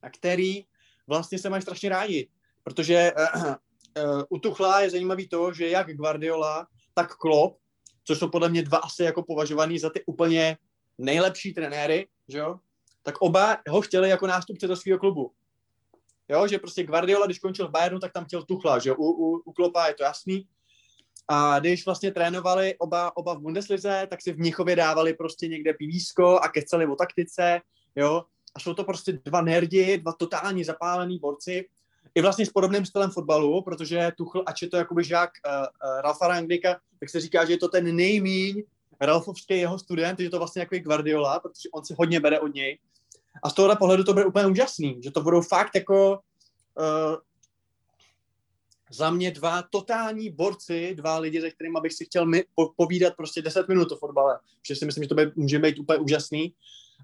a 0.02 0.10
který 0.10 0.66
vlastně 1.08 1.40
se 1.40 1.50
mají 1.50 1.62
strašně 1.62 1.90
rádi, 1.90 2.30
protože 2.64 3.12
uh, 3.36 3.46
uh, 3.46 4.24
u 4.30 4.40
Tuchla 4.40 4.82
je 4.82 4.90
zajímavý 4.90 5.28
to, 5.30 5.54
že 5.54 5.70
jak 5.70 5.94
Guardiola, 5.94 6.68
tak 6.94 7.16
Klopp, 7.16 7.58
což 8.04 8.20
jsou 8.20 8.30
podle 8.30 8.50
mě 8.50 8.64
dva 8.64 8.78
asi 8.78 9.04
jako 9.04 9.24
považovaný 9.24 9.80
za 9.80 9.90
ty 9.90 10.04
úplně 10.06 10.58
nejlepší 10.98 11.54
trenéry, 11.54 12.08
že 12.28 12.38
jo, 12.38 12.60
tak 13.04 13.22
oba 13.22 13.58
ho 13.70 13.82
chtěli 13.82 14.10
jako 14.10 14.28
nástupce 14.28 14.68
do 14.68 14.76
svého 14.76 15.00
klubu. 15.00 15.32
Jo, 16.30 16.48
že 16.48 16.60
prostě 16.60 16.84
Guardiola, 16.84 17.26
když 17.26 17.40
končil 17.40 17.68
v 17.68 17.72
Bayernu, 17.72 18.00
tak 18.00 18.12
tam 18.14 18.26
chtěl 18.26 18.44
Tuchla, 18.44 18.80
že 18.80 18.92
u, 18.92 19.04
u, 19.04 19.42
u 19.46 19.52
Klopa 19.52 19.88
je 19.88 19.94
to 19.94 20.04
jasný. 20.04 20.48
A 21.28 21.60
když 21.60 21.86
vlastně 21.86 22.12
trénovali 22.12 22.76
oba, 22.78 23.18
oba 23.18 23.34
v 23.34 23.40
Bundeslize, 23.40 24.08
tak 24.10 24.22
si 24.22 24.34
v 24.34 24.38
Mnichově 24.38 24.76
dávali 24.76 25.14
prostě 25.14 25.48
někde 25.48 25.74
pivísko 25.74 26.40
a 26.40 26.48
kecali 26.48 26.88
o 26.88 26.96
taktice, 26.96 27.62
jo 27.96 28.24
a 28.56 28.60
jsou 28.60 28.74
to 28.74 28.84
prostě 28.84 29.14
dva 29.14 29.42
nerdi, 29.42 29.98
dva 29.98 30.14
totální 30.14 30.64
zapálení 30.64 31.20
borci, 31.20 31.70
i 32.16 32.22
vlastně 32.22 32.46
s 32.46 32.50
podobným 32.50 32.86
stylem 32.86 33.12
fotbalu, 33.12 33.62
protože 33.62 34.12
Tuchl, 34.18 34.44
ač 34.46 34.62
je 34.62 34.70
to 34.70 34.78
jakoby 34.78 35.04
žák 35.04 35.30
uh, 35.30 35.52
uh, 35.54 36.02
Ralfa 36.02 36.28
Rangnicka, 36.28 36.80
tak 37.00 37.10
se 37.10 37.20
říká, 37.20 37.46
že 37.46 37.54
je 37.54 37.58
to 37.58 37.68
ten 37.68 37.96
nejmíň 37.96 38.64
Ralfovský 39.02 39.60
jeho 39.60 39.80
student, 39.80 40.20
že 40.20 40.30
to 40.30 40.38
vlastně 40.38 40.60
jako 40.60 40.76
Guardiola, 40.80 41.40
protože 41.40 41.70
on 41.74 41.86
si 41.86 41.96
hodně 41.98 42.20
bere 42.20 42.40
od 42.40 42.56
něj. 42.56 42.80
A 43.44 43.50
z 43.50 43.54
tohohle 43.54 43.76
pohledu 43.76 44.04
to 44.04 44.14
bude 44.14 44.26
úplně 44.26 44.46
úžasný, 44.46 45.02
že 45.04 45.12
to 45.12 45.22
budou 45.22 45.42
fakt 45.42 45.76
jako 45.76 46.20
uh, 46.80 47.16
za 48.92 49.10
mě 49.10 49.32
dva 49.32 49.62
totální 49.62 50.30
borci, 50.30 50.96
dva 50.96 51.18
lidi, 51.18 51.42
se 51.42 51.52
kterými 51.52 51.78
bych 51.82 51.94
si 51.94 52.06
chtěl 52.06 52.26
my, 52.26 52.46
po, 52.56 52.74
povídat 52.78 53.14
prostě 53.16 53.42
10 53.42 53.68
minut 53.68 53.92
o 53.92 53.98
fotbale, 53.98 54.40
protože 54.62 54.76
si 54.76 54.86
myslím, 54.86 55.04
že 55.04 55.08
to 55.08 55.16
bude, 55.16 55.32
může 55.36 55.60
být 55.60 55.80
úplně 55.80 56.00
úžasný. 56.00 56.54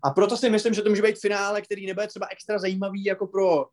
A 0.04 0.10
proto 0.10 0.38
si 0.38 0.50
myslím, 0.50 0.74
že 0.74 0.82
to 0.82 0.90
může 0.90 1.02
být 1.02 1.20
finále, 1.20 1.62
který 1.62 1.88
nebude 1.88 2.08
třeba 2.08 2.28
extra 2.32 2.60
zajímavý 2.60 3.04
jako 3.04 3.28
pro 3.28 3.66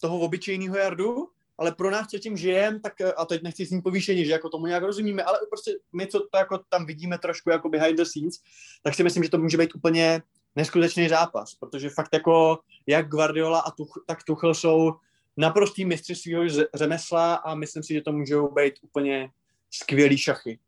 toho 0.00 0.18
obyčejného 0.18 0.76
jardu, 0.76 1.28
ale 1.58 1.72
pro 1.72 1.90
nás, 1.90 2.08
co 2.08 2.18
tím 2.18 2.36
žijem, 2.36 2.80
tak, 2.80 2.92
a 3.16 3.24
teď 3.24 3.42
nechci 3.42 3.66
s 3.66 3.70
ním 3.70 3.82
povýšení, 3.82 4.24
že 4.24 4.32
jako 4.32 4.48
tomu 4.48 4.66
nějak 4.66 4.82
rozumíme, 4.82 5.22
ale 5.22 5.38
prostě 5.50 5.72
my, 5.92 6.06
co 6.06 6.20
to 6.20 6.38
jako 6.38 6.58
tam 6.68 6.86
vidíme 6.86 7.18
trošku 7.18 7.50
jako 7.50 7.68
behind 7.68 7.96
the 7.96 8.04
scenes, 8.04 8.34
tak 8.82 8.94
si 8.94 9.02
myslím, 9.02 9.24
že 9.24 9.30
to 9.30 9.38
může 9.38 9.56
být 9.56 9.74
úplně 9.74 10.22
neskutečný 10.56 11.08
zápas, 11.08 11.54
protože 11.54 11.90
fakt 11.90 12.08
jako 12.12 12.58
jak 12.86 13.08
Guardiola 13.08 13.60
a 13.60 13.70
Tuch, 13.70 14.04
tak 14.06 14.24
Tuchel 14.24 14.54
jsou 14.54 14.92
naprostý 15.36 15.84
mistři 15.84 16.14
svého 16.14 16.44
řemesla 16.74 17.34
a 17.34 17.54
myslím 17.54 17.82
si, 17.82 17.94
že 17.94 18.00
to 18.00 18.12
můžou 18.12 18.48
být 18.48 18.74
úplně 18.82 19.30
skvělý 19.70 20.18
šachy. 20.18 20.58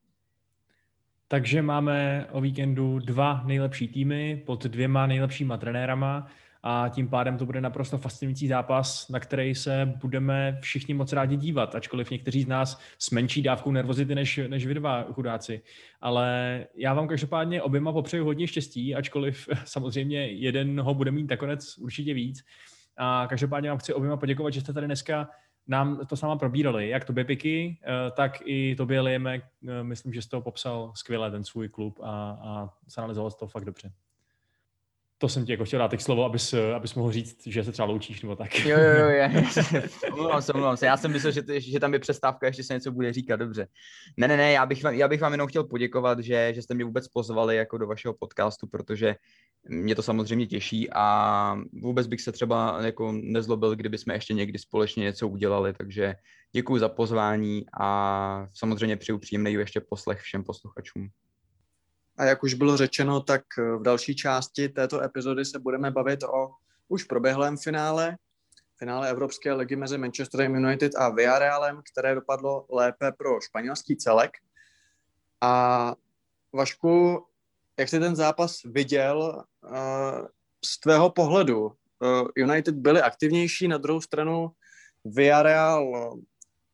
Takže 1.33 1.63
máme 1.63 2.27
o 2.33 2.41
víkendu 2.41 2.99
dva 2.99 3.43
nejlepší 3.45 3.89
týmy 3.89 4.43
pod 4.47 4.65
dvěma 4.65 5.07
nejlepšíma 5.07 5.57
trenérama 5.57 6.27
a 6.63 6.89
tím 6.89 7.09
pádem 7.09 7.39
to 7.39 7.47
bude 7.47 7.61
naprosto 7.61 7.99
fascinující 7.99 8.49
zápas, 8.49 9.09
na 9.09 9.21
který 9.21 9.55
se 9.55 9.93
budeme 10.01 10.59
všichni 10.63 10.95
moc 10.95 11.13
rádi 11.13 11.37
dívat, 11.37 11.75
ačkoliv 11.75 12.11
někteří 12.11 12.43
z 12.43 12.47
nás 12.47 12.81
s 12.99 13.11
menší 13.11 13.43
dávkou 13.43 13.71
nervozity 13.71 14.15
než, 14.15 14.41
než 14.49 14.67
vy 14.67 14.75
dva 14.75 15.03
chudáci. 15.03 15.63
Ale 16.01 16.67
já 16.77 16.95
vám 16.95 17.09
každopádně 17.09 17.63
oběma 17.63 17.93
popřeju 17.93 18.25
hodně 18.25 18.47
štěstí, 18.47 18.95
ačkoliv 18.95 19.49
samozřejmě 19.65 20.27
jeden 20.27 20.81
ho 20.81 20.95
bude 20.95 21.11
mít 21.11 21.31
nakonec 21.31 21.79
určitě 21.79 22.15
víc. 22.15 22.45
A 22.97 23.27
každopádně 23.29 23.69
vám 23.69 23.79
chci 23.79 23.95
oběma 23.95 24.17
poděkovat, 24.17 24.53
že 24.53 24.61
jste 24.61 24.73
tady 24.73 24.87
dneska 24.87 25.29
nám 25.67 26.07
to 26.07 26.17
s 26.17 26.23
náma 26.23 26.37
probírali, 26.37 26.89
jak 26.89 27.05
tobě 27.05 27.25
Piky, 27.25 27.79
eh, 27.83 28.11
tak 28.11 28.39
i 28.45 28.77
tobě 28.77 29.01
Lieme, 29.01 29.43
eh, 29.69 29.83
myslím, 29.83 30.13
že 30.13 30.23
jsi 30.23 30.29
to 30.29 30.41
popsal 30.41 30.93
skvěle, 30.95 31.31
ten 31.31 31.45
svůj 31.45 31.69
klub 31.69 32.01
a, 32.03 32.39
a 32.43 32.71
zanalizoval 32.87 33.31
to 33.31 33.47
fakt 33.47 33.65
dobře. 33.65 33.93
To 35.23 35.29
jsem 35.29 35.45
ti 35.45 35.53
jako 35.53 35.65
chtěl 35.65 35.79
dát 35.79 35.89
teď 35.89 36.01
slovo, 36.01 36.25
abys, 36.25 36.55
abys 36.75 36.95
mohl 36.95 37.13
říct, 37.13 37.47
že 37.47 37.65
se 37.65 37.73
třeba 37.73 37.87
loučíš 37.87 38.23
nebo 38.23 38.37
tak. 38.37 38.55
Jo, 38.65 38.79
jo, 38.79 39.09
jo, 39.09 39.43
omlouvám 40.13 40.43
se, 40.43 40.53
omlouvám 40.53 40.77
se. 40.77 40.87
Já 40.87 40.97
jsem 40.97 41.13
myslel, 41.13 41.33
že, 41.33 41.43
že 41.61 41.81
tam 41.81 41.93
je 41.93 41.99
přestávka, 41.99 42.47
ještě 42.47 42.63
se 42.63 42.75
něco 42.75 42.93
bude 42.93 43.13
říkat, 43.13 43.37
dobře. 43.37 43.67
Ne, 44.17 44.29
ne, 44.29 44.37
ne, 44.37 44.53
já 44.53 44.67
bych, 44.67 44.85
vám, 44.85 44.95
já 44.95 45.09
bych 45.09 45.21
vám 45.21 45.33
jenom 45.33 45.49
chtěl 45.49 45.65
poděkovat, 45.65 46.19
že, 46.19 46.53
že 46.55 46.63
jste 46.63 46.75
mě 46.75 46.85
vůbec 46.85 47.09
pozvali 47.09 47.57
jako 47.57 47.79
do 47.79 47.87
vašeho 47.87 48.15
podcastu, 48.15 48.67
protože 48.67 49.17
mě 49.69 49.95
to 49.95 50.03
samozřejmě 50.03 50.47
těší 50.47 50.91
a 50.93 51.57
vůbec 51.83 52.07
bych 52.07 52.21
se 52.21 52.33
třeba 52.33 52.79
jako 52.85 53.13
nezlobil, 53.13 53.77
kdyby 53.77 53.99
jsme 53.99 54.15
ještě 54.15 54.35
někdy 54.35 54.59
společně 54.59 55.05
něco 55.05 55.29
udělali, 55.29 55.73
takže 55.73 56.15
děkuji 56.53 56.79
za 56.79 56.89
pozvání 56.89 57.65
a 57.81 58.47
samozřejmě 58.55 58.97
přeju 58.97 59.19
příjemný 59.19 59.53
ještě 59.53 59.81
poslech 59.81 60.21
všem 60.21 60.45
posluchačům. 60.45 61.09
A 62.23 62.25
jak 62.25 62.43
už 62.43 62.55
bylo 62.55 62.77
řečeno, 62.77 63.21
tak 63.21 63.43
v 63.79 63.83
další 63.83 64.17
části 64.17 64.69
této 64.69 65.01
epizody 65.01 65.45
se 65.45 65.59
budeme 65.59 65.91
bavit 65.91 66.23
o 66.23 66.55
už 66.89 67.05
proběhlém 67.05 67.57
finále, 67.57 68.17
finále 68.77 69.11
Evropské 69.11 69.53
ligy 69.53 69.77
mezi 69.77 69.99
Manchesterem 69.99 70.55
United 70.55 70.93
a 70.97 71.09
Villarrealem, 71.09 71.83
které 71.93 72.15
dopadlo 72.15 72.67
lépe 72.71 73.13
pro 73.13 73.41
španělský 73.41 73.97
celek. 73.97 74.31
A 75.41 75.95
Vašku, 76.53 77.25
jak 77.79 77.89
jsi 77.89 78.01
ten 78.01 78.17
zápas 78.17 78.63
viděl 78.65 79.45
uh, 79.63 80.27
z 80.65 80.81
tvého 80.81 81.11
pohledu? 81.11 81.67
Uh, 81.67 82.29
United 82.37 82.75
byli 82.75 83.03
aktivnější, 83.03 83.69
na 83.69 83.79
druhou 83.79 84.01
stranu 84.01 84.51
Villarreal 85.05 86.17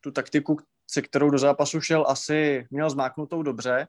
tu 0.01 0.11
taktiku, 0.11 0.57
se 0.87 1.03
kterou 1.03 1.31
do 1.31 1.39
zápasu 1.39 1.81
šel, 1.81 2.05
asi 2.09 2.67
měl 2.71 2.91
zmáknutou 2.91 3.43
dobře. 3.43 3.87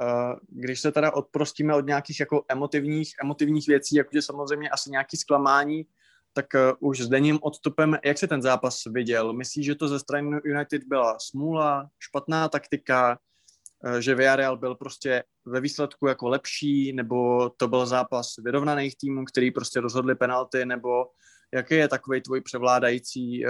Eh, 0.00 0.36
když 0.48 0.80
se 0.80 0.92
teda 0.92 1.12
odprostíme 1.12 1.74
od 1.74 1.86
nějakých 1.86 2.20
jako 2.20 2.44
emotivních, 2.48 3.14
emotivních 3.22 3.68
věcí, 3.68 3.96
jakože 3.96 4.22
samozřejmě 4.22 4.70
asi 4.70 4.90
nějaký 4.90 5.16
zklamání, 5.16 5.86
tak 6.32 6.46
uh, 6.54 6.88
už 6.90 7.00
s 7.00 7.08
denním 7.08 7.38
odstupem, 7.42 7.98
jak 8.04 8.18
se 8.18 8.26
ten 8.26 8.42
zápas 8.42 8.82
viděl? 8.84 9.32
Myslíš, 9.32 9.66
že 9.66 9.74
to 9.74 9.88
ze 9.88 9.98
strany 9.98 10.40
United 10.44 10.82
byla 10.84 11.16
smůla, 11.20 11.88
špatná 11.98 12.48
taktika, 12.48 13.18
uh, 13.84 13.98
že 13.98 14.14
Villarreal 14.14 14.56
byl 14.56 14.74
prostě 14.74 15.24
ve 15.46 15.60
výsledku 15.60 16.06
jako 16.06 16.28
lepší, 16.28 16.92
nebo 16.92 17.50
to 17.50 17.68
byl 17.68 17.86
zápas 17.86 18.26
vyrovnaných 18.38 18.96
týmů, 18.96 19.24
který 19.24 19.50
prostě 19.50 19.80
rozhodli 19.80 20.14
penalty, 20.14 20.66
nebo 20.66 21.06
jaký 21.54 21.74
je 21.74 21.88
takový 21.88 22.20
tvůj 22.20 22.40
převládající, 22.40 23.44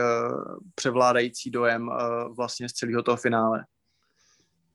převládající 0.74 1.50
dojem 1.50 1.90
vlastně 2.36 2.68
z 2.68 2.72
celého 2.72 3.02
toho 3.02 3.16
finále? 3.16 3.64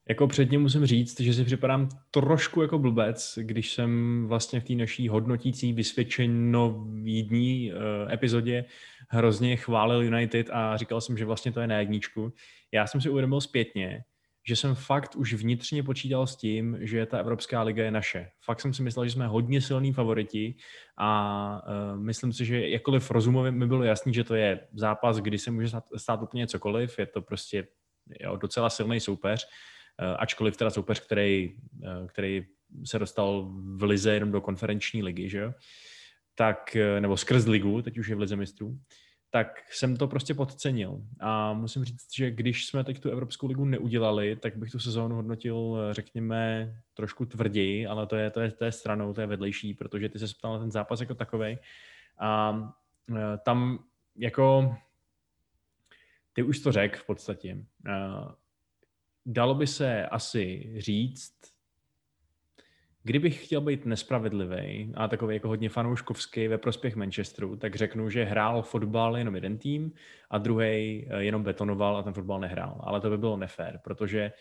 Jako 0.10 0.28
předtím 0.28 0.62
musím 0.62 0.86
říct, 0.86 1.20
že 1.20 1.34
si 1.34 1.43
připadám 1.43 1.89
trošku 2.12 2.62
jako 2.62 2.80
blbec, 2.80 3.39
když 3.41 3.74
jsem 3.74 4.24
vlastně 4.28 4.60
v 4.60 4.64
té 4.64 4.74
naší 4.74 5.10
hodnotící 5.10 5.74
vysvědčenovídní 5.74 7.72
uh, 7.74 8.12
epizodě 8.12 8.66
hrozně 9.10 9.56
chválil 9.56 10.04
United 10.04 10.49
a 10.51 10.78
říkal 10.78 11.01
jsem, 11.01 11.18
že 11.18 11.26
vlastně 11.26 11.51
to 11.51 11.62
je 11.62 11.68
na 11.68 11.80
jedničku. 11.80 12.34
Já 12.72 12.88
jsem 12.88 13.01
si 13.01 13.10
uvědomil 13.10 13.41
zpětně, 13.41 14.04
že 14.47 14.56
jsem 14.56 14.76
fakt 14.76 15.16
už 15.16 15.34
vnitřně 15.34 15.84
počítal 15.84 16.28
s 16.28 16.36
tím, 16.36 16.78
že 16.82 17.06
ta 17.06 17.18
Evropská 17.18 17.62
liga 17.62 17.84
je 17.84 17.91
naše. 17.91 18.30
Fakt 18.45 18.62
jsem 18.62 18.74
si 18.74 18.84
myslel, 18.84 19.06
že 19.06 19.12
jsme 19.12 19.28
hodně 19.28 19.62
silní 19.62 19.93
favoriti 19.93 20.56
a 20.97 21.62
uh, 21.68 21.99
myslím 21.99 22.34
si, 22.34 22.45
že 22.45 22.70
jakkoliv 22.70 23.12
rozumově 23.12 23.51
mi 23.51 23.68
bylo 23.68 23.84
jasný, 23.84 24.14
že 24.14 24.24
to 24.24 24.36
je 24.36 24.68
zápas, 24.74 25.18
kdy 25.18 25.38
se 25.38 25.51
může 25.51 25.68
stát, 25.68 25.84
stát 25.97 26.22
úplně 26.22 26.47
cokoliv, 26.47 26.99
je 26.99 27.06
to 27.06 27.22
prostě 27.22 27.68
jo, 28.20 28.36
docela 28.36 28.70
silný 28.70 28.99
soupeř, 28.99 29.47
ačkoliv 30.18 30.58
teda 30.58 30.70
soupeř, 30.70 31.00
který, 31.00 31.54
uh, 31.54 32.08
který 32.08 32.46
se 32.86 33.00
dostal 33.00 33.52
v 33.52 33.84
lize 33.84 34.14
jenom 34.14 34.32
do 34.32 34.41
konferenční 34.41 35.04
ligy, 35.04 35.30
že 35.30 35.38
jo? 35.38 35.54
tak, 36.36 36.78
nebo 37.00 37.18
skrz 37.18 37.46
ligu, 37.46 37.82
teď 37.82 37.98
už 37.98 38.08
je 38.08 38.16
v 38.16 38.20
lize 38.20 38.36
mistrů, 38.36 38.80
tak 39.30 39.72
jsem 39.72 39.98
to 39.98 40.08
prostě 40.08 40.34
podcenil. 40.34 41.02
A 41.20 41.54
musím 41.54 41.84
říct, 41.84 42.16
že 42.16 42.32
když 42.32 42.66
jsme 42.66 42.84
teď 42.84 43.00
tu 43.00 43.10
Evropskou 43.10 43.48
ligu 43.48 43.66
neudělali, 43.66 44.36
tak 44.36 44.58
bych 44.58 44.72
tu 44.72 44.80
sezónu 44.80 45.16
hodnotil, 45.16 45.78
řekněme, 45.91 46.74
trošku 46.94 47.26
tvrději, 47.26 47.88
ale 47.88 48.08
to 48.08 48.16
je, 48.16 48.30
to 48.30 48.41
je, 48.41 48.52
to 48.52 48.66
je 48.66 48.72
stranou, 48.72 49.14
to 49.14 49.22
je 49.22 49.28
vedlejší, 49.28 49.74
protože 49.74 50.10
ty 50.10 50.20
se 50.20 50.26
ptal 50.38 50.54
na 50.54 50.60
ten 50.60 50.72
zápas 50.72 51.00
jako 51.00 51.16
takový. 51.16 51.58
A 52.20 52.60
tam 53.44 53.84
jako 54.16 54.76
ty 56.34 56.44
už 56.44 56.60
to 56.60 56.72
řekl 56.72 56.98
v 56.98 57.06
podstatě. 57.06 57.66
Dalo 59.26 59.55
by 59.55 59.67
se 59.67 60.07
asi 60.07 60.74
říct, 60.78 61.34
Kdybych 63.05 63.45
chtěl 63.45 63.61
být 63.61 63.86
nespravedlivý 63.86 64.93
a 64.95 65.07
takový 65.07 65.36
jako 65.36 65.47
hodně 65.47 65.69
fanouškovský 65.69 66.47
ve 66.47 66.57
prospěch 66.57 66.95
Manchesteru, 66.95 67.55
tak 67.55 67.76
řeknu, 67.76 68.09
že 68.09 68.24
hrál 68.24 68.61
fotbal 68.61 69.17
jenom 69.17 69.36
jeden 69.36 69.57
tým 69.57 69.91
a 70.30 70.38
druhý 70.38 71.07
eh, 71.09 71.24
jenom 71.24 71.43
betonoval 71.43 71.97
a 71.97 72.03
ten 72.03 72.13
fotbal 72.13 72.39
nehrál. 72.39 72.82
Ale 72.84 73.01
to 73.01 73.09
by 73.09 73.17
bylo 73.17 73.38
nefér, 73.38 73.80
protože 73.84 74.32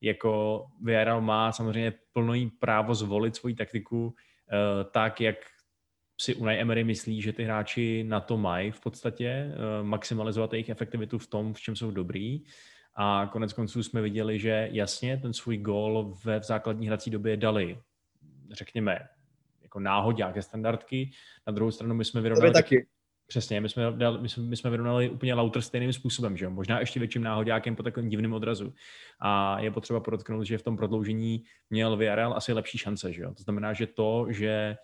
jako 0.00 0.64
Villarreal 0.82 1.20
má 1.20 1.52
samozřejmě 1.52 1.92
plný 2.12 2.50
právo 2.50 2.94
zvolit 2.94 3.36
svoji 3.36 3.54
taktiku 3.54 4.06
uh, 4.06 4.12
tak, 4.90 5.20
jak 5.20 5.36
si 6.20 6.34
Unai 6.34 6.60
Emery 6.60 6.84
myslí, 6.84 7.22
že 7.22 7.32
ty 7.32 7.44
hráči 7.44 8.04
na 8.04 8.20
to 8.20 8.36
mají 8.36 8.70
v 8.70 8.80
podstatě, 8.80 9.46
uh, 9.46 9.86
maximalizovat 9.86 10.52
jejich 10.52 10.68
efektivitu 10.68 11.18
v 11.18 11.26
tom, 11.26 11.54
v 11.54 11.60
čem 11.60 11.76
jsou 11.76 11.90
dobrý. 11.90 12.40
A 12.94 13.28
konec 13.32 13.52
konců 13.52 13.82
jsme 13.82 14.02
viděli, 14.02 14.38
že 14.38 14.68
jasně 14.72 15.16
ten 15.16 15.32
svůj 15.32 15.56
gól 15.56 16.14
ve 16.24 16.40
v 16.40 16.44
základní 16.44 16.86
hrací 16.86 17.10
době 17.10 17.36
dali 17.36 17.78
řekněme, 18.52 18.98
jako 19.62 19.80
náhodě, 19.80 20.24
standardky. 20.40 21.10
Na 21.46 21.52
druhou 21.52 21.70
stranu 21.70 21.94
my 21.94 22.04
jsme 22.04 22.20
vyrovnali... 22.20 22.52
taky. 22.52 22.86
Přesně, 23.26 23.60
my 23.60 23.68
jsme, 23.68 23.92
dali, 23.92 24.20
my, 24.20 24.28
jsme, 24.28 24.42
my 24.42 24.56
jsme 24.56 24.70
vyrovnali 24.70 25.10
úplně 25.10 25.34
lauter 25.34 25.62
stejným 25.62 25.92
způsobem, 25.92 26.36
že 26.36 26.44
jo? 26.44 26.50
možná 26.50 26.80
ještě 26.80 27.00
větším 27.00 27.22
náhodákem 27.22 27.76
po 27.76 27.82
takovém 27.82 28.08
divném 28.08 28.32
odrazu. 28.32 28.74
A 29.20 29.60
je 29.60 29.70
potřeba 29.70 30.00
podotknout, 30.00 30.44
že 30.44 30.58
v 30.58 30.62
tom 30.62 30.76
prodloužení 30.76 31.44
měl 31.70 31.96
Villarreal 31.96 32.34
asi 32.36 32.52
lepší 32.52 32.78
šance. 32.78 33.12
Že 33.12 33.22
jo? 33.22 33.34
To 33.34 33.42
znamená, 33.42 33.72
že 33.72 33.86
to, 33.86 34.26
že 34.28 34.76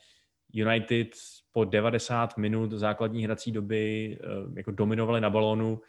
United 0.53 1.09
po 1.53 1.65
90 1.65 2.37
minut 2.37 2.71
základní 2.71 3.25
hrací 3.25 3.53
doby 3.53 4.19
eh, 4.21 4.27
jako 4.57 4.71
dominovali 4.71 5.21
na 5.21 5.31
balónu, 5.31 5.81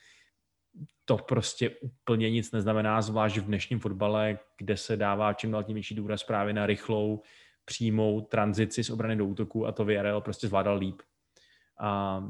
to 1.09 1.17
prostě 1.17 1.69
úplně 1.69 2.29
nic 2.29 2.51
neznamená, 2.51 3.01
zvlášť 3.01 3.37
v 3.37 3.45
dnešním 3.45 3.79
fotbale, 3.79 4.39
kde 4.57 4.77
se 4.77 4.97
dává 4.97 5.33
čím 5.33 5.51
dál 5.51 5.63
tím 5.63 5.73
větší 5.73 5.95
důraz 5.95 6.23
právě 6.23 6.53
na 6.53 6.65
rychlou, 6.65 7.21
přímou 7.65 8.21
tranzici 8.21 8.83
z 8.83 8.89
obrany 8.89 9.15
do 9.15 9.25
útoku 9.25 9.67
a 9.67 9.71
to 9.71 9.85
VRL 9.85 10.21
prostě 10.21 10.47
zvládal 10.47 10.77
líp. 10.77 11.01
A 11.79 12.23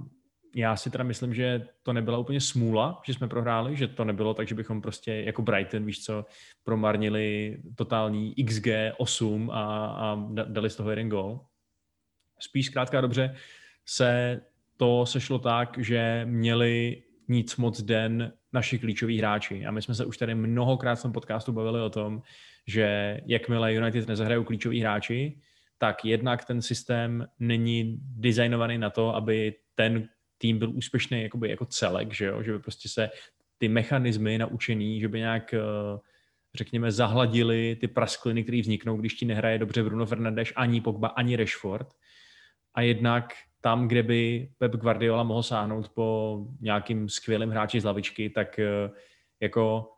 já 0.55 0.75
si 0.75 0.89
teda 0.89 1.03
myslím, 1.03 1.34
že 1.34 1.67
to 1.84 1.93
nebyla 1.93 2.17
úplně 2.17 2.41
smůla, 2.41 3.01
že 3.05 3.13
jsme 3.13 3.27
prohráli, 3.27 3.75
že 3.75 3.88
to 3.88 4.05
nebylo 4.05 4.34
tak, 4.34 4.47
že 4.47 4.55
bychom 4.55 4.82
prostě 4.82 5.13
jako 5.13 5.41
Brighton, 5.41 5.86
víš 5.86 6.03
co, 6.03 6.25
promarnili 6.63 7.57
totální 7.75 8.36
XG 8.47 8.67
8 8.97 9.51
a, 9.51 9.86
a 9.88 10.17
dali 10.30 10.69
z 10.69 10.75
toho 10.75 10.89
jeden 10.89 11.09
gol. 11.09 11.39
Spíš 12.39 12.65
zkrátka 12.65 13.01
dobře 13.01 13.36
se 13.86 14.41
to 14.77 15.05
sešlo 15.05 15.39
tak, 15.39 15.77
že 15.77 16.21
měli 16.25 17.03
nic 17.30 17.55
moc 17.55 17.82
den 17.82 18.34
naši 18.53 18.80
klíčoví 18.80 19.19
hráči. 19.19 19.65
A 19.65 19.71
my 19.71 19.82
jsme 19.82 19.95
se 19.95 20.05
už 20.05 20.17
tady 20.17 20.36
mnohokrát 20.36 20.95
v 20.95 21.01
tom 21.01 21.11
podcastu 21.11 21.51
bavili 21.51 21.82
o 21.82 21.89
tom, 21.89 22.21
že 22.67 23.19
jakmile 23.25 23.73
United 23.73 24.07
nezahrajou 24.07 24.43
klíčoví 24.43 24.82
hráči, 24.82 25.39
tak 25.77 26.05
jednak 26.05 26.45
ten 26.45 26.61
systém 26.61 27.27
není 27.39 27.97
designovaný 28.01 28.77
na 28.77 28.89
to, 28.89 29.15
aby 29.15 29.55
ten 29.75 30.09
tým 30.38 30.59
byl 30.59 30.71
úspěšný 30.71 31.21
jakoby 31.23 31.49
jako 31.49 31.65
celek, 31.65 32.13
že, 32.13 32.25
jo? 32.25 32.43
že 32.43 32.51
by 32.51 32.59
prostě 32.59 32.89
se 32.89 33.09
ty 33.57 33.67
mechanismy 33.67 34.38
naučený, 34.38 34.99
že 34.99 35.07
by 35.07 35.19
nějak 35.19 35.53
eh, 35.53 35.59
řekněme, 36.55 36.91
zahladili 36.91 37.77
ty 37.82 37.88
praskliny, 37.88 38.43
které 38.43 38.61
vzniknou, 38.61 38.97
když 38.97 39.13
ti 39.13 39.25
nehraje 39.25 39.57
dobře 39.57 39.84
Bruno 39.84 40.05
Fernandes, 40.05 40.53
ani 40.55 40.82
Pogba, 40.82 41.07
ani 41.07 41.36
Rashford. 41.36 41.88
A 42.73 42.82
jednak 42.82 43.34
tam, 43.62 43.88
kde 43.88 44.03
by 44.03 44.51
Pep 44.57 44.72
Guardiola 44.72 45.24
mohl 45.24 45.43
sáhnout 45.43 45.89
po 45.89 46.39
nějakým 46.62 47.10
skvělým 47.10 47.49
hráči 47.49 47.82
z 47.82 47.84
lavičky, 47.84 48.30
tak 48.30 48.60
eh, 48.60 48.89
jako 49.39 49.91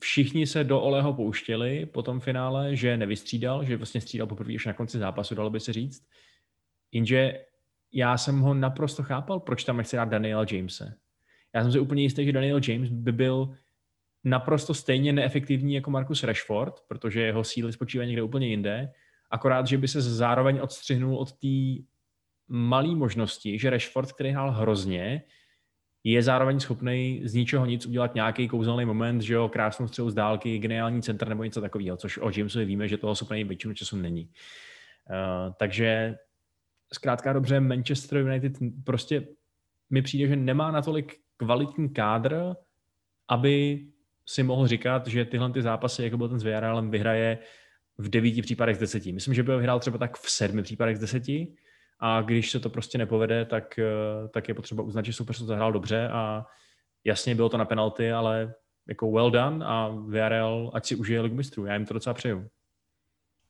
všichni 0.00 0.46
se 0.46 0.64
do 0.64 0.80
Oleho 0.80 1.12
pouštěli 1.12 1.86
po 1.86 2.02
tom 2.02 2.20
finále, 2.20 2.76
že 2.76 2.96
nevystřídal, 2.96 3.64
že 3.64 3.76
vlastně 3.76 4.00
střídal 4.00 4.26
poprvé 4.26 4.54
až 4.54 4.66
na 4.66 4.72
konci 4.72 4.98
zápasu, 4.98 5.34
dalo 5.34 5.50
by 5.50 5.60
se 5.60 5.72
říct. 5.72 6.08
Jenže 6.92 7.44
já 7.92 8.18
jsem 8.18 8.40
ho 8.40 8.54
naprosto 8.54 9.02
chápal, 9.02 9.40
proč 9.40 9.64
tam 9.64 9.76
nechce 9.76 9.96
dát 9.96 10.08
Daniela 10.08 10.46
Jamese. 10.52 10.94
Já 11.54 11.62
jsem 11.62 11.72
si 11.72 11.78
úplně 11.78 12.02
jistý, 12.02 12.24
že 12.24 12.32
Daniel 12.32 12.60
James 12.68 12.90
by 12.90 13.12
byl 13.12 13.56
naprosto 14.24 14.74
stejně 14.74 15.12
neefektivní 15.12 15.74
jako 15.74 15.90
Marcus 15.90 16.24
Rashford, 16.24 16.80
protože 16.88 17.20
jeho 17.20 17.44
síly 17.44 17.72
spočívají 17.72 18.08
někde 18.08 18.22
úplně 18.22 18.48
jinde, 18.48 18.92
akorát, 19.30 19.66
že 19.66 19.78
by 19.78 19.88
se 19.88 20.00
zároveň 20.00 20.58
odstřihnul 20.62 21.16
od 21.16 21.32
té 21.32 21.82
malé 22.48 22.94
možnosti, 22.94 23.58
že 23.58 23.70
Rashford, 23.70 24.12
který 24.12 24.30
hrál 24.30 24.50
hrozně, 24.50 25.22
je 26.04 26.22
zároveň 26.22 26.60
schopný 26.60 27.20
z 27.24 27.34
ničeho 27.34 27.66
nic 27.66 27.86
udělat 27.86 28.14
nějaký 28.14 28.48
kouzelný 28.48 28.84
moment, 28.84 29.20
že 29.20 29.34
jo, 29.34 29.48
krásnou 29.48 29.88
střelu 29.88 30.10
z 30.10 30.14
dálky, 30.14 30.58
geniální 30.58 31.02
centr 31.02 31.28
nebo 31.28 31.44
něco 31.44 31.60
takového, 31.60 31.96
což 31.96 32.18
o 32.18 32.30
Jamesovi 32.36 32.64
víme, 32.64 32.88
že 32.88 32.96
toho 32.96 33.14
schopný 33.14 33.44
většinu 33.44 33.74
času 33.74 33.96
není. 33.96 34.24
Uh, 34.24 35.54
takže 35.58 36.16
zkrátka 36.92 37.32
dobře, 37.32 37.60
Manchester 37.60 38.18
United 38.18 38.52
prostě 38.84 39.26
mi 39.90 40.02
přijde, 40.02 40.28
že 40.28 40.36
nemá 40.36 40.70
natolik 40.70 41.16
kvalitní 41.36 41.88
kádr, 41.88 42.54
aby 43.28 43.86
si 44.26 44.42
mohl 44.42 44.66
říkat, 44.66 45.06
že 45.06 45.24
tyhle 45.24 45.52
ty 45.52 45.62
zápasy, 45.62 46.02
jako 46.02 46.16
byl 46.16 46.28
ten 46.28 46.38
s 46.38 46.42
Villarrealem, 46.42 46.90
vyhraje 46.90 47.38
v 47.98 48.08
devíti 48.08 48.42
případech 48.42 48.76
z 48.76 48.80
deseti. 48.80 49.12
Myslím, 49.12 49.34
že 49.34 49.42
by 49.42 49.52
ho 49.52 49.58
vyhrál 49.58 49.80
třeba 49.80 49.98
tak 49.98 50.18
v 50.18 50.30
sedmi 50.30 50.62
případech 50.62 50.96
z 50.96 51.00
deseti 51.00 51.54
a 52.00 52.22
když 52.22 52.50
se 52.50 52.60
to 52.60 52.70
prostě 52.70 52.98
nepovede, 52.98 53.44
tak, 53.44 53.78
eh, 53.78 54.28
tak 54.28 54.48
je 54.48 54.54
potřeba 54.54 54.82
uznat, 54.82 55.04
že 55.04 55.12
super 55.12 55.36
to 55.36 55.44
zahrál 55.44 55.72
dobře 55.72 56.08
a 56.08 56.46
jasně 57.04 57.34
bylo 57.34 57.48
to 57.48 57.56
na 57.56 57.64
penalty, 57.64 58.12
ale 58.12 58.54
jako 58.88 59.12
well 59.12 59.30
done 59.30 59.66
a 59.66 59.88
Villarreal, 59.88 60.70
ať 60.74 60.86
si 60.86 60.96
užije 60.96 61.20
ligu 61.20 61.36
mistrů. 61.36 61.66
Já 61.66 61.74
jim 61.74 61.86
to 61.86 61.94
docela 61.94 62.14
přeju. 62.14 62.48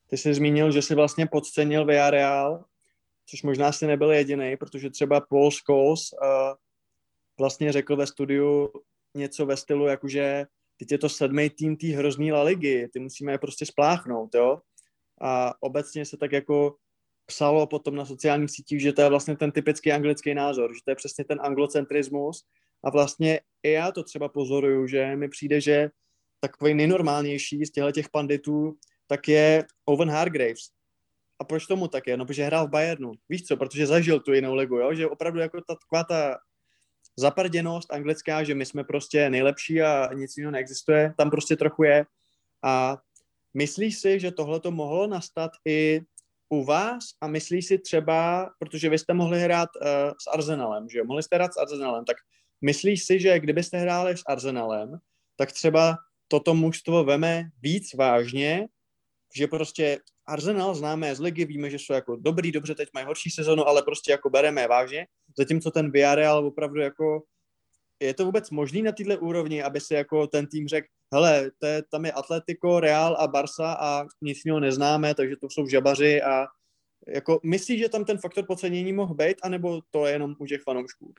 Ty 0.07 0.17
jsi 0.17 0.35
zmínil, 0.35 0.73
že 0.73 0.83
jsi 0.83 0.95
vlastně 0.95 1.27
podcenil 1.27 1.85
Villarreal, 1.85 2.65
což 3.27 3.43
možná 3.43 3.73
si 3.73 3.87
nebyl 3.87 4.11
jediný, 4.11 4.57
protože 4.57 4.91
třeba 4.91 5.21
Paul 5.21 5.51
Scholes 5.51 6.13
uh, 6.13 6.29
vlastně 7.39 7.73
řekl 7.73 7.97
ve 7.97 8.07
studiu 8.07 8.73
něco 9.15 9.47
ve 9.47 9.57
stylu, 9.57 9.87
jakože 9.87 10.47
teď 10.77 10.93
je 10.93 10.99
to 10.99 11.09
sedmý 11.09 11.51
tým 11.51 11.77
té 11.77 11.87
hrozný 11.87 12.33
La 12.33 12.43
Ligy, 12.43 12.89
ty 12.93 12.99
musíme 13.01 13.33
je 13.33 13.39
prostě 13.39 13.67
spláchnout, 13.67 14.35
jo. 14.35 14.61
A 15.23 15.55
obecně 15.63 16.05
se 16.05 16.17
tak 16.17 16.33
jako 16.33 16.77
psalo 17.27 17.67
potom 17.67 17.95
na 17.97 18.05
sociálních 18.05 18.51
sítích, 18.51 18.81
že 18.81 18.93
to 18.93 19.03
je 19.03 19.09
vlastně 19.09 19.37
ten 19.37 19.53
typický 19.53 19.93
anglický 19.93 20.35
názor, 20.35 20.75
že 20.75 20.81
to 20.85 20.91
je 20.91 20.95
přesně 20.95 21.25
ten 21.25 21.39
anglocentrismus 21.43 22.45
a 22.85 22.91
vlastně 22.91 23.41
i 23.63 23.71
já 23.73 23.93
to 23.93 24.03
třeba 24.03 24.29
pozoruju, 24.29 24.87
že 24.87 25.17
mi 25.17 25.29
přijde, 25.29 25.61
že 25.61 25.91
takový 26.41 26.75
nejnormálnější 26.75 27.65
z 27.65 27.71
těchto 27.71 27.93
těch 27.93 28.09
panditů 28.09 28.77
tak 29.07 29.29
je 29.29 29.65
Owen 29.85 30.11
Hargraves. 30.11 30.63
A 31.41 31.45
proč 31.45 31.67
tomu 31.67 31.89
tak 31.89 32.07
je? 32.07 32.17
No, 32.17 32.27
protože 32.27 32.45
hrál 32.45 32.67
v 32.67 32.71
Bayernu. 32.71 33.13
Víš 33.29 33.45
co, 33.45 33.57
protože 33.57 33.87
zažil 33.87 34.21
tu 34.21 34.33
jinou 34.33 34.55
ligu, 34.55 34.77
jo? 34.77 34.95
že 34.95 35.09
opravdu 35.09 35.41
jako 35.41 35.61
ta, 35.61 35.75
taková 35.75 36.05
ta 36.05 36.39
zaprděnost 37.19 37.93
anglická, 37.93 38.45
že 38.45 38.55
my 38.55 38.67
jsme 38.67 38.85
prostě 38.85 39.31
nejlepší 39.31 39.83
a 39.83 40.15
nic 40.15 40.37
jiného 40.37 40.53
neexistuje, 40.53 41.15
tam 41.17 41.31
prostě 41.31 41.57
trochu 41.57 41.83
je. 41.83 42.07
A 42.65 42.99
myslíš 43.55 43.99
si, 43.99 44.21
že 44.21 44.31
tohle 44.31 44.61
to 44.61 44.71
mohlo 44.71 45.07
nastat 45.07 45.51
i 45.69 46.01
u 46.49 46.65
vás 46.65 47.05
a 47.21 47.27
myslíš 47.27 47.67
si 47.67 47.79
třeba, 47.79 48.51
protože 48.59 48.89
vy 48.89 48.99
jste 48.99 49.15
mohli 49.15 49.41
hrát 49.41 49.69
uh, 49.77 49.89
s 50.23 50.27
Arsenalem, 50.27 50.89
že 50.89 50.99
jo? 50.99 51.05
Mohli 51.05 51.23
jste 51.23 51.37
hrát 51.37 51.55
s 51.55 51.57
Arsenalem, 51.57 52.05
tak 52.05 52.17
myslíš 52.61 53.05
si, 53.05 53.21
že 53.21 53.41
kdybyste 53.41 53.79
hráli 53.79 54.17
s 54.17 54.23
Arsenalem, 54.27 54.99
tak 55.37 55.53
třeba 55.53 55.97
toto 56.29 56.55
mužstvo 56.55 57.05
veme 57.05 57.51
víc 57.63 57.95
vážně, 57.95 58.69
že 59.37 59.47
prostě 59.47 59.99
Arsenal 60.27 60.75
známe 60.75 61.15
z 61.15 61.21
ligy, 61.21 61.45
víme, 61.45 61.71
že 61.71 61.79
jsou 61.79 61.93
jako 61.93 62.17
dobrý, 62.17 62.53
dobře, 62.53 62.75
teď 62.75 62.89
mají 62.95 63.07
horší 63.07 63.31
sezonu, 63.31 63.69
ale 63.69 63.83
prostě 63.83 64.11
jako 64.11 64.31
bereme 64.31 64.61
je 64.61 64.69
vážně, 64.69 65.07
zatímco 65.39 65.71
ten 65.71 65.91
Villarreal 65.91 66.47
opravdu 66.47 66.81
jako 66.81 67.23
je 68.01 68.15
to 68.15 68.25
vůbec 68.25 68.51
možný 68.51 68.83
na 68.83 68.93
této 68.93 69.21
úrovni, 69.21 69.63
aby 69.63 69.81
si 69.81 69.95
jako 69.95 70.27
ten 70.27 70.47
tým 70.47 70.69
řekl, 70.69 70.89
hele, 71.15 71.51
to 71.59 71.67
je, 71.67 71.83
tam 71.83 72.05
je 72.05 72.13
Atletico, 72.13 72.81
Real 72.81 73.17
a 73.19 73.27
Barca 73.27 73.73
a 73.73 74.05
nic 74.23 74.39
jiného 74.45 74.61
neznáme, 74.61 75.15
takže 75.15 75.37
to 75.37 75.51
jsou 75.51 75.67
žabaři 75.67 76.23
a 76.23 76.47
jako 77.09 77.41
myslíš, 77.43 77.81
že 77.81 77.89
tam 77.89 78.05
ten 78.05 78.19
faktor 78.19 78.47
podcenění 78.47 78.93
mohl 78.93 79.15
být, 79.15 79.37
anebo 79.43 79.81
to 79.91 80.07
je 80.07 80.13
jenom 80.13 80.35
u 80.39 80.47
těch 80.47 80.63
fanoušků? 80.63 81.15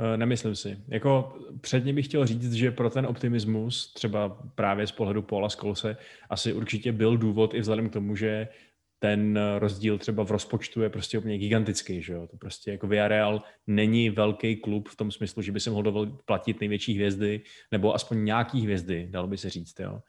Eh, 0.00 0.16
nemyslím 0.16 0.54
si. 0.54 0.78
Jako 0.88 1.38
předně 1.60 1.92
bych 1.92 2.06
chtěl 2.06 2.26
říct, 2.26 2.52
že 2.52 2.70
pro 2.70 2.90
ten 2.90 3.06
optimismus, 3.06 3.92
třeba 3.92 4.28
právě 4.54 4.86
z 4.86 4.92
pohledu 4.92 5.22
Paula 5.22 5.48
Skolse, 5.48 5.96
asi 6.30 6.52
určitě 6.52 6.92
byl 6.92 7.16
důvod 7.16 7.54
i 7.54 7.60
vzhledem 7.60 7.88
k 7.88 7.92
tomu, 7.92 8.16
že 8.16 8.48
ten 8.98 9.38
rozdíl 9.58 9.98
třeba 9.98 10.24
v 10.24 10.30
rozpočtu 10.30 10.82
je 10.82 10.90
prostě 10.90 11.18
úplně 11.18 11.38
gigantický, 11.38 12.02
že 12.02 12.12
jo? 12.12 12.26
To 12.26 12.36
prostě 12.36 12.70
jako 12.70 12.86
Villarreal 12.86 13.42
není 13.66 14.10
velký 14.10 14.56
klub 14.56 14.88
v 14.88 14.96
tom 14.96 15.10
smyslu, 15.10 15.42
že 15.42 15.52
by 15.52 15.60
se 15.60 15.70
mohl 15.70 15.82
dovolit 15.82 16.14
platit 16.24 16.60
největší 16.60 16.94
hvězdy, 16.94 17.40
nebo 17.72 17.94
aspoň 17.94 18.24
nějaký 18.24 18.60
hvězdy, 18.60 19.08
dalo 19.10 19.26
by 19.26 19.36
se 19.36 19.50
říct, 19.50 19.80
jo? 19.80 20.00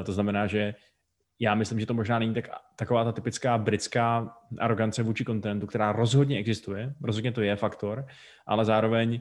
Eh, 0.00 0.04
to 0.04 0.12
znamená, 0.12 0.46
že 0.46 0.74
já 1.40 1.54
myslím, 1.54 1.80
že 1.80 1.86
to 1.86 1.94
možná 1.94 2.18
není 2.18 2.34
tak, 2.34 2.48
taková 2.76 3.04
ta 3.04 3.12
typická 3.12 3.58
britská 3.58 4.36
arogance 4.58 5.02
vůči 5.02 5.24
kontentu, 5.24 5.66
která 5.66 5.92
rozhodně 5.92 6.38
existuje, 6.38 6.94
rozhodně 7.02 7.32
to 7.32 7.40
je 7.40 7.56
faktor, 7.56 8.06
ale 8.46 8.64
zároveň 8.64 9.20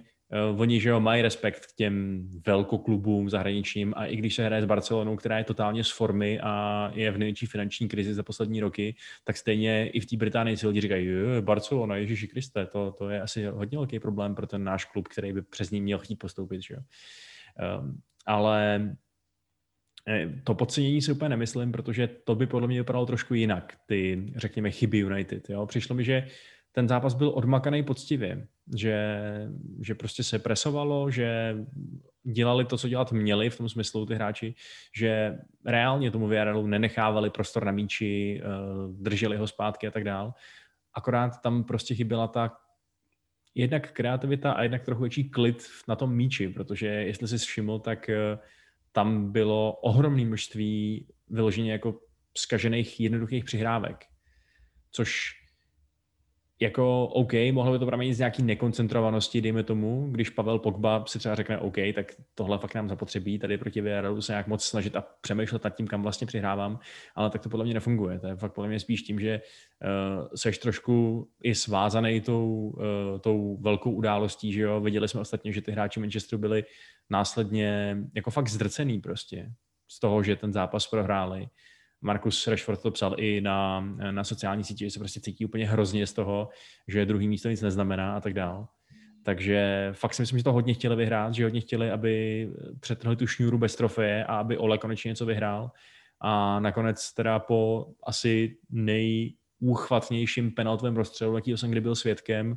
uh, 0.54 0.62
oni, 0.62 0.80
že 0.80 0.90
jo, 0.90 1.00
mají 1.00 1.22
respekt 1.22 1.66
k 1.66 1.76
těm 1.76 2.28
velkoklubům 2.46 3.30
zahraničním 3.30 3.94
a 3.98 4.06
i 4.06 4.16
když 4.16 4.36
se 4.36 4.46
hraje 4.46 4.62
s 4.62 4.66
Barcelonou, 4.66 5.16
která 5.16 5.38
je 5.38 5.44
totálně 5.44 5.84
z 5.84 5.92
formy 5.92 6.40
a 6.44 6.92
je 6.94 7.12
v 7.12 7.18
největší 7.18 7.46
finanční 7.46 7.88
krizi 7.88 8.14
za 8.14 8.24
poslední 8.24 8.60
roky, 8.60 8.96
tak 9.24 9.38
stejně 9.38 9.90
i 9.90 10.00
v 10.00 10.06
té 10.06 10.18
Británii 10.18 10.58
si 10.58 10.68
lidi 10.68 10.82
říkají, 10.82 11.10
Barcelona, 11.42 11.96
Ježíši 11.96 12.28
Kriste, 12.28 12.66
to, 12.66 12.92
to 12.92 13.10
je 13.10 13.22
asi 13.22 13.46
hodně 13.46 13.78
velký 13.78 14.00
problém 14.00 14.36
pro 14.36 14.48
ten 14.48 14.64
náš 14.64 14.86
klub, 14.86 15.08
který 15.08 15.34
by 15.34 15.42
přes 15.42 15.72
ní 15.72 15.82
měl 15.82 16.00
chtít 16.00 16.16
postoupit, 16.16 16.62
že 16.62 16.74
jo. 16.74 16.80
Um, 17.80 18.02
ale 18.26 18.96
to 20.44 20.56
podcenění 20.56 21.02
si 21.02 21.12
úplně 21.12 21.30
nemyslím, 21.30 21.72
protože 21.72 22.08
to 22.08 22.36
by 22.36 22.48
podle 22.48 22.68
mě 22.68 22.80
vypadalo 22.80 23.06
trošku 23.06 23.34
jinak, 23.34 23.74
ty, 23.86 24.34
řekněme, 24.36 24.72
chyby 24.72 24.98
United. 24.98 25.50
Jo? 25.50 25.66
Přišlo 25.66 25.96
mi, 25.96 26.04
že 26.04 26.28
ten 26.72 26.88
zápas 26.88 27.14
byl 27.14 27.30
odmakaný 27.30 27.84
poctivě, 27.84 28.48
že, 28.76 29.18
že 29.82 29.96
prostě 29.96 30.24
se 30.24 30.40
presovalo, 30.40 31.12
že 31.12 31.56
dělali 32.24 32.66
to, 32.66 32.78
co 32.78 32.90
dělat 32.90 33.12
měli 33.12 33.50
v 33.50 33.58
tom 33.58 33.70
smyslu 33.70 34.06
ty 34.06 34.16
hráči, 34.16 34.56
že 34.96 35.38
reálně 35.66 36.12
tomu 36.12 36.28
Villarrealu 36.28 36.68
nenechávali 36.68 37.30
prostor 37.30 37.66
na 37.66 37.72
míči, 37.72 38.42
eh, 38.44 38.48
drželi 38.90 39.38
ho 39.38 39.48
zpátky 39.48 39.88
a 39.88 39.92
tak 39.92 40.04
dál. 40.04 40.34
Akorát 40.94 41.42
tam 41.42 41.64
prostě 41.64 41.96
chyběla 41.96 42.28
ta 42.28 42.58
jednak 43.56 43.92
kreativita 43.92 44.52
a 44.52 44.64
jednak 44.64 44.84
trochu 44.84 45.02
větší 45.02 45.30
klid 45.30 45.68
na 45.88 45.96
tom 45.96 46.16
míči, 46.16 46.50
protože 46.50 46.88
jestli 46.88 47.28
si 47.28 47.38
všiml, 47.38 47.80
tak 47.80 48.10
uh, 48.10 48.40
tam 48.94 49.32
bylo 49.32 49.72
ohromné 49.74 50.26
množství 50.26 51.08
vyloženě 51.30 51.72
jako 51.72 52.00
zkažených 52.38 53.00
jednoduchých 53.00 53.46
přihrávek. 53.46 54.06
Což 54.92 55.44
jako 56.60 57.08
OK, 57.08 57.34
mohlo 57.52 57.74
by 57.74 57.80
to 57.80 57.86
pramenit 57.86 58.14
z 58.14 58.20
nějaký 58.20 58.44
nekoncentrovanosti, 58.44 59.42
dejme 59.42 59.64
tomu, 59.64 60.08
když 60.12 60.30
Pavel 60.30 60.60
Pogba 60.60 61.04
si 61.08 61.20
třeba 61.20 61.36
řekne 61.36 61.58
OK, 61.58 61.76
tak 61.96 62.12
tohle 62.36 62.58
fakt 62.58 62.76
nám 62.76 62.90
zapotřebí, 62.90 63.40
tady 63.40 63.58
proti 63.58 63.82
Villarrealu 63.82 64.22
se 64.22 64.32
nějak 64.32 64.48
moc 64.48 64.64
snažit 64.64 64.96
a 64.96 65.04
přemýšlet 65.22 65.64
nad 65.64 65.76
tím, 65.76 65.88
kam 65.88 66.04
vlastně 66.04 66.28
přihrávám, 66.28 66.80
ale 67.16 67.30
tak 67.30 67.42
to 67.42 67.50
podle 67.50 67.66
mě 67.66 67.74
nefunguje. 67.74 68.20
To 68.20 68.28
je 68.28 68.36
fakt 68.36 68.54
podle 68.54 68.70
mě 68.70 68.80
spíš 68.80 69.02
tím, 69.02 69.20
že 69.20 69.42
uh, 69.42 70.28
seš 70.36 70.58
trošku 70.58 71.28
i 71.44 71.56
svázaný 71.56 72.22
tou, 72.22 72.74
uh, 72.78 73.20
tou 73.20 73.58
velkou 73.62 73.92
událostí, 73.92 74.54
že 74.54 74.62
jo, 74.62 74.82
viděli 74.82 75.08
jsme 75.08 75.22
ostatně, 75.22 75.54
že 75.54 75.62
ty 75.62 75.72
hráči 75.72 76.00
Manchesteru 76.00 76.40
byli 76.40 76.64
následně 77.10 77.98
jako 78.16 78.32
fakt 78.32 78.48
zdrcený 78.48 79.00
prostě 79.00 79.52
z 79.88 80.00
toho, 80.00 80.24
že 80.24 80.36
ten 80.36 80.54
zápas 80.54 80.88
prohráli. 80.88 81.48
Markus 82.02 82.48
Rashford 82.48 82.82
to 82.82 82.92
psal 82.92 83.16
i 83.18 83.42
na, 83.42 83.82
na 84.12 84.24
sociální 84.24 84.64
síti, 84.64 84.86
že 84.86 84.92
se 84.92 85.00
prostě 85.00 85.20
cítí 85.20 85.46
úplně 85.46 85.68
hrozně 85.68 86.08
z 86.08 86.14
toho, 86.14 86.50
že 86.88 87.06
druhý 87.06 87.28
místo 87.28 87.50
nic 87.50 87.62
neznamená 87.62 88.16
a 88.16 88.20
tak 88.20 88.34
dál. 88.34 88.68
Takže 89.24 89.90
fakt 89.94 90.14
si 90.14 90.22
myslím, 90.22 90.40
že 90.40 90.44
to 90.44 90.54
hodně 90.54 90.74
chtěli 90.74 90.96
vyhrát, 90.96 91.34
že 91.34 91.44
hodně 91.44 91.62
chtěli, 91.62 91.92
aby 91.92 92.50
přetrhli 92.80 93.16
tu 93.16 93.28
šňůru 93.28 93.58
bez 93.58 93.76
trofeje 93.76 94.26
a 94.26 94.38
aby 94.38 94.58
Ole 94.58 94.78
konečně 94.78 95.10
něco 95.10 95.26
vyhrál. 95.26 95.72
A 96.22 96.60
nakonec 96.60 97.14
teda 97.14 97.40
po 97.40 97.88
asi 98.04 98.58
nejúchvatnějším 98.70 100.52
penaltovém 100.52 100.96
rozstřelu, 100.96 101.36
jaký 101.36 101.58
jsem 101.58 101.72
kdy 101.72 101.82
byl 101.82 101.96
svědkem, 101.96 102.56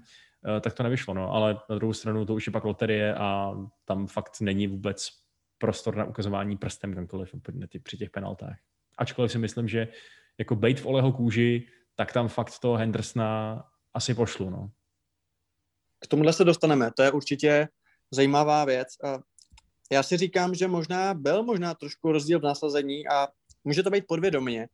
tak 0.61 0.73
to 0.73 0.83
nevyšlo. 0.83 1.15
No. 1.15 1.33
Ale 1.33 1.61
na 1.71 1.77
druhou 1.77 1.93
stranu 1.93 2.27
to 2.27 2.35
už 2.35 2.47
je 2.47 2.53
pak 2.53 2.65
loterie 2.65 3.15
a 3.15 3.55
tam 3.85 4.07
fakt 4.07 4.41
není 4.41 4.67
vůbec 4.67 5.09
prostor 5.59 5.97
na 5.97 6.05
ukazování 6.05 6.57
prstem 6.57 6.95
kamkoliv 6.95 7.35
při 7.83 7.97
těch 7.97 8.11
penaltách 8.11 8.57
ačkoliv 8.99 9.33
si 9.33 9.39
myslím, 9.39 9.69
že 9.69 9.89
jako 10.39 10.57
bejt 10.57 10.81
v 10.81 10.87
Oleho 10.87 11.13
kůži, 11.13 11.69
tak 11.95 12.13
tam 12.13 12.29
fakt 12.29 12.59
toho 12.59 12.77
Hendersona 12.77 13.65
asi 13.95 14.15
pošlu. 14.15 14.51
No. 14.51 14.71
K 15.99 16.07
tomuhle 16.07 16.33
se 16.33 16.45
dostaneme, 16.45 16.91
to 16.97 17.03
je 17.03 17.13
určitě 17.13 17.69
zajímavá 18.11 18.65
věc. 18.65 18.89
Já 19.93 20.03
si 20.03 20.17
říkám, 20.17 20.55
že 20.55 20.69
možná 20.69 21.15
byl 21.15 21.43
možná 21.43 21.75
trošku 21.75 22.13
rozdíl 22.13 22.41
v 22.41 22.43
násazení 22.43 23.09
a 23.09 23.29
může 23.65 23.83
to 23.83 23.91
být 23.91 24.05
podvědomě, 24.09 24.69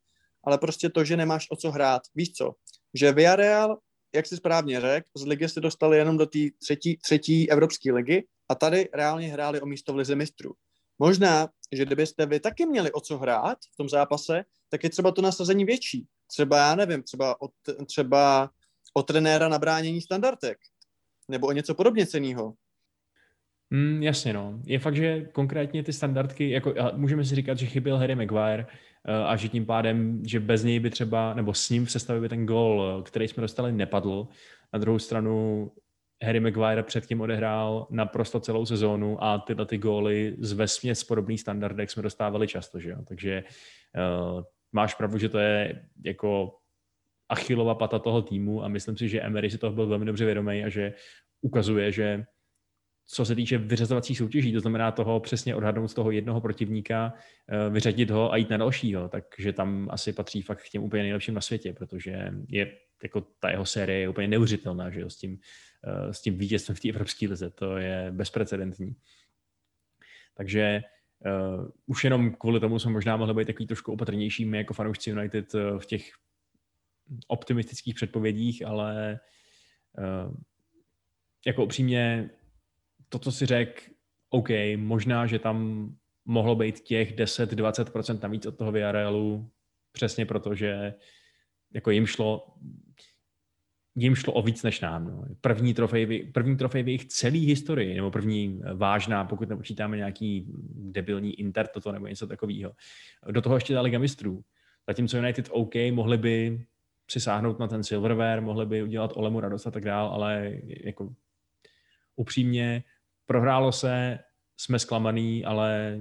ale 0.45 0.59
prostě 0.59 0.91
to, 0.91 1.05
že 1.05 1.16
nemáš 1.16 1.47
o 1.51 1.57
co 1.57 1.70
hrát. 1.70 2.03
Víš 2.14 2.33
co? 2.33 2.55
Že 2.95 3.12
Villarreal, 3.12 3.79
jak 4.15 4.27
si 4.27 4.37
správně 4.37 4.81
řekl, 4.81 5.07
z 5.17 5.27
ligy 5.27 5.49
se 5.49 5.61
dostali 5.61 5.99
jenom 5.99 6.17
do 6.17 6.27
té 6.27 6.39
třetí, 6.59 6.97
třetí 6.97 7.51
evropské 7.51 7.93
ligy 7.93 8.27
a 8.49 8.55
tady 8.55 8.89
reálně 8.93 9.29
hráli 9.29 9.61
o 9.61 9.67
místo 9.67 9.93
v 9.93 9.97
lize 9.97 10.15
mistrů. 10.15 10.53
Možná, 10.99 11.49
že 11.73 11.85
kdybyste 11.85 12.27
vy 12.27 12.41
taky 12.41 12.67
měli 12.67 12.93
o 12.93 13.01
co 13.01 13.19
hrát 13.19 13.59
v 13.73 13.77
tom 13.77 13.89
zápase, 13.89 14.45
tak 14.69 14.85
je 14.85 14.91
třeba 14.91 15.13
to 15.13 15.23
nasazení 15.23 15.65
větší. 15.65 16.07
Třeba, 16.27 16.59
já 16.59 16.75
nevím, 16.75 17.03
třeba 17.03 17.41
od, 17.41 17.51
třeba 17.87 18.51
od 18.95 19.03
trenéra 19.03 19.49
na 19.49 19.59
bránění 19.59 20.01
standardek. 20.01 20.59
Nebo 21.29 21.47
o 21.47 21.53
něco 21.53 21.75
podobně 21.75 22.07
ceného. 22.07 22.55
Mm, 23.71 24.03
jasně, 24.03 24.33
no. 24.33 24.61
Je 24.65 24.79
fakt, 24.79 24.97
že 24.97 25.25
konkrétně 25.33 25.83
ty 25.83 25.93
standardky, 25.93 26.51
jako 26.51 26.75
můžeme 26.97 27.25
si 27.25 27.35
říkat, 27.35 27.59
že 27.59 27.67
chyběl 27.67 27.97
Harry 27.97 28.15
Maguire 28.15 28.67
a 29.05 29.36
že 29.36 29.48
tím 29.48 29.66
pádem, 29.66 30.22
že 30.26 30.40
bez 30.40 30.64
něj 30.64 30.80
by 30.80 30.90
třeba, 30.90 31.34
nebo 31.34 31.55
s 31.55 31.70
ním 31.70 31.86
v 31.86 31.90
sestavě 31.90 32.22
by 32.22 32.28
ten 32.28 32.46
gol, 32.46 32.98
eh, 32.98 33.03
který 33.03 33.28
jsme 33.28 33.40
dostali, 33.40 33.72
nepadl. 33.72 34.28
Na 34.72 34.78
druhou 34.78 34.98
stranu 34.98 35.70
Harry 36.24 36.40
Maguire 36.40 36.82
předtím 36.82 37.20
odehrál 37.20 37.86
naprosto 37.90 38.40
celou 38.40 38.66
sezónu 38.66 39.24
a 39.24 39.38
tyhle 39.38 39.66
ty 39.66 39.78
góly 39.78 40.36
z 40.38 40.53
vesměs 40.53 41.05
podobný 41.05 41.38
standardech 41.38 41.90
jsme 41.90 42.03
dostávali 42.03 42.48
často, 42.48 42.80
že 42.80 42.90
jo? 42.90 42.98
Takže 43.09 43.44
uh, 44.34 44.42
máš 44.72 44.94
pravdu, 44.94 45.18
že 45.18 45.28
to 45.28 45.38
je 45.38 45.86
jako 46.05 46.55
achilova 47.28 47.74
pata 47.74 47.98
toho 47.98 48.22
týmu 48.22 48.64
a 48.64 48.68
myslím 48.68 48.96
si, 48.96 49.09
že 49.09 49.20
Emery 49.20 49.50
si 49.50 49.59
toho 49.59 49.72
byl 49.72 49.86
velmi 49.86 50.05
dobře 50.05 50.24
vědomý 50.24 50.64
a 50.64 50.68
že 50.68 50.94
ukazuje, 51.40 51.92
že 51.92 52.24
co 53.07 53.24
se 53.24 53.34
týče 53.34 53.59
vyřazovacích 53.59 54.18
soutěží, 54.18 54.53
to 54.53 54.61
znamená 54.61 54.92
toho 54.92 55.20
přesně 55.20 55.55
odhadnout 55.55 55.88
z 55.88 55.94
toho 55.94 56.11
jednoho 56.11 56.40
protivníka, 56.40 57.12
eh, 57.48 57.70
vyřadit 57.70 58.11
ho 58.11 58.32
a 58.32 58.36
jít 58.36 58.50
na 58.50 58.57
dalšího, 58.57 59.09
takže 59.09 59.53
tam 59.53 59.88
asi 59.90 60.12
patří 60.12 60.42
fakt 60.42 60.62
k 60.62 60.68
těm 60.68 60.82
úplně 60.82 61.03
nejlepším 61.03 61.34
na 61.34 61.40
světě, 61.40 61.72
protože 61.72 62.30
je 62.48 62.76
jako 63.03 63.20
ta 63.40 63.50
jeho 63.50 63.66
série 63.66 63.98
je 63.98 64.09
úplně 64.09 64.28
neuvěřitelná, 64.28 64.90
že 64.90 65.00
jo, 65.00 65.11
s 65.11 65.16
tím, 65.16 65.38
eh, 65.84 66.14
s 66.14 66.22
tím 66.22 66.38
vítězstvem 66.38 66.76
v 66.76 66.80
té 66.80 66.88
Evropské 66.88 67.28
lize, 67.28 67.50
to 67.50 67.76
je 67.76 68.09
bezprecedentní. 68.11 68.96
Takže 70.34 70.82
uh, 71.26 71.68
už 71.86 72.05
jenom 72.05 72.34
kvůli 72.34 72.61
tomu 72.61 72.78
jsme 72.78 72.92
možná 72.92 73.16
mohli 73.16 73.34
být 73.34 73.46
takový 73.46 73.66
trošku 73.66 73.92
opatrnější 73.92 74.44
my 74.44 74.59
jako 74.59 74.74
fanoušci 74.74 75.11
United 75.11 75.53
v 75.78 75.86
těch 75.86 76.11
optimistických 77.28 77.94
předpovědích, 77.94 78.66
ale 78.66 79.20
uh, 79.98 80.36
jako 81.46 81.64
upřímně 81.64 82.30
to, 83.13 83.19
co 83.19 83.33
si 83.33 83.47
řekl, 83.47 83.83
OK, 84.31 84.49
možná, 84.77 85.27
že 85.27 85.39
tam 85.39 85.89
mohlo 86.25 86.57
být 86.57 86.81
těch 86.81 87.17
10-20% 87.17 88.19
navíc 88.23 88.47
od 88.47 88.57
toho 88.57 88.73
Villarrealu, 88.73 89.51
přesně 89.93 90.27
proto, 90.27 90.55
že 90.55 90.95
jako 91.75 91.91
jim 91.91 92.07
šlo, 92.07 92.55
jim 93.95 94.15
šlo 94.15 94.33
o 94.33 94.43
víc 94.43 94.63
než 94.63 94.81
nám. 94.81 95.07
No. 95.07 95.25
První, 95.41 95.75
trofej, 95.75 96.31
první 96.33 96.57
trofej 96.57 96.83
v 96.83 96.89
jejich 96.89 97.05
celé 97.05 97.39
historii, 97.39 97.95
nebo 97.95 98.11
první 98.11 98.61
vážná, 98.75 99.25
pokud 99.25 99.49
nepočítáme 99.49 99.97
nějaký 99.97 100.47
debilní 100.75 101.41
Inter 101.41 101.67
toto 101.67 101.93
nebo 101.93 102.07
něco 102.07 102.27
takového. 102.27 102.73
Do 103.31 103.43
toho 103.43 103.55
ještě 103.55 103.75
ta 103.75 103.81
Liga 103.81 103.99
mistrů. 103.99 104.45
Zatímco 104.89 105.17
United 105.17 105.49
OK, 105.53 105.75
mohli 105.91 106.19
by 106.19 106.65
přisáhnout 107.07 107.59
na 107.59 107.69
ten 107.69 107.85
silverware, 107.85 108.41
mohli 108.41 108.67
by 108.67 108.83
udělat 108.83 109.13
Olemu 109.15 109.41
radost 109.41 109.67
a 109.67 109.71
tak 109.71 109.85
dál, 109.85 110.07
ale 110.07 110.53
jako 110.85 111.15
upřímně 112.17 112.85
prohrálo 113.27 113.73
se, 113.73 114.18
jsme 114.57 114.79
zklamaný, 114.79 115.45
ale 115.45 116.01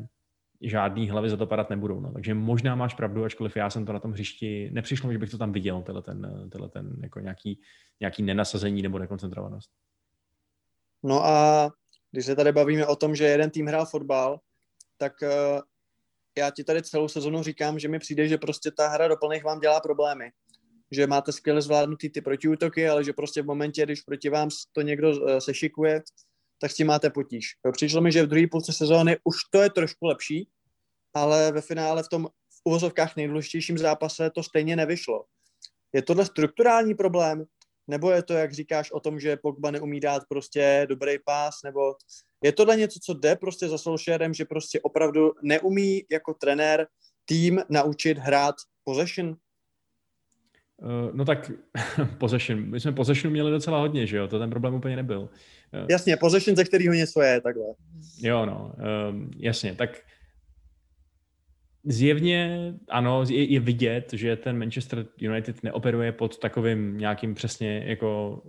žádný 0.62 1.10
hlavy 1.10 1.30
za 1.30 1.38
to 1.38 1.48
padat 1.48 1.70
nebudou. 1.70 2.00
No. 2.00 2.12
Takže 2.12 2.34
možná 2.34 2.76
máš 2.76 2.94
pravdu, 2.94 3.24
ačkoliv 3.24 3.56
já 3.56 3.70
jsem 3.70 3.86
to 3.86 3.94
na 3.94 4.00
tom 4.00 4.12
hřišti, 4.12 4.70
nepřišlo 4.72 5.12
že 5.12 5.18
bych 5.18 5.32
to 5.32 5.38
tam 5.38 5.52
viděl, 5.52 5.82
tenhle 5.82 6.02
ten, 6.02 6.50
tenhle 6.52 6.70
ten 6.70 6.98
jako 7.02 7.20
nějaký, 7.20 7.62
nějaký 8.00 8.24
nenasazení 8.24 8.82
nebo 8.82 9.00
nekoncentrovanost. 9.00 9.72
No 11.04 11.26
a 11.26 11.70
když 12.12 12.26
se 12.26 12.36
tady 12.36 12.52
bavíme 12.52 12.88
o 12.88 12.96
tom, 12.96 13.16
že 13.16 13.24
jeden 13.24 13.50
tým 13.50 13.68
hrál 13.68 13.86
fotbal, 13.86 14.40
tak 14.98 15.14
uh, 15.22 15.62
já 16.38 16.52
ti 16.52 16.64
tady 16.64 16.84
celou 16.84 17.08
sezonu 17.08 17.44
říkám, 17.44 17.80
že 17.80 17.88
mi 17.88 18.00
přijde, 18.00 18.28
že 18.28 18.38
prostě 18.38 18.72
ta 18.72 18.88
hra 18.88 19.08
do 19.08 19.18
plných 19.18 19.44
vám 19.44 19.60
dělá 19.60 19.80
problémy. 19.80 20.32
Že 20.92 21.08
máte 21.08 21.32
skvěle 21.32 21.62
zvládnutý 21.62 22.10
ty 22.10 22.22
protiútoky, 22.22 22.90
ale 22.90 23.04
že 23.04 23.14
prostě 23.14 23.42
v 23.42 23.46
momentě, 23.46 23.84
když 23.84 24.02
proti 24.02 24.30
vám 24.30 24.50
to 24.72 24.82
někdo 24.82 25.10
uh, 25.10 25.38
sešikuje, 25.38 26.02
tak 26.62 26.72
s 26.72 26.76
tím 26.76 26.88
máte 26.88 27.10
potíž. 27.10 27.46
Jo, 27.66 27.72
přišlo 27.72 28.02
mi, 28.02 28.12
že 28.12 28.24
v 28.24 28.28
druhé 28.28 28.48
půlce 28.52 28.74
sezóny 28.74 29.18
už 29.24 29.36
to 29.52 29.62
je 29.62 29.70
trošku 29.70 30.06
lepší, 30.06 30.50
ale 31.14 31.52
ve 31.52 31.62
finále 31.62 32.04
v 32.04 32.10
tom 32.10 32.28
v 32.28 32.62
uvozovkách 32.64 33.16
nejdůležitějším 33.16 33.78
zápase 33.78 34.30
to 34.30 34.44
stejně 34.44 34.76
nevyšlo. 34.76 35.26
Je 35.94 36.02
tohle 36.02 36.26
strukturální 36.26 36.96
problém, 36.96 37.46
nebo 37.88 38.12
je 38.12 38.24
to, 38.24 38.34
jak 38.34 38.54
říkáš, 38.54 38.92
o 38.92 39.00
tom, 39.00 39.20
že 39.20 39.38
Pogba 39.38 39.72
neumí 39.72 40.00
dát 40.00 40.24
prostě 40.30 40.86
dobrý 40.90 41.20
pás, 41.26 41.56
nebo 41.64 41.96
je 42.44 42.52
tohle 42.52 42.78
něco, 42.78 43.00
co 43.04 43.14
jde 43.14 43.36
prostě 43.36 43.70
za 43.70 43.78
Solskjaerem, 43.78 44.34
že 44.34 44.46
prostě 44.46 44.82
opravdu 44.82 45.32
neumí 45.44 46.04
jako 46.12 46.34
trenér 46.34 46.88
tým 47.26 47.62
naučit 47.70 48.18
hrát 48.18 48.56
possession? 48.84 49.36
Uh, 50.82 51.16
no 51.16 51.26
tak 51.26 51.52
possession. 52.18 52.70
My 52.70 52.80
jsme 52.80 52.92
possession 52.92 53.32
měli 53.32 53.52
docela 53.52 53.80
hodně, 53.80 54.08
že 54.08 54.18
jo? 54.18 54.28
To 54.28 54.40
ten 54.40 54.50
problém 54.50 54.74
úplně 54.74 54.96
nebyl. 54.96 55.20
Uh, 55.22 55.86
jasně, 55.90 56.18
possession, 56.18 56.56
ze 56.56 56.64
kterého 56.64 56.94
něco 56.94 57.22
je, 57.22 57.42
takhle. 57.42 57.66
Jo, 58.22 58.46
no, 58.46 58.74
um, 59.10 59.32
jasně. 59.38 59.76
Tak 59.76 60.00
zjevně, 61.84 62.74
ano, 62.90 63.24
je, 63.30 63.44
je 63.44 63.60
vidět, 63.60 64.14
že 64.14 64.36
ten 64.36 64.58
Manchester 64.58 65.06
United 65.18 65.64
neoperuje 65.64 66.12
pod 66.12 66.38
takovým 66.38 66.98
nějakým 66.98 67.36
přesně 67.36 67.84
jako 67.86 68.42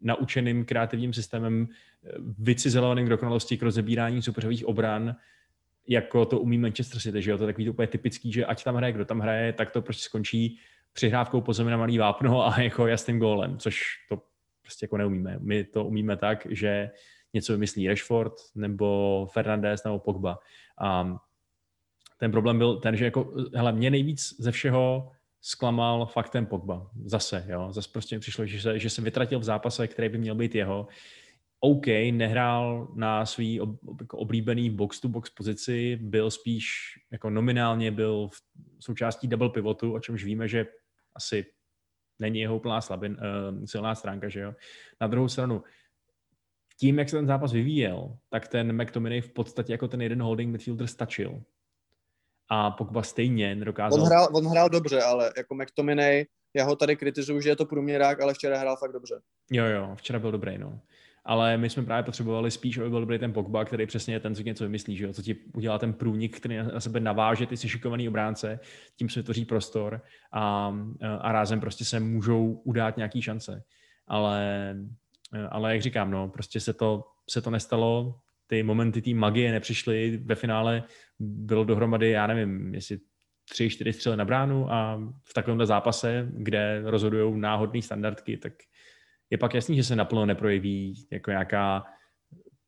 naučeným 0.00 0.64
kreativním 0.64 1.12
systémem 1.12 1.68
vycizelovaným 2.38 3.06
k 3.06 3.08
dokonalosti 3.08 3.56
k 3.56 3.62
rozebírání 3.62 4.22
superových 4.22 4.66
obran, 4.66 5.16
jako 5.88 6.24
to 6.24 6.40
umí 6.40 6.58
Manchester 6.58 7.00
City, 7.00 7.22
že 7.22 7.30
jo? 7.30 7.38
To 7.38 7.44
je 7.44 7.46
takový 7.46 7.64
to 7.64 7.70
úplně 7.70 7.88
typický, 7.88 8.32
že 8.32 8.46
ať 8.46 8.64
tam 8.64 8.74
hraje, 8.76 8.92
kdo 8.92 9.04
tam 9.04 9.20
hraje, 9.20 9.52
tak 9.52 9.70
to 9.70 9.82
prostě 9.82 10.02
skončí 10.02 10.58
přihrávkou 10.92 11.40
po 11.40 11.52
zemi 11.52 11.70
na 11.70 11.76
malý 11.76 11.98
vápno 11.98 12.46
a 12.46 12.60
jako 12.60 12.86
jasným 12.86 13.18
gólem, 13.18 13.58
což 13.58 13.82
to 14.08 14.22
prostě 14.62 14.84
jako 14.84 14.96
neumíme. 14.96 15.36
My 15.40 15.64
to 15.64 15.84
umíme 15.84 16.16
tak, 16.16 16.46
že 16.50 16.90
něco 17.32 17.52
vymyslí 17.52 17.88
Rashford 17.88 18.32
nebo 18.54 19.26
Fernandez 19.32 19.84
nebo 19.84 19.98
Pogba. 19.98 20.38
A 20.80 21.16
ten 22.18 22.30
problém 22.30 22.58
byl 22.58 22.76
ten, 22.76 22.96
že 22.96 23.04
jako, 23.04 23.34
hele, 23.54 23.72
mě 23.72 23.90
nejvíc 23.90 24.34
ze 24.38 24.52
všeho 24.52 25.10
zklamal 25.40 26.06
faktem 26.06 26.46
Pogba. 26.46 26.90
Zase, 27.04 27.46
jo. 27.48 27.72
Zase 27.72 27.88
prostě 27.92 28.16
mi 28.16 28.20
přišlo, 28.20 28.46
že 28.46 28.60
se, 28.60 28.78
že 28.78 28.90
se 28.90 29.02
vytratil 29.02 29.38
v 29.38 29.44
zápase, 29.44 29.88
který 29.88 30.08
by 30.08 30.18
měl 30.18 30.34
být 30.34 30.54
jeho. 30.54 30.88
OK, 31.60 31.86
nehrál 32.10 32.88
na 32.94 33.26
svý 33.26 33.60
ob, 33.60 33.70
jako 34.00 34.18
oblíbený 34.18 34.70
box-to-box 34.70 35.30
pozici, 35.30 35.98
byl 36.02 36.30
spíš 36.30 36.68
jako 37.10 37.30
nominálně 37.30 37.90
byl 37.90 38.28
v 38.28 38.42
součástí 38.84 39.28
double 39.28 39.48
pivotu, 39.48 39.92
o 39.92 40.00
čemž 40.00 40.24
víme, 40.24 40.48
že 40.48 40.66
asi 41.16 41.46
není 42.18 42.40
jeho 42.40 42.56
úplná 42.56 42.80
slabin, 42.80 43.12
uh, 43.12 43.64
silná 43.64 43.94
stránka, 43.94 44.28
že 44.28 44.40
jo. 44.40 44.54
Na 45.00 45.06
druhou 45.06 45.28
stranu, 45.28 45.62
tím, 46.80 46.98
jak 46.98 47.08
se 47.08 47.16
ten 47.16 47.26
zápas 47.26 47.52
vyvíjel, 47.52 48.16
tak 48.28 48.48
ten 48.48 48.82
McTominay 48.82 49.20
v 49.20 49.32
podstatě 49.32 49.72
jako 49.72 49.88
ten 49.88 50.02
jeden 50.02 50.22
holding 50.22 50.52
midfielder 50.52 50.86
stačil. 50.86 51.42
A 52.50 52.70
Pogba 52.70 53.02
stejně 53.02 53.54
nedokázal... 53.54 54.00
On 54.00 54.06
hrál, 54.06 54.28
on 54.32 54.46
hrál 54.46 54.68
dobře, 54.68 55.02
ale 55.02 55.32
jako 55.36 55.54
McTominay, 55.54 56.26
já 56.54 56.64
ho 56.64 56.76
tady 56.76 56.96
kritizuju, 56.96 57.40
že 57.40 57.48
je 57.48 57.56
to 57.56 57.66
průměrák, 57.66 58.20
ale 58.20 58.34
včera 58.34 58.58
hrál 58.58 58.76
fakt 58.76 58.92
dobře. 58.92 59.20
Jo, 59.50 59.64
jo, 59.64 59.94
včera 59.96 60.18
byl 60.18 60.32
dobrý, 60.32 60.58
no 60.58 60.80
ale 61.24 61.56
my 61.56 61.70
jsme 61.70 61.82
právě 61.82 62.02
potřebovali 62.02 62.50
spíš, 62.50 62.78
aby 62.78 62.90
byl 62.90 63.00
dobrý 63.00 63.18
ten 63.18 63.32
Pogba, 63.32 63.64
který 63.64 63.86
přesně 63.86 64.14
je 64.14 64.20
ten, 64.20 64.34
co 64.34 64.42
něco 64.42 64.64
vymyslí, 64.64 64.96
že 64.96 65.04
jo? 65.04 65.12
co 65.12 65.22
ti 65.22 65.34
udělá 65.54 65.78
ten 65.78 65.92
průnik, 65.92 66.36
který 66.36 66.56
na 66.56 66.80
sebe 66.80 67.00
naváže 67.00 67.46
ty 67.46 67.56
šikovaný 67.56 68.08
obránce, 68.08 68.60
tím 68.96 69.08
se 69.08 69.20
vytvoří 69.20 69.44
prostor 69.44 70.02
a, 70.32 70.74
a 71.20 71.32
rázem 71.32 71.60
prostě 71.60 71.84
se 71.84 72.00
můžou 72.00 72.52
udát 72.52 72.96
nějaký 72.96 73.22
šance. 73.22 73.62
Ale, 74.08 74.76
ale 75.50 75.72
jak 75.72 75.82
říkám, 75.82 76.10
no, 76.10 76.28
prostě 76.28 76.60
se 76.60 76.72
to, 76.72 77.04
se 77.30 77.42
to 77.42 77.50
nestalo, 77.50 78.14
ty 78.46 78.62
momenty 78.62 79.02
té 79.02 79.14
magie 79.14 79.52
nepřišly, 79.52 80.20
ve 80.24 80.34
finále 80.34 80.82
bylo 81.18 81.64
dohromady, 81.64 82.10
já 82.10 82.26
nevím, 82.26 82.74
jestli 82.74 82.98
tři, 83.50 83.70
čtyři 83.70 83.92
střely 83.92 84.16
na 84.16 84.24
bránu 84.24 84.72
a 84.72 85.00
v 85.24 85.34
takovémhle 85.34 85.66
zápase, 85.66 86.28
kde 86.32 86.82
rozhodují 86.84 87.40
náhodné 87.40 87.82
standardky, 87.82 88.36
tak 88.36 88.52
je 89.30 89.38
pak 89.38 89.54
jasný, 89.54 89.76
že 89.76 89.84
se 89.84 89.96
naplno 89.96 90.26
neprojeví 90.26 91.06
jako 91.10 91.30
nějaká 91.30 91.84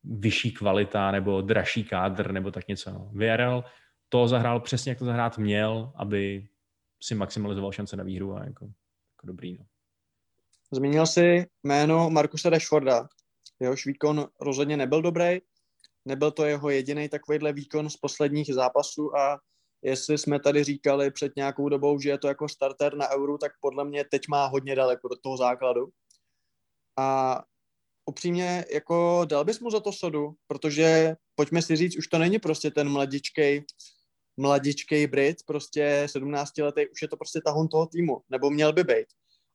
vyšší 0.04 0.52
kvalita 0.52 1.10
nebo 1.10 1.40
dražší 1.40 1.84
kádr 1.84 2.32
nebo 2.32 2.50
tak 2.50 2.68
něco. 2.68 2.90
No. 2.90 3.10
VRL 3.12 3.64
to 4.08 4.28
zahrál 4.28 4.60
přesně, 4.60 4.90
jak 4.90 4.98
to 4.98 5.04
zahrát 5.04 5.38
měl, 5.38 5.92
aby 5.96 6.48
si 7.02 7.14
maximalizoval 7.14 7.72
šance 7.72 7.96
na 7.96 8.04
výhru 8.04 8.36
a 8.36 8.44
jako, 8.44 8.64
jako 8.64 9.26
dobrý. 9.26 9.58
No. 9.58 9.64
Zmínil 10.72 11.06
si 11.06 11.46
jméno 11.62 12.10
Markusa 12.10 12.50
Rashforda. 12.50 13.08
Jehož 13.60 13.86
výkon 13.86 14.28
rozhodně 14.40 14.76
nebyl 14.76 15.02
dobrý. 15.02 15.38
Nebyl 16.04 16.30
to 16.30 16.44
jeho 16.44 16.70
jediný 16.70 17.08
takovýhle 17.08 17.52
výkon 17.52 17.90
z 17.90 17.96
posledních 17.96 18.54
zápasů 18.54 19.16
a 19.16 19.40
jestli 19.82 20.18
jsme 20.18 20.40
tady 20.40 20.64
říkali 20.64 21.10
před 21.10 21.32
nějakou 21.36 21.68
dobou, 21.68 22.00
že 22.00 22.10
je 22.10 22.18
to 22.18 22.28
jako 22.28 22.48
starter 22.48 22.96
na 22.96 23.10
euro, 23.10 23.38
tak 23.38 23.52
podle 23.60 23.84
mě 23.84 24.04
teď 24.10 24.22
má 24.28 24.46
hodně 24.46 24.74
daleko 24.74 25.08
do 25.08 25.16
toho 25.22 25.36
základu. 25.36 25.88
A 26.98 27.42
upřímně, 28.06 28.64
jako 28.74 29.24
dal 29.24 29.44
bys 29.44 29.60
mu 29.60 29.70
za 29.70 29.80
to 29.80 29.92
sodu, 29.92 30.34
protože 30.46 31.16
pojďme 31.34 31.62
si 31.62 31.76
říct, 31.76 31.98
už 31.98 32.06
to 32.06 32.18
není 32.18 32.38
prostě 32.38 32.70
ten 32.70 32.88
mladičkej, 32.88 33.64
mladičkej 34.36 35.06
Brit, 35.06 35.36
prostě 35.46 36.02
17 36.06 36.58
letý, 36.58 36.88
už 36.88 37.02
je 37.02 37.08
to 37.08 37.16
prostě 37.16 37.40
tahon 37.44 37.68
toho 37.68 37.86
týmu, 37.86 38.22
nebo 38.30 38.50
měl 38.50 38.72
by 38.72 38.84
být. 38.84 39.06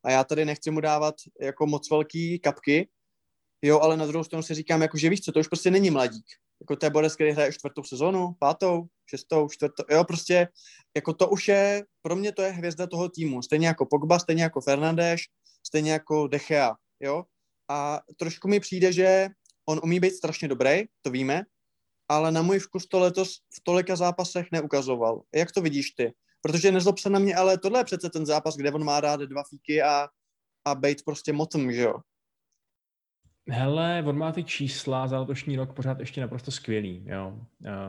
A 0.06 0.12
já 0.12 0.24
tady 0.24 0.46
nechci 0.46 0.72
mu 0.72 0.82
dávat 0.82 1.16
jako 1.42 1.66
moc 1.68 1.90
velký 1.90 2.40
kapky, 2.40 2.90
jo, 3.62 3.80
ale 3.80 3.98
na 3.98 4.06
druhou 4.06 4.24
stranu 4.24 4.44
si 4.44 4.54
říkám, 4.54 4.82
jako, 4.82 4.98
že 4.98 5.10
víš 5.10 5.22
co, 5.22 5.32
to 5.32 5.40
už 5.40 5.48
prostě 5.48 5.72
není 5.72 5.90
mladík. 5.90 6.26
jako 6.62 6.76
to 6.76 6.86
je 6.86 6.90
Borec, 6.90 7.16
který 7.16 7.32
hraje 7.32 7.54
čtvrtou 7.54 7.84
sezonu, 7.84 8.34
pátou, 8.40 8.86
šestou, 9.10 9.50
čtvrtou, 9.50 9.84
jo, 9.92 10.04
prostě, 10.04 10.48
jako 10.96 11.14
to 11.14 11.30
už 11.30 11.48
je, 11.48 11.86
pro 12.02 12.16
mě 12.16 12.32
to 12.32 12.42
je 12.42 12.52
hvězda 12.52 12.88
toho 12.88 13.10
týmu, 13.10 13.42
stejně 13.42 13.68
jako 13.68 13.86
Pogba, 13.86 14.20
stejně 14.20 14.44
jako 14.44 14.62
Fernandes, 14.62 15.22
stejně 15.68 15.92
jako 15.92 16.28
De 16.28 16.40
Gea, 16.40 16.76
jo, 17.00 17.24
a 17.70 18.02
trošku 18.18 18.48
mi 18.48 18.60
přijde, 18.60 18.94
že 18.94 19.28
on 19.70 19.80
umí 19.84 20.00
být 20.00 20.14
strašně 20.14 20.48
dobrý, 20.48 20.84
to 21.02 21.12
víme, 21.12 21.44
ale 22.10 22.32
na 22.32 22.42
můj 22.42 22.60
vkus 22.60 22.88
to 22.88 23.00
letos 23.00 23.34
v 23.34 23.64
tolika 23.64 23.96
zápasech 23.96 24.48
neukazoval. 24.52 25.22
Jak 25.36 25.52
to 25.52 25.62
vidíš 25.62 25.92
ty? 25.92 26.14
Protože 26.42 26.72
nezlob 26.72 27.00
se 27.00 27.10
na 27.10 27.20
mě, 27.20 27.36
ale 27.36 27.58
tohle 27.58 27.80
je 27.80 27.84
přece 27.84 28.10
ten 28.10 28.26
zápas, 28.26 28.56
kde 28.56 28.72
on 28.72 28.84
má 28.84 29.02
dát 29.02 29.20
dva 29.20 29.44
fíky 29.44 29.82
a, 29.82 30.08
a 30.66 30.76
být 30.76 31.06
prostě 31.06 31.34
motem, 31.34 31.72
že 31.72 31.82
jo? 31.82 31.96
Hele, 33.50 34.04
on 34.08 34.18
má 34.18 34.32
ty 34.32 34.44
čísla 34.44 35.08
za 35.08 35.20
letošní 35.20 35.56
rok 35.56 35.74
pořád 35.74 36.00
ještě 36.00 36.22
naprosto 36.22 36.52
skvělý, 36.52 37.04
jo. 37.08 37.40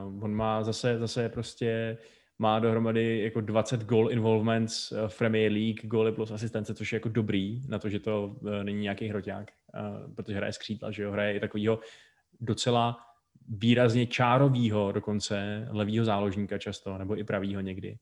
Uh, 0.09 0.25
on 0.25 0.35
má 0.35 0.63
zase, 0.65 0.99
zase 0.99 1.29
prostě 1.29 1.99
má 2.39 2.59
dohromady 2.59 3.20
jako 3.22 3.41
20 3.41 3.84
goal 3.84 4.11
involvements 4.11 4.93
eh, 4.93 5.09
v 5.09 5.18
Premier 5.18 5.53
League, 5.53 5.80
góly 5.82 6.12
plus 6.12 6.30
asistence, 6.30 6.74
což 6.74 6.93
je 6.93 6.97
jako 6.97 7.09
dobrý 7.09 7.61
na 7.68 7.78
to, 7.78 7.89
že 7.89 8.01
to 8.01 8.26
uh, 8.26 8.64
není 8.64 8.80
nějaký 8.80 9.09
hroťák, 9.09 9.51
uh, 9.74 10.14
protože 10.14 10.36
hraje 10.36 10.53
skřídla, 10.53 10.91
že 10.91 11.03
jo, 11.03 11.12
hraje 11.12 11.36
i 11.36 11.41
takovýho 11.41 11.80
docela 12.41 12.99
výrazně 13.49 14.07
čárovýho 14.07 14.93
dokonce 14.93 15.68
levýho 15.70 16.05
záložníka 16.05 16.59
často, 16.59 16.99
nebo 16.99 17.18
i 17.18 17.24
pravýho 17.24 17.61
někdy. 17.61 17.99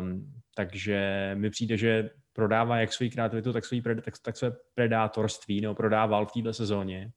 Um, 0.00 0.32
takže 0.54 1.30
mi 1.34 1.50
přijde, 1.50 1.76
že 1.76 2.10
prodává 2.32 2.78
jak 2.78 2.92
svoji 2.92 3.10
kreativitu, 3.10 3.52
tak, 3.52 3.64
svůj, 3.64 3.82
tak, 3.82 4.14
tak 4.22 4.36
své 4.36 4.52
predátorství, 4.74 5.60
nebo 5.60 5.74
prodával 5.74 6.26
v 6.26 6.32
této 6.32 6.52
sezóně. 6.52 7.12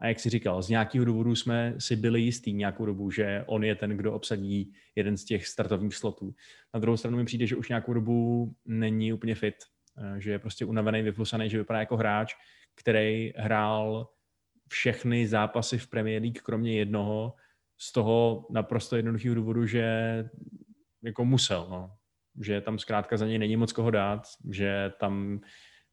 A 0.00 0.06
jak 0.06 0.20
si 0.20 0.30
říkal, 0.30 0.62
z 0.62 0.68
nějakého 0.68 1.04
důvodu 1.04 1.36
jsme 1.36 1.74
si 1.78 1.96
byli 1.96 2.20
jistý 2.20 2.52
nějakou 2.52 2.86
dobu, 2.86 3.10
že 3.10 3.44
on 3.46 3.64
je 3.64 3.74
ten, 3.74 3.96
kdo 3.96 4.12
obsadí 4.12 4.72
jeden 4.94 5.16
z 5.16 5.24
těch 5.24 5.46
startovních 5.46 5.94
slotů. 5.94 6.34
Na 6.74 6.80
druhou 6.80 6.96
stranu 6.96 7.16
mi 7.16 7.24
přijde, 7.24 7.46
že 7.46 7.56
už 7.56 7.68
nějakou 7.68 7.92
dobu 7.92 8.54
není 8.64 9.12
úplně 9.12 9.34
fit, 9.34 9.54
eh, 9.98 10.20
že 10.20 10.30
je 10.30 10.38
prostě 10.38 10.64
unavený, 10.64 11.02
vyflusaný, 11.02 11.50
že 11.50 11.58
vypadá 11.58 11.80
jako 11.80 11.96
hráč, 11.96 12.34
který 12.74 13.32
hrál 13.36 14.08
všechny 14.68 15.26
zápasy 15.26 15.78
v 15.78 15.88
Premier 15.88 16.22
League, 16.22 16.42
kromě 16.42 16.78
jednoho, 16.78 17.34
z 17.78 17.92
toho 17.92 18.46
naprosto 18.50 18.96
jednoduchého 18.96 19.34
důvodu, 19.34 19.66
že 19.66 19.84
jako 21.02 21.24
musel, 21.24 21.66
no. 21.70 21.90
že 22.40 22.60
tam 22.60 22.78
zkrátka 22.78 23.16
za 23.16 23.26
něj 23.26 23.38
není 23.38 23.56
moc 23.56 23.72
koho 23.72 23.90
dát, 23.90 24.22
že 24.50 24.92
tam 25.00 25.40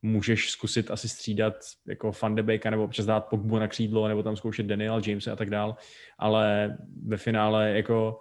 můžeš 0.04 0.49
zkusit 0.49 0.91
asi 0.91 1.10
střídat 1.10 1.54
jako 1.88 2.12
Van 2.22 2.36
de 2.36 2.43
Beeka, 2.43 2.70
nebo 2.70 2.84
občas 2.84 3.06
dát 3.06 3.30
Pogbu 3.30 3.60
na 3.60 3.68
křídlo, 3.68 4.08
nebo 4.08 4.24
tam 4.24 4.36
zkoušet 4.36 4.66
Daniel 4.66 5.01
James 5.06 5.28
a 5.28 5.36
tak 5.36 5.49
dál, 5.49 5.76
ale 6.18 6.78
ve 7.06 7.18
finále 7.18 7.72
jako 7.72 8.20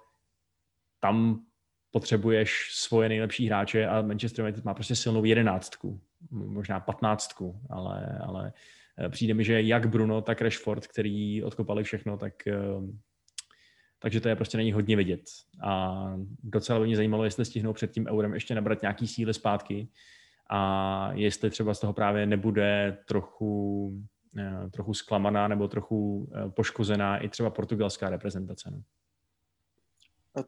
tam 1.01 1.41
potřebuješ 1.91 2.69
svoje 2.73 3.09
nejlepší 3.09 3.47
hráče 3.47 3.87
a 3.87 4.03
Manchester 4.03 4.45
United 4.45 4.65
má 4.65 4.75
prostě 4.75 4.97
silnou 4.97 5.25
jedenáctku, 5.25 6.01
možná 6.31 6.81
patnáctku, 6.81 7.61
ale, 7.71 8.19
ale 8.25 8.53
eh, 8.99 9.09
přijde 9.09 9.35
mi, 9.35 9.45
že 9.45 9.63
jak 9.63 9.87
Bruno, 9.87 10.23
tak 10.23 10.43
Rashford, 10.43 10.87
který 10.87 11.45
odkopali 11.45 11.85
všechno, 11.85 12.17
tak 12.17 12.47
eh, 12.47 12.57
takže 13.99 14.21
to 14.21 14.29
je 14.29 14.37
prostě 14.37 14.57
není 14.57 14.73
hodně 14.73 14.97
vidět. 14.97 15.23
A 15.63 16.03
docela 16.43 16.81
by 16.81 16.87
mě 16.87 16.97
zajímalo, 16.97 17.25
jestli 17.25 17.45
stihnou 17.45 17.73
před 17.73 17.91
tím 17.91 18.07
eurem 18.07 18.35
ještě 18.35 18.55
nabrat 18.55 18.83
nějaký 18.83 19.07
síly 19.07 19.35
zpátky 19.35 19.89
a 20.55 21.11
jestli 21.13 21.51
třeba 21.51 21.75
z 21.75 21.81
toho 21.81 21.93
právě 21.93 22.27
nebude 22.27 22.99
trochu, 23.09 23.93
eh, 24.39 24.71
trochu 24.71 24.95
zklamaná 24.95 25.49
nebo 25.49 25.69
trochu 25.69 26.29
eh, 26.35 26.51
poškozená 26.51 27.19
i 27.19 27.29
třeba 27.29 27.51
portugalská 27.51 28.11
reprezentace. 28.11 28.71
No. 28.73 28.83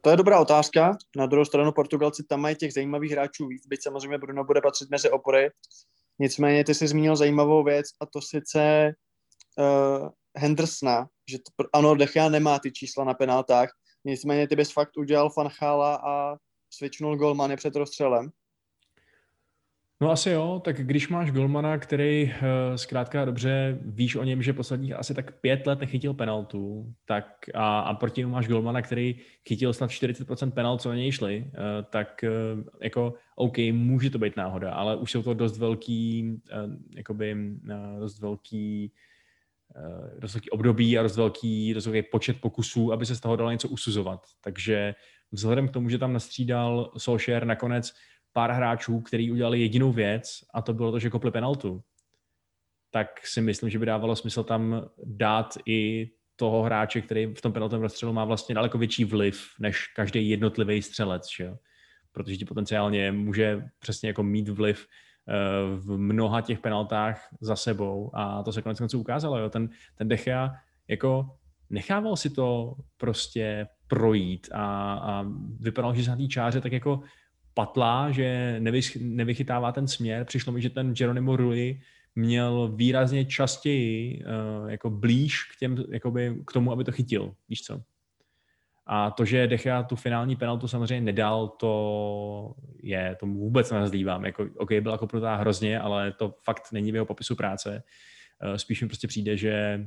To 0.01 0.11
je 0.11 0.17
dobrá 0.17 0.41
otázka. 0.41 0.97
Na 1.17 1.27
druhou 1.27 1.45
stranu 1.45 1.73
Portugalci 1.73 2.25
tam 2.25 2.41
mají 2.41 2.57
těch 2.57 2.73
zajímavých 2.73 3.13
hráčů 3.13 3.47
víc, 3.47 3.67
byť 3.67 3.83
samozřejmě 3.83 4.19
Bruno 4.19 4.45
bude 4.45 4.61
patřit 4.61 4.91
mezi 4.91 5.11
opory. 5.11 5.51
Nicméně 6.19 6.65
ty 6.65 6.75
jsi 6.75 6.89
zmínil 6.89 7.17
zajímavou 7.17 7.65
věc 7.65 7.87
a 8.01 8.07
to 8.07 8.21
sice 8.21 8.93
uh, 9.59 10.09
Hendersona, 10.37 11.09
že 11.31 11.39
to, 11.39 11.65
ano, 11.73 11.95
Dechia 11.95 12.29
nemá 12.29 12.59
ty 12.59 12.73
čísla 12.73 13.05
na 13.05 13.15
penaltách, 13.15 13.69
nicméně 14.05 14.49
ty 14.49 14.57
bys 14.57 14.73
fakt 14.73 14.97
udělal 14.97 15.31
fanchála 15.31 15.95
a 15.95 16.37
svičnul 16.71 17.17
golmany 17.17 17.57
před 17.57 17.77
rozstřelem. 17.77 18.31
No 20.05 20.11
asi 20.11 20.31
jo, 20.31 20.61
tak 20.65 20.77
když 20.77 21.09
máš 21.09 21.31
golmana, 21.31 21.79
který 21.79 22.25
uh, 22.25 22.77
zkrátka 22.77 23.25
dobře 23.25 23.79
víš 23.81 24.17
o 24.17 24.25
něm, 24.25 24.43
že 24.43 24.53
posledních 24.53 24.93
asi 24.93 25.15
tak 25.15 25.41
pět 25.41 25.67
let 25.67 25.81
nechytil 25.81 26.15
penaltu, 26.15 26.95
tak 27.05 27.27
a, 27.55 27.81
a 27.81 27.95
proti 27.95 28.21
němu 28.21 28.33
máš 28.33 28.49
golmana, 28.49 28.83
který 28.83 29.17
chytil 29.49 29.73
snad 29.73 29.91
40% 29.91 30.51
penalt, 30.51 30.83
co 30.83 30.89
na 30.89 30.95
něj 30.95 31.13
šli, 31.13 31.45
uh, 31.47 31.53
tak 31.91 32.25
uh, 32.25 32.65
jako 32.83 33.15
OK, 33.37 33.59
může 33.73 34.11
to 34.11 34.19
být 34.19 34.37
náhoda, 34.37 34.73
ale 34.73 34.97
už 34.97 35.11
jsou 35.11 35.23
to 35.23 35.35
dost 35.35 35.59
velký, 35.59 36.33
jakoby 36.97 37.37
dost 37.99 38.21
velký 38.21 38.93
Eh, 39.77 40.21
dost 40.21 40.35
velký 40.35 40.51
období 40.51 40.99
a 40.99 41.03
dost 41.03 41.17
velký, 41.17 41.75
dost 41.75 41.87
velký 41.87 42.03
počet 42.03 42.41
pokusů, 42.41 42.93
aby 42.93 43.07
se 43.07 43.17
z 43.17 43.21
toho 43.21 43.37
dalo 43.37 43.51
něco 43.51 43.69
usuzovat. 43.69 44.21
Takže 44.41 44.95
vzhledem 45.33 45.69
k 45.69 45.71
tomu, 45.71 45.89
že 45.89 45.99
tam 45.99 46.13
nastřídal 46.13 46.93
Solskjaer 46.97 47.45
nakonec 47.45 47.93
pár 48.35 48.51
hráčů, 48.51 49.01
který 49.01 49.33
udělali 49.33 49.61
jedinou 49.61 49.93
věc 49.93 50.45
a 50.55 50.63
to 50.63 50.75
bylo 50.75 50.93
to, 50.93 50.99
že 50.99 51.11
kopli 51.11 51.31
penaltu, 51.31 51.83
tak 52.91 53.27
si 53.27 53.41
myslím, 53.41 53.71
že 53.71 53.79
by 53.79 53.87
dávalo 53.87 54.17
smysl 54.17 54.45
tam 54.45 54.83
dát 55.05 55.59
i 55.67 56.11
toho 56.37 56.63
hráče, 56.63 57.01
který 57.01 57.27
v 57.27 57.41
tom 57.41 57.53
penaltovém 57.53 57.83
rozstřelu 57.83 58.13
má 58.13 58.25
vlastně 58.25 58.55
daleko 58.55 58.79
větší 58.79 59.05
vliv 59.05 59.47
než 59.61 59.87
každý 59.97 60.29
jednotlivý 60.29 60.83
střelec, 60.83 61.27
že? 61.39 61.55
protože 62.13 62.37
ti 62.37 62.45
potenciálně 62.45 63.13
může 63.13 63.65
přesně 63.79 64.09
jako 64.09 64.23
mít 64.23 64.49
vliv 64.49 64.87
Eh, 65.29 65.77
v 65.77 65.97
mnoha 65.97 66.41
těch 66.41 66.59
penaltách 66.59 67.29
za 67.41 67.57
sebou 67.57 68.11
a 68.15 68.43
to 68.43 68.53
se 68.53 68.63
konec 68.63 68.79
konců 68.79 69.01
ukázalo. 69.01 69.39
Jo. 69.39 69.51
Ten, 69.51 69.69
ten 69.97 70.09
Dechea 70.09 70.53
jako 70.89 71.37
nechával 71.71 72.17
si 72.17 72.31
to 72.31 72.75
prostě 72.97 73.67
projít 73.89 74.49
a, 74.53 74.95
a 74.95 75.25
vypadal, 75.61 75.95
že 75.95 76.05
se 76.05 76.11
na 76.11 76.17
té 76.17 76.27
čáře 76.27 76.61
tak 76.61 76.73
jako 76.73 77.01
patlá, 77.55 78.11
že 78.11 78.57
nevych, 78.59 78.97
nevychytává 79.01 79.73
ten 79.73 79.89
směr. 79.89 80.25
Přišlo 80.25 80.53
mi, 80.53 80.63
že 80.63 80.71
ten 80.71 80.95
Geronimo 80.95 81.37
Rulli 81.37 81.81
měl 82.15 82.73
výrazně 82.77 83.25
častěji 83.25 84.25
uh, 84.25 84.71
jako 84.71 84.91
blíž 84.91 85.45
k, 85.45 85.59
těm, 85.59 85.85
jakoby, 85.91 86.37
k 86.47 86.53
tomu, 86.53 86.73
aby 86.73 86.85
to 86.85 86.93
chytil. 86.93 87.35
Víš 87.49 87.63
co? 87.63 87.83
A 88.87 89.11
to, 89.11 89.25
že 89.25 89.47
Dechea 89.47 89.83
tu 89.83 89.97
finální 89.97 90.37
penaltu 90.37 90.69
samozřejmě 90.69 91.01
nedal, 91.01 91.49
to 91.49 92.55
je, 92.83 93.17
tomu 93.21 93.39
vůbec 93.39 93.71
nezlívám. 93.71 94.25
Jako, 94.25 94.49
OK, 94.57 94.73
byla 94.73 94.99
kopnutá 94.99 95.37
hrozně, 95.37 95.81
ale 95.81 96.13
to 96.13 96.35
fakt 96.45 96.73
není 96.73 96.93
v 96.93 96.95
jeho 96.95 97.07
popisu 97.07 97.37
práce. 97.37 97.83
Eh, 98.43 98.59
spíš 98.59 98.83
mi 98.83 98.89
prostě 98.89 99.09
přijde, 99.09 99.37
že, 99.37 99.87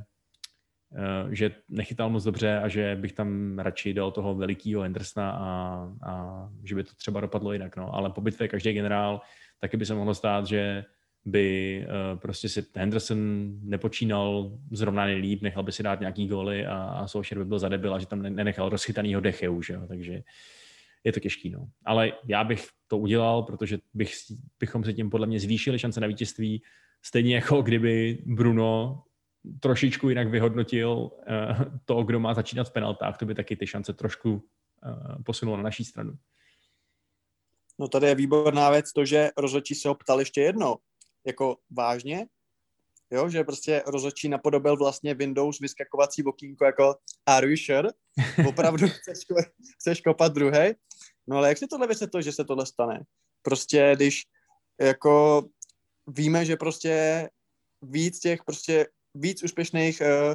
že 1.30 1.50
nechytal 1.68 2.10
moc 2.10 2.24
dobře 2.24 2.58
a 2.58 2.68
že 2.68 2.96
bych 2.96 3.12
tam 3.12 3.58
radši 3.58 3.94
dal 3.94 4.10
toho 4.10 4.34
velikého 4.34 4.82
Hendersona 4.82 5.30
a, 5.30 5.42
a 6.02 6.48
že 6.64 6.74
by 6.74 6.84
to 6.84 6.90
třeba 6.96 7.20
dopadlo 7.20 7.52
jinak. 7.52 7.76
No. 7.76 7.94
Ale 7.94 8.10
po 8.10 8.20
bitvě 8.20 8.48
každý 8.48 8.72
generál, 8.72 9.20
taky 9.60 9.76
by 9.76 9.86
se 9.86 9.94
mohlo 9.94 10.14
stát, 10.14 10.46
že 10.46 10.84
by 11.24 11.86
uh, 11.86 12.18
prostě 12.18 12.48
si 12.48 12.64
Henderson 12.74 13.50
nepočínal 13.62 14.58
zrovna 14.70 15.04
nejlíp, 15.04 15.42
nechal 15.42 15.62
by 15.62 15.72
si 15.72 15.82
dát 15.82 16.00
nějaký 16.00 16.28
góly 16.28 16.66
a, 16.66 16.76
a 16.76 17.06
Solskjaer 17.06 17.38
by 17.38 17.44
byl 17.44 17.58
zadebil 17.58 17.94
a 17.94 17.98
že 17.98 18.06
tam 18.06 18.22
nenechal 18.22 18.68
rozchytanýho 18.68 19.20
Decheu, 19.20 19.62
že 19.62 19.74
jo? 19.74 19.80
takže 19.88 20.22
je 21.04 21.12
to 21.12 21.20
těžký. 21.20 21.50
No. 21.50 21.68
Ale 21.84 22.12
já 22.26 22.44
bych 22.44 22.68
to 22.86 22.98
udělal, 22.98 23.42
protože 23.42 23.78
bych, 23.94 24.14
bychom 24.60 24.84
se 24.84 24.92
tím 24.92 25.10
podle 25.10 25.26
mě 25.26 25.40
zvýšili 25.40 25.78
šance 25.78 26.00
na 26.00 26.06
vítězství, 26.06 26.62
stejně 27.02 27.34
jako 27.34 27.62
kdyby 27.62 28.18
Bruno 28.26 29.02
trošičku 29.60 30.08
jinak 30.08 30.28
vyhodnotil 30.28 30.90
uh, 30.90 31.10
to, 31.84 32.02
kdo 32.02 32.20
má 32.20 32.34
začínat 32.34 32.68
v 32.68 32.72
penaltách, 32.72 33.18
to 33.18 33.26
by 33.26 33.34
taky 33.34 33.56
ty 33.56 33.66
šance 33.66 33.92
trošku 33.92 34.32
uh, 34.32 35.22
posunulo 35.22 35.56
na 35.56 35.62
naší 35.62 35.84
stranu. 35.84 36.18
No 37.78 37.88
tady 37.88 38.06
je 38.06 38.14
výborná 38.14 38.70
věc 38.70 38.92
to, 38.92 39.04
že 39.04 39.30
rozhodčí 39.36 39.74
se 39.74 39.88
ho 39.88 39.94
ptal 39.94 40.18
ještě 40.18 40.40
jednou 40.40 40.78
jako 41.26 41.56
vážně, 41.70 42.26
jo, 43.10 43.28
že 43.28 43.44
prostě 43.44 43.82
rozhodčí 43.86 44.28
napodobil 44.28 44.76
vlastně 44.76 45.14
Windows 45.14 45.60
vyskakovací 45.60 46.24
okýnko 46.24 46.64
jako 46.64 46.94
are 47.26 47.46
you 47.46 47.56
sure? 47.56 47.88
Opravdu 48.48 48.88
chceš, 48.88 49.18
chceš 49.74 50.00
kopat 50.00 50.32
druhý? 50.32 50.74
No 51.26 51.36
ale 51.36 51.48
jak 51.48 51.58
si 51.58 51.66
tohle 51.66 51.86
vysvětluje, 51.86 52.22
že 52.22 52.32
se 52.32 52.44
tohle 52.44 52.66
stane? 52.66 53.04
Prostě 53.42 53.92
když 53.96 54.22
jako 54.80 55.44
víme, 56.06 56.44
že 56.44 56.56
prostě 56.56 57.28
víc 57.82 58.20
těch 58.20 58.44
prostě 58.44 58.86
víc 59.20 59.42
úspěšných 59.42 60.00
uh, 60.00 60.34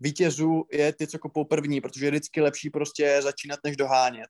vítězů 0.00 0.64
je 0.72 0.92
ty, 0.92 1.06
co 1.06 1.18
kopou 1.18 1.44
první, 1.44 1.80
protože 1.80 2.06
je 2.06 2.10
vždycky 2.10 2.40
lepší 2.40 2.70
prostě 2.70 3.20
začínat, 3.22 3.60
než 3.64 3.76
dohánět. 3.76 4.28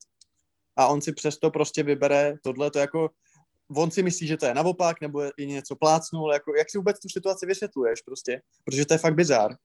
A 0.77 0.87
on 0.87 1.01
si 1.01 1.13
přesto 1.13 1.51
prostě 1.51 1.83
vybere 1.83 2.35
tohle, 2.43 2.71
to 2.71 2.79
jako 2.79 3.11
on 3.77 3.91
si 3.91 4.03
myslí, 4.03 4.27
že 4.27 4.37
to 4.37 4.47
je 4.47 4.55
naopak, 4.55 5.01
nebo 5.01 5.23
je 5.23 5.47
něco 5.47 5.77
plácnul, 5.77 6.33
jako 6.33 6.57
jak 6.57 6.71
si 6.71 6.79
vůbec 6.79 7.01
tu 7.01 7.09
situaci 7.09 7.47
vysvětluješ 7.47 8.01
prostě, 8.03 8.41
protože 8.65 8.87
to 8.87 8.95
je 8.95 8.99
fakt 8.99 9.15
bizár. 9.15 9.57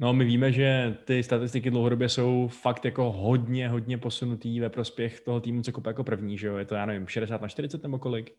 No, 0.00 0.12
my 0.12 0.24
víme, 0.24 0.52
že 0.52 0.96
ty 1.04 1.22
statistiky 1.22 1.70
dlouhodobě 1.70 2.08
jsou 2.08 2.48
fakt 2.48 2.84
jako 2.84 3.12
hodně, 3.12 3.68
hodně 3.68 3.98
posunutý 3.98 4.60
ve 4.60 4.70
prospěch 4.70 5.20
toho 5.20 5.40
týmu, 5.40 5.62
co 5.62 5.72
kope 5.72 5.90
jako 5.90 6.04
první, 6.04 6.38
že 6.38 6.46
jo? 6.46 6.56
Je 6.56 6.64
to, 6.64 6.74
já 6.74 6.86
nevím, 6.86 7.06
60 7.06 7.42
na 7.42 7.48
40 7.48 7.82
nebo 7.82 7.98
kolik? 7.98 8.36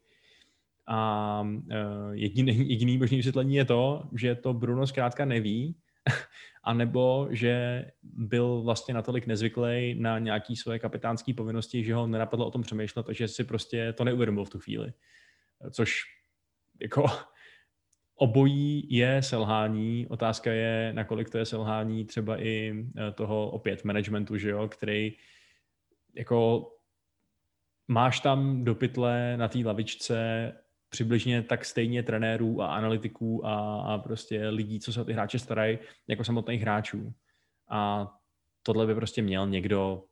A 0.89 1.41
uh, 1.41 2.11
jediný, 2.11 2.69
jediný 2.69 2.97
možný 2.97 3.17
vysvětlení 3.17 3.55
je 3.55 3.65
to, 3.65 4.03
že 4.15 4.35
to 4.35 4.53
Bruno 4.53 4.87
zkrátka 4.87 5.25
neví, 5.25 5.75
anebo 6.63 7.27
že 7.31 7.85
byl 8.03 8.61
vlastně 8.61 8.93
natolik 8.93 9.27
nezvyklý 9.27 9.95
na 9.99 10.19
nějaký 10.19 10.55
svoje 10.55 10.79
kapitánské 10.79 11.33
povinnosti, 11.33 11.83
že 11.83 11.93
ho 11.93 12.07
nenapadlo 12.07 12.47
o 12.47 12.51
tom 12.51 12.61
přemýšlet 12.61 13.09
a 13.09 13.13
že 13.13 13.27
si 13.27 13.43
prostě 13.43 13.93
to 13.93 14.03
neuvědomil 14.03 14.45
v 14.45 14.49
tu 14.49 14.59
chvíli. 14.59 14.93
Což 15.71 16.01
jako 16.81 17.05
obojí 18.15 18.87
je 18.89 19.21
selhání. 19.21 20.07
Otázka 20.09 20.51
je, 20.51 20.93
nakolik 20.93 21.29
to 21.29 21.37
je 21.37 21.45
selhání 21.45 22.05
třeba 22.05 22.41
i 22.41 22.85
eh, 22.97 23.11
toho 23.11 23.49
opět 23.49 23.83
managementu, 23.83 24.37
že 24.37 24.49
jo, 24.49 24.67
který 24.67 25.13
jako 26.15 26.69
máš 27.87 28.19
tam 28.19 28.63
do 28.63 28.75
pytle 28.75 29.37
na 29.37 29.47
té 29.47 29.59
lavičce 29.65 30.51
přibližně 30.89 31.41
tak 31.41 31.65
stejně 31.65 32.03
trenérů 32.03 32.61
a 32.61 32.75
analytiků 32.75 33.45
a, 33.45 33.81
a 33.81 33.97
prostě 33.97 34.49
lidí, 34.49 34.79
co 34.79 34.93
se 34.93 35.01
o 35.01 35.05
ty 35.05 35.13
hráče 35.13 35.39
starají, 35.39 35.79
jako 36.07 36.23
samotných 36.23 36.61
hráčů. 36.61 37.13
A 37.69 38.11
tohle 38.63 38.87
by 38.87 38.95
prostě 38.95 39.21
měl 39.21 39.47
někdo 39.47 40.03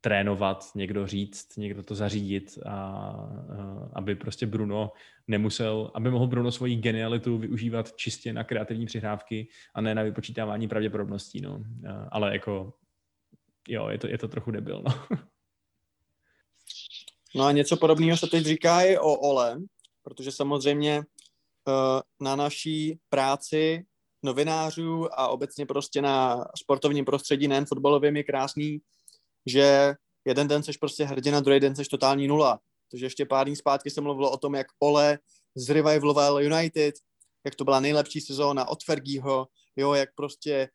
trénovat, 0.00 0.64
někdo 0.74 1.06
říct, 1.06 1.56
někdo 1.56 1.82
to 1.82 1.94
zařídit 1.94 2.58
a, 2.66 2.70
a 2.70 3.90
aby 3.92 4.14
prostě 4.14 4.46
Bruno 4.46 4.92
nemusel, 5.28 5.90
aby 5.94 6.10
mohl 6.10 6.26
Bruno 6.26 6.52
svoji 6.52 6.76
genialitu 6.76 7.38
využívat 7.38 7.96
čistě 7.96 8.32
na 8.32 8.44
kreativní 8.44 8.86
přihrávky 8.86 9.48
a 9.74 9.80
ne 9.80 9.94
na 9.94 10.02
vypočítávání 10.02 10.68
pravděpodobností, 10.68 11.40
no. 11.40 11.64
Ale 12.08 12.32
jako, 12.32 12.72
jo, 13.68 13.88
je 13.88 13.98
to, 13.98 14.08
je 14.08 14.18
to 14.18 14.28
trochu 14.28 14.50
debil, 14.50 14.82
no. 14.86 15.18
No 17.34 17.44
a 17.44 17.52
něco 17.52 17.76
podobného 17.76 18.16
se 18.16 18.26
teď 18.26 18.44
říká 18.44 18.82
i 18.82 18.98
o 18.98 19.14
Ole, 19.14 19.60
protože 20.04 20.32
samozřejmě 20.32 20.96
eh, 21.68 22.02
na 22.20 22.36
naší 22.36 22.98
práci 23.08 23.84
novinářů 24.22 25.08
a 25.20 25.28
obecně 25.28 25.66
prostě 25.66 26.02
na 26.02 26.44
sportovním 26.56 27.04
prostředí, 27.04 27.48
nejen 27.48 27.66
fotbalovým, 27.66 28.16
je 28.16 28.24
krásný, 28.24 28.78
že 29.46 29.94
jeden 30.24 30.48
den 30.48 30.62
seš 30.62 30.76
prostě 30.76 31.04
hrdina, 31.04 31.40
druhý 31.40 31.60
den 31.60 31.76
seš 31.76 31.88
totální 31.88 32.28
nula. 32.28 32.60
Takže 32.90 33.06
ještě 33.06 33.26
pár 33.26 33.46
dní 33.46 33.56
zpátky 33.56 33.90
se 33.90 34.00
mluvilo 34.00 34.30
o 34.30 34.36
tom, 34.36 34.54
jak 34.54 34.66
Ole 34.78 35.18
zrevivaloval 35.54 36.42
United, 36.42 36.94
jak 37.44 37.54
to 37.54 37.64
byla 37.64 37.80
nejlepší 37.80 38.20
sezóna 38.20 38.68
od 38.68 38.84
Fergieho, 38.84 39.48
jo, 39.76 39.94
jak 39.94 40.08
prostě 40.14 40.68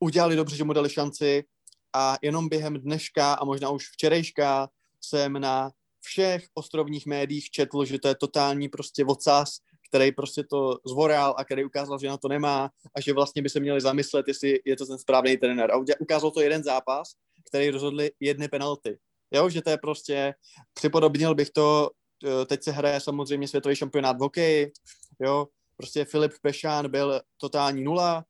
udělali 0.00 0.36
dobře, 0.36 0.56
že 0.56 0.64
mu 0.64 0.72
dali 0.72 0.90
šanci 0.90 1.44
a 1.92 2.16
jenom 2.22 2.48
během 2.48 2.80
dneška 2.80 3.34
a 3.34 3.44
možná 3.44 3.70
už 3.70 3.88
včerejška 3.92 4.68
jsem 5.00 5.32
na 5.32 5.70
všech 6.00 6.44
ostrovních 6.54 7.06
médiích 7.06 7.50
četl, 7.50 7.84
že 7.84 7.98
to 7.98 8.08
je 8.08 8.14
totální 8.14 8.68
prostě 8.68 9.04
vocas, 9.04 9.58
který 9.88 10.12
prostě 10.12 10.44
to 10.44 10.78
zvoral 10.86 11.34
a 11.38 11.44
který 11.44 11.64
ukázal, 11.64 11.98
že 11.98 12.08
na 12.08 12.16
to 12.16 12.28
nemá 12.28 12.70
a 12.94 13.00
že 13.00 13.12
vlastně 13.12 13.42
by 13.42 13.48
se 13.50 13.60
měli 13.60 13.80
zamyslet, 13.80 14.28
jestli 14.28 14.60
je 14.64 14.76
to 14.76 14.86
ten 14.86 14.98
správný 14.98 15.36
trenér. 15.36 15.70
A 15.70 15.76
ukázal 16.00 16.30
to 16.30 16.40
jeden 16.40 16.62
zápas, 16.62 17.08
který 17.48 17.70
rozhodli 17.70 18.10
jedny 18.20 18.48
penalty. 18.48 18.98
Jo, 19.30 19.48
že 19.50 19.62
to 19.62 19.70
je 19.70 19.78
prostě, 19.78 20.34
připodobnil 20.74 21.34
bych 21.34 21.50
to, 21.50 21.90
eh, 22.24 22.46
teď 22.46 22.62
se 22.62 22.70
hraje 22.70 23.00
samozřejmě 23.00 23.48
světový 23.48 23.76
šampionát 23.76 24.16
v 24.16 24.20
hokeji, 24.20 24.72
jo, 25.20 25.46
prostě 25.76 26.04
Filip 26.04 26.32
Pešán 26.42 26.90
byl 26.90 27.20
totální 27.36 27.84
nula, 27.84 28.24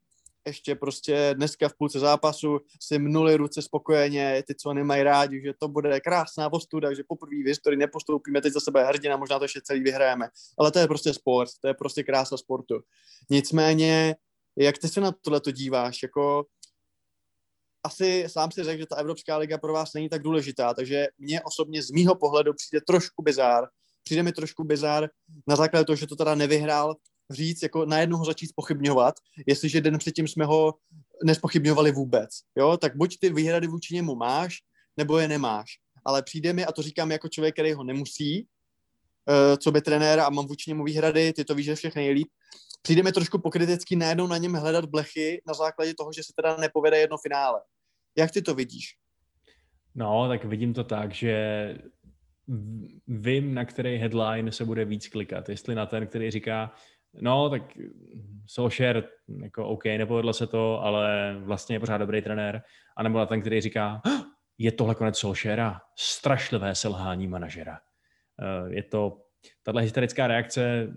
ještě 0.46 0.74
prostě 0.74 1.30
dneska 1.34 1.68
v 1.68 1.74
půlce 1.74 1.98
zápasu 1.98 2.60
si 2.82 2.98
mnuli 2.98 3.36
ruce 3.36 3.62
spokojeně, 3.62 4.42
ty, 4.46 4.54
co 4.54 4.74
nemají 4.74 5.02
rádi, 5.02 5.42
že 5.42 5.52
to 5.58 5.68
bude 5.68 6.00
krásná 6.00 6.52
ostuda, 6.52 6.94
že 6.94 7.02
poprvé 7.08 7.42
v 7.44 7.46
historii 7.46 7.78
nepostoupíme, 7.78 8.40
teď 8.40 8.52
za 8.52 8.60
sebe 8.60 8.84
hrdina, 8.84 9.16
možná 9.16 9.38
to 9.38 9.44
ještě 9.44 9.60
celý 9.64 9.80
vyhrajeme. 9.80 10.28
Ale 10.58 10.72
to 10.72 10.78
je 10.78 10.86
prostě 10.86 11.14
sport, 11.14 11.50
to 11.60 11.68
je 11.68 11.74
prostě 11.74 12.02
krása 12.02 12.36
sportu. 12.36 12.80
Nicméně, 13.30 14.16
jak 14.58 14.78
ty 14.78 14.88
se 14.88 15.00
na 15.00 15.12
tohle 15.22 15.40
to 15.40 15.50
díváš, 15.50 16.02
jako 16.02 16.46
asi 17.84 18.24
sám 18.26 18.50
si 18.50 18.64
řekl, 18.64 18.80
že 18.80 18.86
ta 18.86 18.96
Evropská 18.96 19.36
liga 19.36 19.58
pro 19.58 19.72
vás 19.72 19.92
není 19.94 20.08
tak 20.08 20.22
důležitá, 20.22 20.74
takže 20.74 21.06
mně 21.18 21.40
osobně 21.42 21.82
z 21.82 21.90
mýho 21.90 22.14
pohledu 22.14 22.52
přijde 22.54 22.80
trošku 22.86 23.22
bizár. 23.22 23.68
Přijde 24.02 24.22
mi 24.22 24.32
trošku 24.32 24.64
bizár 24.64 25.08
na 25.46 25.56
základě 25.56 25.84
toho, 25.84 25.96
že 25.96 26.06
to 26.06 26.16
teda 26.16 26.34
nevyhrál, 26.34 26.94
říct, 27.30 27.62
jako 27.62 27.86
najednou 27.86 28.18
ho 28.18 28.24
začít 28.24 28.50
pochybňovat, 28.54 29.14
jestliže 29.46 29.80
den 29.80 29.98
předtím 29.98 30.28
jsme 30.28 30.44
ho 30.44 30.74
nespochybňovali 31.24 31.92
vůbec. 31.92 32.30
Jo? 32.56 32.76
Tak 32.76 32.96
buď 32.96 33.18
ty 33.20 33.30
výhrady 33.30 33.66
vůči 33.66 33.94
němu 33.94 34.14
máš, 34.14 34.58
nebo 34.96 35.18
je 35.18 35.28
nemáš. 35.28 35.70
Ale 36.04 36.22
přijde 36.22 36.52
mi, 36.52 36.64
a 36.64 36.72
to 36.72 36.82
říkám 36.82 37.10
jako 37.10 37.28
člověk, 37.28 37.54
který 37.54 37.72
ho 37.72 37.84
nemusí, 37.84 38.42
uh, 38.42 39.56
co 39.56 39.72
by 39.72 39.80
trenér 39.80 40.20
a 40.20 40.30
mám 40.30 40.46
vůči 40.46 40.70
němu 40.70 40.84
výhrady, 40.84 41.32
ty 41.32 41.44
to 41.44 41.54
víš, 41.54 41.66
že 41.66 41.74
všechny 41.74 42.02
nejlíp, 42.02 42.28
přijde 42.82 43.02
mi 43.02 43.12
trošku 43.12 43.38
pokrytecký 43.38 43.96
najednou 43.96 44.26
na 44.26 44.36
něm 44.36 44.52
hledat 44.52 44.84
blechy 44.84 45.42
na 45.46 45.54
základě 45.54 45.94
toho, 45.94 46.12
že 46.12 46.22
se 46.22 46.32
teda 46.36 46.56
nepovede 46.56 46.98
jedno 46.98 47.16
finále. 47.18 47.60
Jak 48.18 48.30
ty 48.30 48.42
to 48.42 48.54
vidíš? 48.54 48.96
No, 49.94 50.28
tak 50.28 50.44
vidím 50.44 50.74
to 50.74 50.84
tak, 50.84 51.12
že 51.12 51.34
vím, 53.08 53.54
na 53.54 53.64
který 53.64 53.96
headline 53.96 54.52
se 54.52 54.64
bude 54.64 54.84
víc 54.84 55.08
klikat. 55.08 55.48
Jestli 55.48 55.74
na 55.74 55.86
ten, 55.86 56.06
který 56.06 56.30
říká, 56.30 56.74
no, 57.14 57.50
tak 57.50 57.62
Solskjaer, 58.46 59.08
jako 59.42 59.68
OK, 59.68 59.84
nepovedlo 59.84 60.32
se 60.32 60.46
to, 60.46 60.82
ale 60.82 61.36
vlastně 61.44 61.76
je 61.76 61.80
pořád 61.80 61.98
dobrý 61.98 62.22
trenér. 62.22 62.62
A 62.96 63.02
nebo 63.02 63.18
na 63.18 63.26
ten, 63.26 63.40
který 63.40 63.60
říká, 63.60 64.02
je 64.58 64.72
tohle 64.72 64.94
konec 64.94 65.18
Solskjaera, 65.18 65.80
strašlivé 65.98 66.74
selhání 66.74 67.28
manažera. 67.28 67.78
Eh, 68.40 68.74
je 68.74 68.82
to, 68.82 69.22
tahle 69.62 69.82
historická 69.82 70.26
reakce 70.26 70.92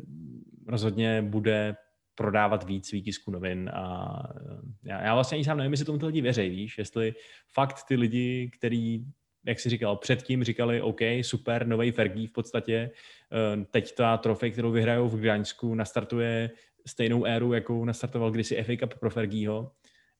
rozhodně 0.67 1.21
bude 1.21 1.75
prodávat 2.15 2.63
víc 2.63 2.91
výtisků 2.91 3.31
novin 3.31 3.69
a 3.73 4.17
eh, 4.35 4.89
já, 4.89 5.01
já 5.01 5.13
vlastně 5.13 5.35
ani 5.35 5.45
sám 5.45 5.57
nevím, 5.57 5.73
jestli 5.73 5.85
tomu 5.85 5.99
ty 5.99 6.05
lidi 6.05 6.21
věří, 6.21 6.49
víš, 6.49 6.77
jestli 6.77 7.13
fakt 7.53 7.77
ty 7.87 7.95
lidi, 7.95 8.51
který 8.57 9.05
jak 9.45 9.59
jsi 9.59 9.69
říkal, 9.69 9.95
předtím 9.95 10.43
říkali, 10.43 10.81
OK, 10.81 10.99
super, 11.21 11.67
nový 11.67 11.91
Fergie 11.91 12.27
v 12.27 12.31
podstatě, 12.31 12.91
eh, 13.31 13.65
teď 13.71 13.95
ta 13.95 14.17
trofej, 14.17 14.51
kterou 14.51 14.71
vyhrajou 14.71 15.07
v 15.07 15.19
Gdaňsku, 15.19 15.75
nastartuje 15.75 16.49
stejnou 16.87 17.25
éru, 17.25 17.53
jakou 17.53 17.85
nastartoval 17.85 18.31
kdysi 18.31 18.63
FA 18.63 18.77
Cup 18.79 18.99
pro 18.99 19.09
Fergieho. 19.09 19.71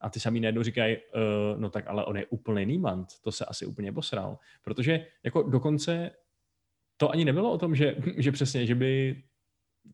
A 0.02 0.10
ty 0.10 0.20
sami 0.20 0.40
najednou 0.40 0.64
říkají, 0.64 0.98
uh, 0.98 1.60
no 1.60 1.70
tak 1.70 1.88
ale 1.88 2.06
on 2.06 2.18
je 2.18 2.26
úplný 2.26 2.66
nímant, 2.66 3.08
to 3.22 3.32
se 3.32 3.46
asi 3.46 3.66
úplně 3.66 3.92
posral, 3.92 4.38
protože 4.64 5.06
jako 5.24 5.44
dokonce 5.44 6.12
to 6.98 7.12
ani 7.12 7.26
nebylo 7.26 7.52
o 7.52 7.58
tom, 7.58 7.76
že, 7.76 7.96
že 8.18 8.32
přesně, 8.32 8.66
že 8.66 8.76
by 8.76 9.24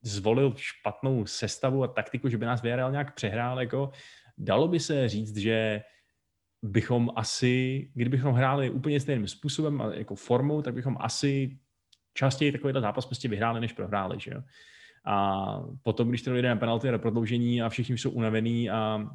zvolil 0.01 0.53
špatnou 0.57 1.25
sestavu 1.25 1.84
a 1.84 1.88
taktiku, 1.88 2.30
že 2.30 2.38
by 2.38 2.45
nás 2.45 2.61
VRL 2.61 2.91
nějak 2.91 3.15
přehrál, 3.15 3.59
jako 3.59 3.91
dalo 4.38 4.67
by 4.67 4.80
se 4.80 5.09
říct, 5.09 5.38
že 5.38 5.82
bychom 6.62 7.10
asi, 7.16 7.91
kdybychom 7.93 8.34
hráli 8.34 8.70
úplně 8.70 8.99
stejným 8.99 9.28
způsobem 9.28 9.82
a 9.82 9.93
jako 9.93 10.16
formou, 10.16 10.62
tak 10.62 10.74
bychom 10.74 10.97
asi 10.99 11.57
častěji 12.14 12.51
takovýhle 12.51 12.82
zápas 12.82 13.05
prostě 13.05 13.28
vyhráli, 13.28 13.62
než 13.62 13.74
prohráli, 13.74 14.20
že 14.20 14.32
jo. 14.32 14.41
A 15.05 15.45
potom, 15.84 16.10
když 16.10 16.22
to 16.22 16.36
jdeme 16.36 16.60
penalty 16.60 16.89
a 16.89 16.97
prodloužení 16.97 17.62
a 17.62 17.70
všichni 17.70 17.97
jsou 17.97 18.12
unavený 18.12 18.70
a, 18.70 19.07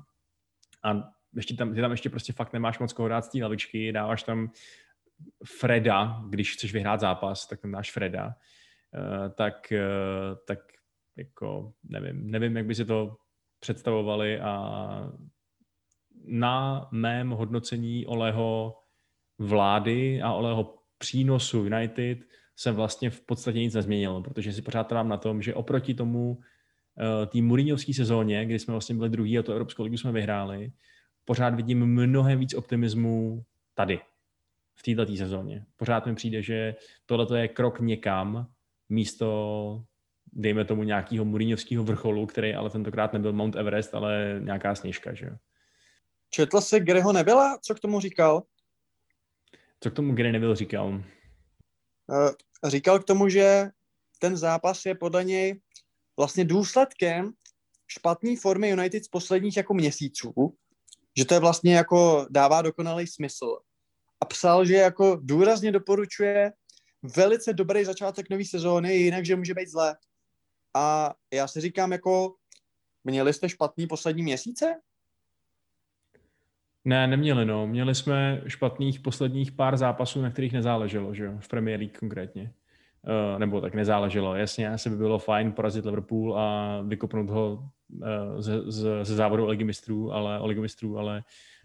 a 0.83 1.11
ještě 1.37 1.55
tam, 1.55 1.75
ty 1.75 1.81
tam 1.81 1.91
ještě 1.91 2.11
prostě 2.11 2.33
fakt 2.33 2.53
nemáš 2.53 2.79
moc 2.79 2.93
koho 2.93 3.09
dát 3.09 3.25
z 3.25 3.29
té 3.29 3.43
lavičky, 3.43 3.93
dáváš 3.93 4.23
tam 4.23 4.51
Freda, 5.59 6.23
když 6.29 6.53
chceš 6.53 6.73
vyhrát 6.73 7.01
zápas, 7.01 7.47
tak 7.47 7.61
tam 7.61 7.73
dáš 7.73 7.93
Freda, 7.93 8.27
uh, 8.27 9.29
tak, 9.35 9.73
uh, 9.73 10.37
tak 10.47 10.59
jako 11.17 11.73
nevím, 11.85 12.31
nevím, 12.31 12.57
jak 12.57 12.67
by 12.67 12.75
si 12.75 12.85
to 12.85 13.17
představovali 13.61 14.41
a 14.41 15.13
na 16.27 16.89
mém 16.93 17.31
hodnocení 17.31 18.07
Oleho 18.07 18.77
vlády 19.39 20.23
a 20.23 20.33
Oleho 20.33 20.75
přínosu 20.99 21.65
United 21.65 22.19
jsem 22.57 22.75
vlastně 22.75 23.11
v 23.11 23.21
podstatě 23.21 23.59
nic 23.59 23.75
nezměnil, 23.75 24.23
protože 24.23 24.53
si 24.53 24.63
pořád 24.63 24.85
trvám 24.85 25.09
na 25.09 25.17
tom, 25.17 25.43
že 25.43 25.55
oproti 25.55 25.95
tomu 25.95 26.31
uh, 26.31 27.27
té 27.27 27.43
Mourinhovské 27.43 27.95
sezóně, 27.95 28.47
kdy 28.47 28.59
jsme 28.59 28.73
vlastně 28.73 28.95
byli 28.95 29.09
druhý 29.09 29.39
a 29.39 29.43
to 29.43 29.53
Evropskou 29.53 29.83
ligu 29.83 29.97
jsme 29.97 30.13
vyhráli, 30.13 30.73
pořád 31.25 31.55
vidím 31.55 31.87
mnohem 31.87 32.39
víc 32.39 32.55
optimismu 32.55 33.45
tady, 33.75 34.01
v 34.75 34.83
této 34.83 35.17
sezóně. 35.17 35.65
Pořád 35.77 36.07
mi 36.07 36.15
přijde, 36.15 36.43
že 36.43 36.75
tohle 37.07 37.41
je 37.41 37.49
krok 37.49 37.81
někam, 37.81 38.47
místo 38.89 39.85
dejme 40.33 40.65
tomu 40.65 40.83
nějakého 40.83 41.25
Mourinhovského 41.25 41.85
vrcholu, 41.85 42.27
který 42.27 42.55
ale 42.55 42.71
tentokrát 42.71 43.13
nebyl 43.13 43.33
Mount 43.33 43.57
Everest, 43.57 43.95
ale 43.95 44.41
nějaká 44.45 44.75
sněžka, 44.75 45.15
že 45.15 45.27
jo. 45.27 45.37
Četl 46.35 46.61
jsi, 46.61 46.81
kde 46.81 47.03
ho 47.03 47.13
nebyla? 47.13 47.59
Co 47.63 47.75
k 47.75 47.81
tomu 47.81 48.01
říkal? 48.01 48.43
Co 49.81 49.91
k 49.91 49.95
tomu 49.95 50.15
Gary 50.15 50.33
nebyl 50.33 50.55
říkal? 50.55 50.89
Uh, 50.89 51.03
říkal 52.65 52.99
k 52.99 53.05
tomu, 53.05 53.29
že 53.29 53.71
ten 54.19 54.37
zápas 54.37 54.87
je 54.87 54.95
podle 54.95 55.25
něj 55.25 55.61
vlastně 56.17 56.45
důsledkem 56.45 57.33
špatné 57.87 58.37
formy 58.37 58.69
United 58.69 59.05
z 59.05 59.09
posledních 59.09 59.57
jako 59.57 59.75
měsíců 59.75 60.57
že 61.19 61.25
to 61.25 61.35
je 61.35 61.41
vlastně 61.41 61.75
jako 61.75 62.27
dává 62.31 62.63
dokonalý 62.63 63.07
smysl. 63.07 63.59
A 64.21 64.25
psal, 64.25 64.65
že 64.65 64.75
jako 64.75 65.19
důrazně 65.23 65.73
doporučuje 65.73 66.53
velice 67.17 67.53
dobrý 67.53 67.85
začátek 67.85 68.31
nové 68.31 68.45
sezóny, 68.45 68.95
jinak, 68.95 69.27
že 69.27 69.37
může 69.37 69.55
být 69.55 69.69
zlé. 69.69 69.97
A 70.75 71.15
já 71.33 71.49
si 71.49 71.61
říkám 71.61 71.93
jako, 71.93 72.35
měli 73.05 73.33
jste 73.33 73.49
špatný 73.49 73.87
poslední 73.87 74.23
měsíce? 74.23 74.81
Ne, 76.85 77.07
neměli, 77.07 77.45
no. 77.45 77.67
Měli 77.67 77.95
jsme 77.95 78.43
špatných 78.47 79.01
posledních 79.01 79.53
pár 79.53 79.77
zápasů, 79.77 80.23
na 80.23 80.31
kterých 80.31 80.53
nezáleželo, 80.53 81.15
že 81.15 81.25
jo, 81.25 81.35
v 81.39 81.49
Premier 81.49 81.81
League 81.81 81.99
konkrétně. 81.99 82.53
Uh, 83.03 83.39
nebo 83.39 83.61
tak 83.61 83.75
nezáleželo. 83.75 84.35
Jasně, 84.35 84.71
asi 84.71 84.91
by 84.91 84.97
bylo 84.97 85.19
fajn 85.19 85.53
porazit 85.53 85.85
Liverpool 85.85 86.39
a 86.39 86.81
vykopnout 86.81 87.31
ho 87.31 87.71
uh, 87.89 88.07
ze, 88.39 88.71
ze, 89.05 89.05
závodu 89.05 89.45
o 89.45 89.49
ligy 89.49 89.65
mistrů, 89.65 90.13
ale, 90.13 90.41
o 90.41 90.47
ligy 90.47 90.61
mistrů, 90.61 90.99
ale 90.99 91.23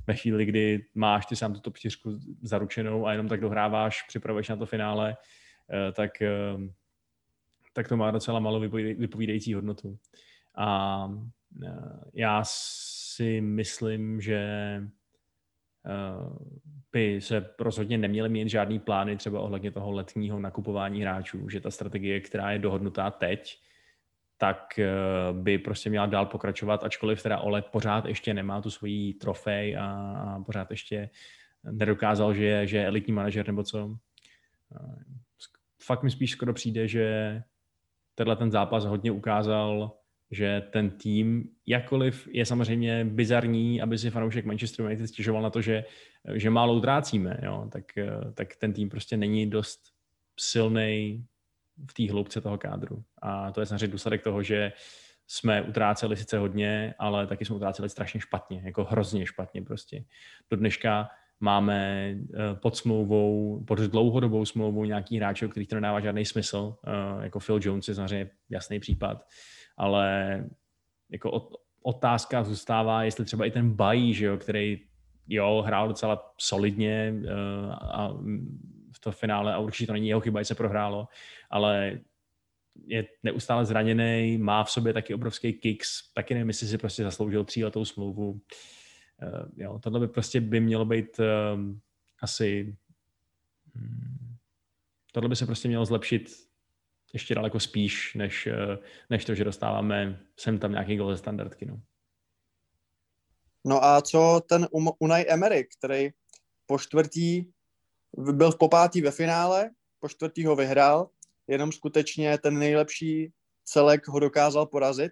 ve 0.07 0.13
chvíli, 0.13 0.45
kdy 0.45 0.85
máš 0.95 1.25
ty 1.25 1.35
sám 1.35 1.53
tu 1.53 1.59
top 1.59 1.77
4 1.77 1.97
zaručenou 2.41 3.05
a 3.05 3.11
jenom 3.11 3.27
tak 3.27 3.41
dohráváš, 3.41 4.03
připravuješ 4.07 4.49
na 4.49 4.55
to 4.55 4.65
finále, 4.65 5.15
uh, 5.17 5.93
tak, 5.93 6.11
uh, 6.55 6.63
tak 7.73 7.87
to 7.87 7.97
má 7.97 8.11
docela 8.11 8.39
malo 8.39 8.59
vypovídající 8.97 9.53
hodnotu. 9.53 9.97
A 10.55 11.05
uh, 11.05 11.23
já 12.13 12.41
si 12.45 13.41
myslím, 13.41 14.21
že 14.21 14.49
by 16.91 17.21
se 17.21 17.49
rozhodně 17.59 17.97
neměly 17.97 18.29
mít 18.29 18.49
žádný 18.49 18.79
plány 18.79 19.17
třeba 19.17 19.39
ohledně 19.39 19.71
toho 19.71 19.91
letního 19.91 20.39
nakupování 20.39 21.01
hráčů, 21.01 21.49
že 21.49 21.59
ta 21.59 21.71
strategie, 21.71 22.19
která 22.19 22.51
je 22.51 22.59
dohodnutá 22.59 23.11
teď, 23.11 23.59
tak 24.37 24.79
eh, 24.79 24.89
by 25.31 25.57
prostě 25.57 25.89
měla 25.89 26.05
dál 26.05 26.25
pokračovat, 26.25 26.83
ačkoliv 26.83 27.23
teda 27.23 27.37
Ole 27.37 27.61
pořád 27.61 28.05
ještě 28.05 28.33
nemá 28.33 28.61
tu 28.61 28.69
svoji 28.69 29.13
trofej 29.13 29.77
a, 29.77 29.85
a 30.17 30.43
pořád 30.43 30.71
ještě 30.71 31.09
nedokázal, 31.63 32.33
že 32.33 32.43
je, 32.43 32.67
že 32.67 32.77
je 32.77 32.85
elitní 32.85 33.13
manažer 33.13 33.47
nebo 33.47 33.63
co. 33.63 33.97
Fakt 35.83 36.03
mi 36.03 36.11
spíš 36.11 36.31
skoro 36.31 36.53
přijde, 36.53 36.87
že 36.87 37.43
tenhle 38.15 38.35
ten 38.35 38.51
zápas 38.51 38.85
hodně 38.85 39.11
ukázal, 39.11 39.98
že 40.31 40.61
ten 40.71 40.89
tým, 40.89 41.49
jakkoliv 41.65 42.27
je 42.31 42.45
samozřejmě 42.45 43.05
bizarní, 43.05 43.81
aby 43.81 43.97
si 43.97 44.09
fanoušek 44.09 44.45
Manchester 44.45 44.85
United 44.85 45.07
stěžoval 45.07 45.41
na 45.41 45.49
to, 45.49 45.61
že, 45.61 45.85
že 46.33 46.49
málo 46.49 46.73
utrácíme, 46.73 47.39
jo, 47.43 47.69
tak, 47.71 47.85
tak 48.33 48.55
ten 48.55 48.73
tým 48.73 48.89
prostě 48.89 49.17
není 49.17 49.49
dost 49.49 49.79
silný 50.39 51.25
v 51.89 51.93
té 51.93 52.11
hloubce 52.11 52.41
toho 52.41 52.57
kádru. 52.57 53.03
A 53.21 53.51
to 53.51 53.59
je 53.59 53.65
samozřejmě 53.65 53.87
důsledek 53.87 54.23
toho, 54.23 54.43
že 54.43 54.71
jsme 55.27 55.61
utráceli 55.61 56.17
sice 56.17 56.37
hodně, 56.37 56.93
ale 56.99 57.27
taky 57.27 57.45
jsme 57.45 57.55
utráceli 57.55 57.89
strašně 57.89 58.19
špatně, 58.19 58.61
jako 58.65 58.83
hrozně 58.83 59.25
špatně 59.25 59.61
prostě. 59.61 60.03
Do 60.51 60.57
dneška 60.57 61.09
máme 61.39 62.09
eh, 62.11 62.55
pod 62.55 62.77
smlouvou, 62.77 63.63
pod 63.67 63.79
dlouhodobou 63.79 64.45
smlouvou 64.45 64.85
nějaký 64.85 65.17
hráče, 65.17 65.47
který 65.47 65.67
to 65.67 65.75
nedává 65.75 65.99
žádný 65.99 66.25
smysl, 66.25 66.75
eh, 66.87 67.23
jako 67.23 67.39
Phil 67.39 67.59
Jones 67.63 67.87
je 67.87 67.95
samozřejmě 67.95 68.31
jasný 68.49 68.79
případ 68.79 69.25
ale 69.79 70.45
jako 71.09 71.49
otázka 71.83 72.43
zůstává, 72.43 73.03
jestli 73.03 73.25
třeba 73.25 73.45
i 73.45 73.51
ten 73.51 73.73
Bají, 73.73 74.13
že 74.13 74.25
jo, 74.25 74.37
který 74.37 74.81
jo, 75.27 75.63
hrál 75.65 75.87
docela 75.87 76.33
solidně 76.37 77.13
uh, 77.15 77.73
a 77.73 78.13
v 78.91 78.99
to 78.99 79.11
finále 79.11 79.53
a 79.53 79.59
určitě 79.59 79.87
to 79.87 79.93
není 79.93 80.07
jeho 80.07 80.21
chyba, 80.21 80.43
se 80.43 80.55
prohrálo, 80.55 81.07
ale 81.49 81.99
je 82.85 83.05
neustále 83.23 83.65
zraněný, 83.65 84.37
má 84.37 84.63
v 84.63 84.71
sobě 84.71 84.93
taky 84.93 85.13
obrovský 85.13 85.53
kicks, 85.53 86.13
taky 86.13 86.33
nevím, 86.33 86.47
jestli 86.47 86.67
si 86.67 86.77
prostě 86.77 87.03
zasloužil 87.03 87.43
tříletou 87.43 87.85
smlouvu. 87.85 88.31
Uh, 88.31 88.39
jo, 89.57 89.79
tohle 89.79 89.99
by 89.99 90.07
prostě 90.07 90.41
by 90.41 90.59
mělo 90.59 90.85
být 90.85 91.19
uh, 91.19 91.25
asi 92.21 92.75
hmm, 93.75 94.35
tohle 95.11 95.29
by 95.29 95.35
se 95.35 95.45
prostě 95.45 95.67
mělo 95.67 95.85
zlepšit 95.85 96.48
ještě 97.13 97.35
daleko 97.35 97.59
spíš, 97.59 98.13
než, 98.15 98.47
eh, 98.47 98.77
než 99.09 99.25
to, 99.25 99.35
že 99.35 99.43
dostáváme 99.43 100.19
sem 100.39 100.59
tam 100.59 100.71
nějaký 100.71 100.97
gol 100.97 101.11
ze 101.11 101.17
standardky. 101.17 101.65
No. 101.65 101.81
no 103.65 103.83
a 103.83 104.01
co 104.01 104.41
ten 104.49 104.67
Unai 104.99 105.25
Emery, 105.27 105.67
který 105.77 106.09
po 106.65 106.79
čtvrtý 106.79 107.45
byl 108.17 108.51
v 108.51 108.57
popátý 108.57 109.01
ve 109.01 109.11
finále, 109.11 109.69
po 109.99 110.09
čtvrtý 110.09 110.45
ho 110.45 110.55
vyhrál, 110.55 111.09
jenom 111.47 111.71
skutečně 111.71 112.37
ten 112.37 112.59
nejlepší 112.59 113.33
celek 113.63 114.07
ho 114.07 114.19
dokázal 114.19 114.65
porazit 114.65 115.11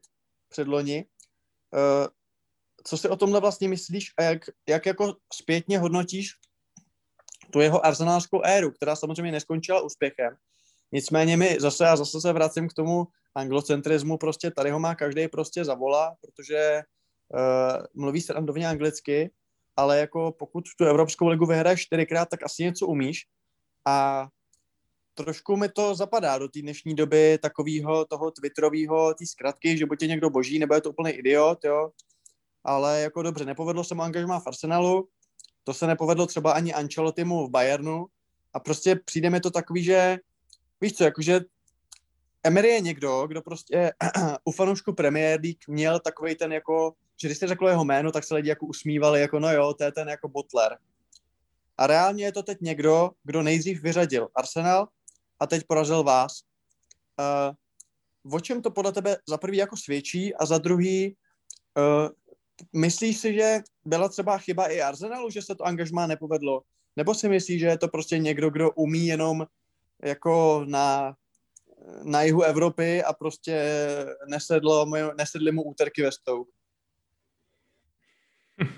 předloni. 0.49 1.05
Eh, 1.75 2.07
co 2.83 2.97
si 2.97 3.09
o 3.09 3.15
tomhle 3.15 3.41
vlastně 3.41 3.67
myslíš 3.67 4.13
a 4.17 4.23
jak, 4.23 4.49
jak 4.67 4.85
jako 4.85 5.15
zpětně 5.33 5.79
hodnotíš 5.79 6.31
tu 7.51 7.59
jeho 7.59 7.85
arzenálskou 7.85 8.41
éru, 8.43 8.71
která 8.71 8.95
samozřejmě 8.95 9.31
neskončila 9.31 9.81
úspěchem, 9.81 10.35
Nicméně 10.91 11.37
mi 11.37 11.57
zase 11.59 11.87
a 11.87 11.95
zase 11.95 12.21
se 12.21 12.33
vracím 12.33 12.67
k 12.67 12.73
tomu 12.73 13.07
anglocentrismu, 13.35 14.17
prostě 14.17 14.51
tady 14.51 14.71
ho 14.71 14.79
má 14.79 14.95
každý 14.95 15.27
prostě 15.27 15.65
zavolá, 15.65 16.15
protože 16.21 16.81
uh, 17.33 17.85
mluví 17.93 18.21
se 18.21 18.33
randovně 18.33 18.67
anglicky, 18.67 19.31
ale 19.75 19.99
jako 19.99 20.31
pokud 20.39 20.63
tu 20.77 20.85
Evropskou 20.85 21.27
ligu 21.27 21.45
vyhraješ 21.45 21.81
čtyřikrát, 21.81 22.29
tak 22.29 22.43
asi 22.43 22.63
něco 22.63 22.87
umíš. 22.87 23.25
A 23.85 24.27
trošku 25.13 25.55
mi 25.55 25.69
to 25.69 25.95
zapadá 25.95 26.37
do 26.37 26.47
té 26.47 26.61
dnešní 26.61 26.95
doby 26.95 27.37
takového 27.41 28.05
toho 28.05 28.31
twitterového, 28.31 29.13
té 29.13 29.25
zkratky, 29.25 29.77
že 29.77 29.85
buď 29.85 30.01
je 30.01 30.07
někdo 30.07 30.29
boží, 30.29 30.59
nebo 30.59 30.75
je 30.75 30.81
to 30.81 30.89
úplný 30.89 31.11
idiot, 31.11 31.65
jo. 31.65 31.89
Ale 32.63 33.01
jako 33.01 33.21
dobře, 33.21 33.45
nepovedlo 33.45 33.83
se 33.83 33.95
mu 33.95 34.01
angažmá 34.01 34.39
v 34.39 34.47
Arsenalu, 34.47 35.09
to 35.63 35.73
se 35.73 35.87
nepovedlo 35.87 36.27
třeba 36.27 36.51
ani 36.51 36.73
Ancelottimu 36.73 37.47
v 37.47 37.49
Bayernu. 37.49 38.05
A 38.53 38.59
prostě 38.59 38.95
přijde 38.95 39.29
mi 39.29 39.39
to 39.39 39.51
takový, 39.51 39.83
že 39.83 40.17
víš 40.81 40.93
co, 40.93 41.03
jakože 41.03 41.41
Emery 42.43 42.67
je 42.67 42.81
někdo, 42.81 43.27
kdo 43.27 43.41
prostě 43.41 43.91
u 44.43 44.51
fanoušku 44.51 44.93
Premier 44.93 45.39
League 45.43 45.67
měl 45.67 45.99
takový 45.99 46.35
ten 46.35 46.53
jako, 46.53 46.93
že 47.21 47.27
když 47.27 47.37
jste 47.37 47.47
řekl 47.47 47.67
jeho 47.67 47.85
jméno, 47.85 48.11
tak 48.11 48.23
se 48.23 48.35
lidi 48.35 48.49
jako 48.49 48.65
usmívali, 48.65 49.21
jako 49.21 49.39
no 49.39 49.53
jo, 49.53 49.73
to 49.73 49.83
je 49.83 49.91
ten 49.91 50.09
jako 50.09 50.27
Butler. 50.27 50.77
A 51.77 51.87
reálně 51.87 52.25
je 52.25 52.31
to 52.31 52.43
teď 52.43 52.57
někdo, 52.61 53.11
kdo 53.23 53.43
nejdřív 53.43 53.81
vyřadil 53.81 54.27
Arsenal 54.35 54.87
a 55.39 55.47
teď 55.47 55.63
porazil 55.67 56.03
vás. 56.03 56.41
Uh, 57.19 58.35
o 58.35 58.39
čem 58.39 58.61
to 58.61 58.71
podle 58.71 58.91
tebe 58.91 59.17
za 59.27 59.37
prvý 59.37 59.57
jako 59.57 59.77
svědčí 59.77 60.35
a 60.35 60.45
za 60.45 60.57
druhý 60.57 61.15
uh, 61.77 62.09
myslíš 62.73 63.17
si, 63.17 63.33
že 63.33 63.59
byla 63.85 64.09
třeba 64.09 64.37
chyba 64.37 64.67
i 64.67 64.81
Arsenalu, 64.81 65.29
že 65.29 65.41
se 65.41 65.55
to 65.55 65.63
angažmá 65.63 66.07
nepovedlo? 66.07 66.61
Nebo 66.95 67.13
si 67.13 67.29
myslíš, 67.29 67.59
že 67.59 67.67
je 67.67 67.77
to 67.77 67.87
prostě 67.87 68.17
někdo, 68.17 68.49
kdo 68.49 68.71
umí 68.71 69.07
jenom 69.07 69.45
jako 70.03 70.65
na, 70.67 71.15
na 72.03 72.21
jihu 72.21 72.41
Evropy 72.41 73.03
a 73.03 73.13
prostě 73.13 73.85
nesedlo, 74.27 74.85
nesedly 75.17 75.51
mu 75.51 75.63
úterky 75.63 76.01
ve 76.01 76.11
Stoke. 76.11 76.51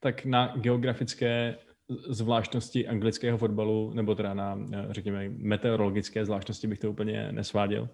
tak 0.00 0.24
na 0.24 0.56
geografické 0.56 1.58
zvláštnosti 1.88 2.88
anglického 2.88 3.38
fotbalu, 3.38 3.92
nebo 3.94 4.14
teda 4.14 4.34
na, 4.34 4.58
řekněme, 4.90 5.28
meteorologické 5.28 6.24
zvláštnosti 6.24 6.66
bych 6.66 6.78
to 6.78 6.90
úplně 6.90 7.32
nesváděl. 7.32 7.88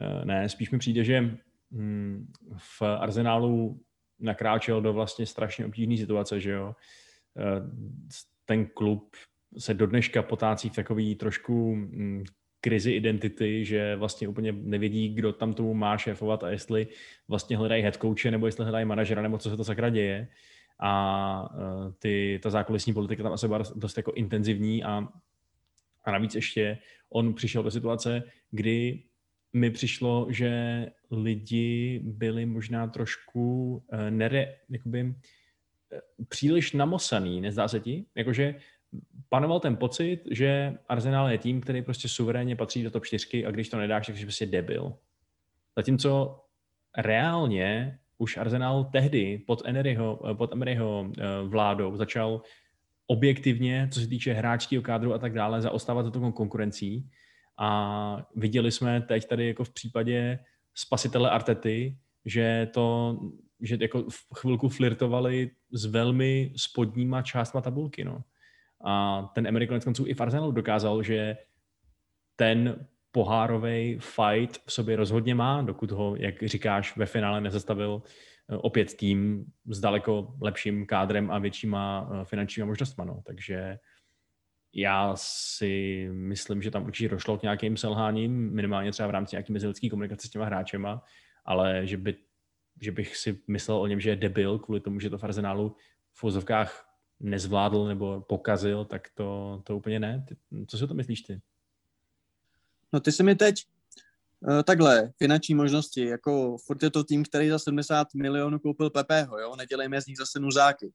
Eh, 0.00 0.24
ne, 0.24 0.48
spíš 0.48 0.70
mi 0.70 0.78
přijde, 0.78 1.04
že 1.04 1.38
hm, 1.70 2.32
v 2.56 2.82
arzenálu 2.82 3.80
nakráčel 4.18 4.80
do 4.80 4.92
vlastně 4.92 5.26
strašně 5.26 5.66
obtížné 5.66 5.96
situace, 5.96 6.40
že 6.40 6.50
jo. 6.50 6.74
Eh, 7.38 7.62
ten 8.44 8.66
klub 8.66 9.16
se 9.58 9.74
do 9.74 9.86
dneška 9.86 10.22
potácí 10.22 10.68
v 10.68 10.74
takový 10.74 11.14
trošku 11.14 11.76
mm, 11.76 12.24
krizi 12.60 12.92
identity, 12.92 13.64
že 13.64 13.96
vlastně 13.96 14.28
úplně 14.28 14.52
nevědí, 14.52 15.08
kdo 15.08 15.32
tam 15.32 15.54
tomu 15.54 15.74
má 15.74 15.98
šéfovat 15.98 16.44
a 16.44 16.50
jestli 16.50 16.86
vlastně 17.28 17.56
hledají 17.56 17.82
head 17.82 17.96
coache, 17.96 18.30
nebo 18.30 18.46
jestli 18.46 18.64
hledají 18.64 18.84
manažera, 18.84 19.22
nebo 19.22 19.38
co 19.38 19.50
se 19.50 19.56
to 19.56 19.64
sakra 19.64 19.88
děje. 19.88 20.28
A 20.80 21.54
e, 21.54 21.92
ty, 21.98 22.40
ta 22.42 22.50
zákulisní 22.50 22.92
politika 22.92 23.22
tam 23.22 23.32
asi 23.32 23.48
byla 23.48 23.62
dost 23.74 23.96
jako 23.96 24.12
intenzivní 24.12 24.84
a, 24.84 25.08
a 26.04 26.10
navíc 26.10 26.34
ještě 26.34 26.78
on 27.10 27.34
přišel 27.34 27.62
do 27.62 27.70
situace, 27.70 28.22
kdy 28.50 29.02
mi 29.52 29.70
přišlo, 29.70 30.26
že 30.30 30.86
lidi 31.10 32.00
byli 32.04 32.46
možná 32.46 32.86
trošku 32.86 33.72
uh, 33.92 33.98
nere, 34.10 34.54
jakoby, 34.68 35.02
uh, 35.02 35.14
příliš 36.28 36.72
namosaný, 36.72 37.40
nezdá 37.40 37.68
se 37.68 37.80
ti? 37.80 38.04
Jakože 38.14 38.54
panoval 39.28 39.60
ten 39.60 39.76
pocit, 39.76 40.22
že 40.30 40.78
Arsenal 40.88 41.28
je 41.28 41.38
tým, 41.38 41.60
který 41.60 41.82
prostě 41.82 42.08
suverénně 42.08 42.56
patří 42.56 42.82
do 42.82 42.90
top 42.90 43.04
4 43.06 43.46
a 43.46 43.50
když 43.50 43.68
to 43.68 43.78
nedáš, 43.78 44.06
tak 44.06 44.16
jsi 44.16 44.24
prostě 44.24 44.46
debil. 44.46 44.94
Zatímco 45.76 46.40
reálně 46.96 47.98
už 48.18 48.36
Arsenal 48.36 48.84
tehdy 48.84 49.38
pod 49.46 49.62
Emeryho, 49.64 50.20
pod 50.34 50.52
Emeryho 50.52 51.12
eh, 51.18 51.22
vládou 51.42 51.96
začal 51.96 52.42
objektivně, 53.06 53.88
co 53.92 54.00
se 54.00 54.06
týče 54.06 54.32
hráčského 54.32 54.82
kádru 54.82 55.14
a 55.14 55.18
tak 55.18 55.32
dále, 55.32 55.62
zaostávat 55.62 56.04
za 56.04 56.10
tou 56.10 56.32
konkurencí. 56.32 57.10
A 57.58 58.26
viděli 58.36 58.72
jsme 58.72 59.00
teď 59.00 59.28
tady 59.28 59.46
jako 59.46 59.64
v 59.64 59.70
případě 59.70 60.38
spasitele 60.74 61.30
Artety, 61.30 61.98
že 62.24 62.68
to 62.74 63.18
že 63.62 63.78
jako 63.80 64.06
chvilku 64.36 64.68
flirtovali 64.68 65.50
s 65.72 65.84
velmi 65.84 66.52
spodníma 66.56 67.22
částma 67.22 67.60
tabulky, 67.60 68.04
no. 68.04 68.22
A 68.84 69.22
ten 69.34 69.46
Emery 69.46 69.66
konec 69.66 69.84
konců 69.84 70.06
i 70.06 70.14
v 70.14 70.20
Arsenalu 70.20 70.52
dokázal, 70.52 71.02
že 71.02 71.36
ten 72.36 72.86
pohárový 73.12 73.98
fight 73.98 74.60
v 74.66 74.72
sobě 74.72 74.96
rozhodně 74.96 75.34
má, 75.34 75.62
dokud 75.62 75.90
ho, 75.90 76.16
jak 76.16 76.42
říkáš, 76.42 76.96
ve 76.96 77.06
finále 77.06 77.40
nezastavil 77.40 78.02
eh, 78.48 78.56
opět 78.56 78.94
tým 78.94 79.44
s 79.66 79.80
daleko 79.80 80.34
lepším 80.40 80.86
kádrem 80.86 81.30
a 81.30 81.38
většíma 81.38 82.10
eh, 82.12 82.24
finančníma 82.24 82.66
možnostmi. 82.66 83.04
No. 83.06 83.22
Takže 83.26 83.78
já 84.74 85.12
si 85.16 86.08
myslím, 86.12 86.62
že 86.62 86.70
tam 86.70 86.84
určitě 86.84 87.08
došlo 87.08 87.38
k 87.38 87.42
nějakým 87.42 87.76
selháním, 87.76 88.54
minimálně 88.54 88.92
třeba 88.92 89.06
v 89.06 89.10
rámci 89.10 89.36
nějaké 89.36 89.52
mezilidské 89.52 89.88
komunikace 89.88 90.26
s 90.26 90.30
těma 90.30 90.44
hráčema, 90.44 91.04
ale 91.44 91.86
že, 91.86 91.96
by, 91.96 92.14
že 92.80 92.92
bych 92.92 93.16
si 93.16 93.40
myslel 93.48 93.76
o 93.76 93.86
něm, 93.86 94.00
že 94.00 94.10
je 94.10 94.16
debil 94.16 94.58
kvůli 94.58 94.80
tomu, 94.80 95.00
že 95.00 95.10
to 95.10 95.18
v 95.18 95.24
Arsenálu 95.24 95.76
v 96.12 96.22
vozovkách 96.22 96.89
nezvládl 97.20 97.84
nebo 97.84 98.20
pokazil, 98.20 98.84
tak 98.84 99.08
to, 99.14 99.60
to 99.64 99.76
úplně 99.76 100.00
ne. 100.00 100.24
Ty, 100.28 100.36
co 100.66 100.78
si 100.78 100.84
o 100.84 100.86
to 100.86 100.94
myslíš 100.94 101.22
ty? 101.22 101.40
No 102.92 103.00
ty 103.00 103.12
si 103.12 103.22
mi 103.22 103.34
teď 103.34 103.66
uh, 104.40 104.62
takhle, 104.62 105.12
finanční 105.16 105.54
možnosti, 105.54 106.04
jako 106.04 106.56
furt 106.58 106.82
je 106.82 106.90
to 106.90 107.04
tým, 107.04 107.24
který 107.24 107.48
za 107.48 107.58
70 107.58 108.14
milionů 108.14 108.58
koupil 108.58 108.90
Pepeho, 108.90 109.38
jo, 109.38 109.56
nedělejme 109.56 110.02
z 110.02 110.06
nich 110.06 110.16
zase 110.16 110.40
nuzáky. 110.40 110.92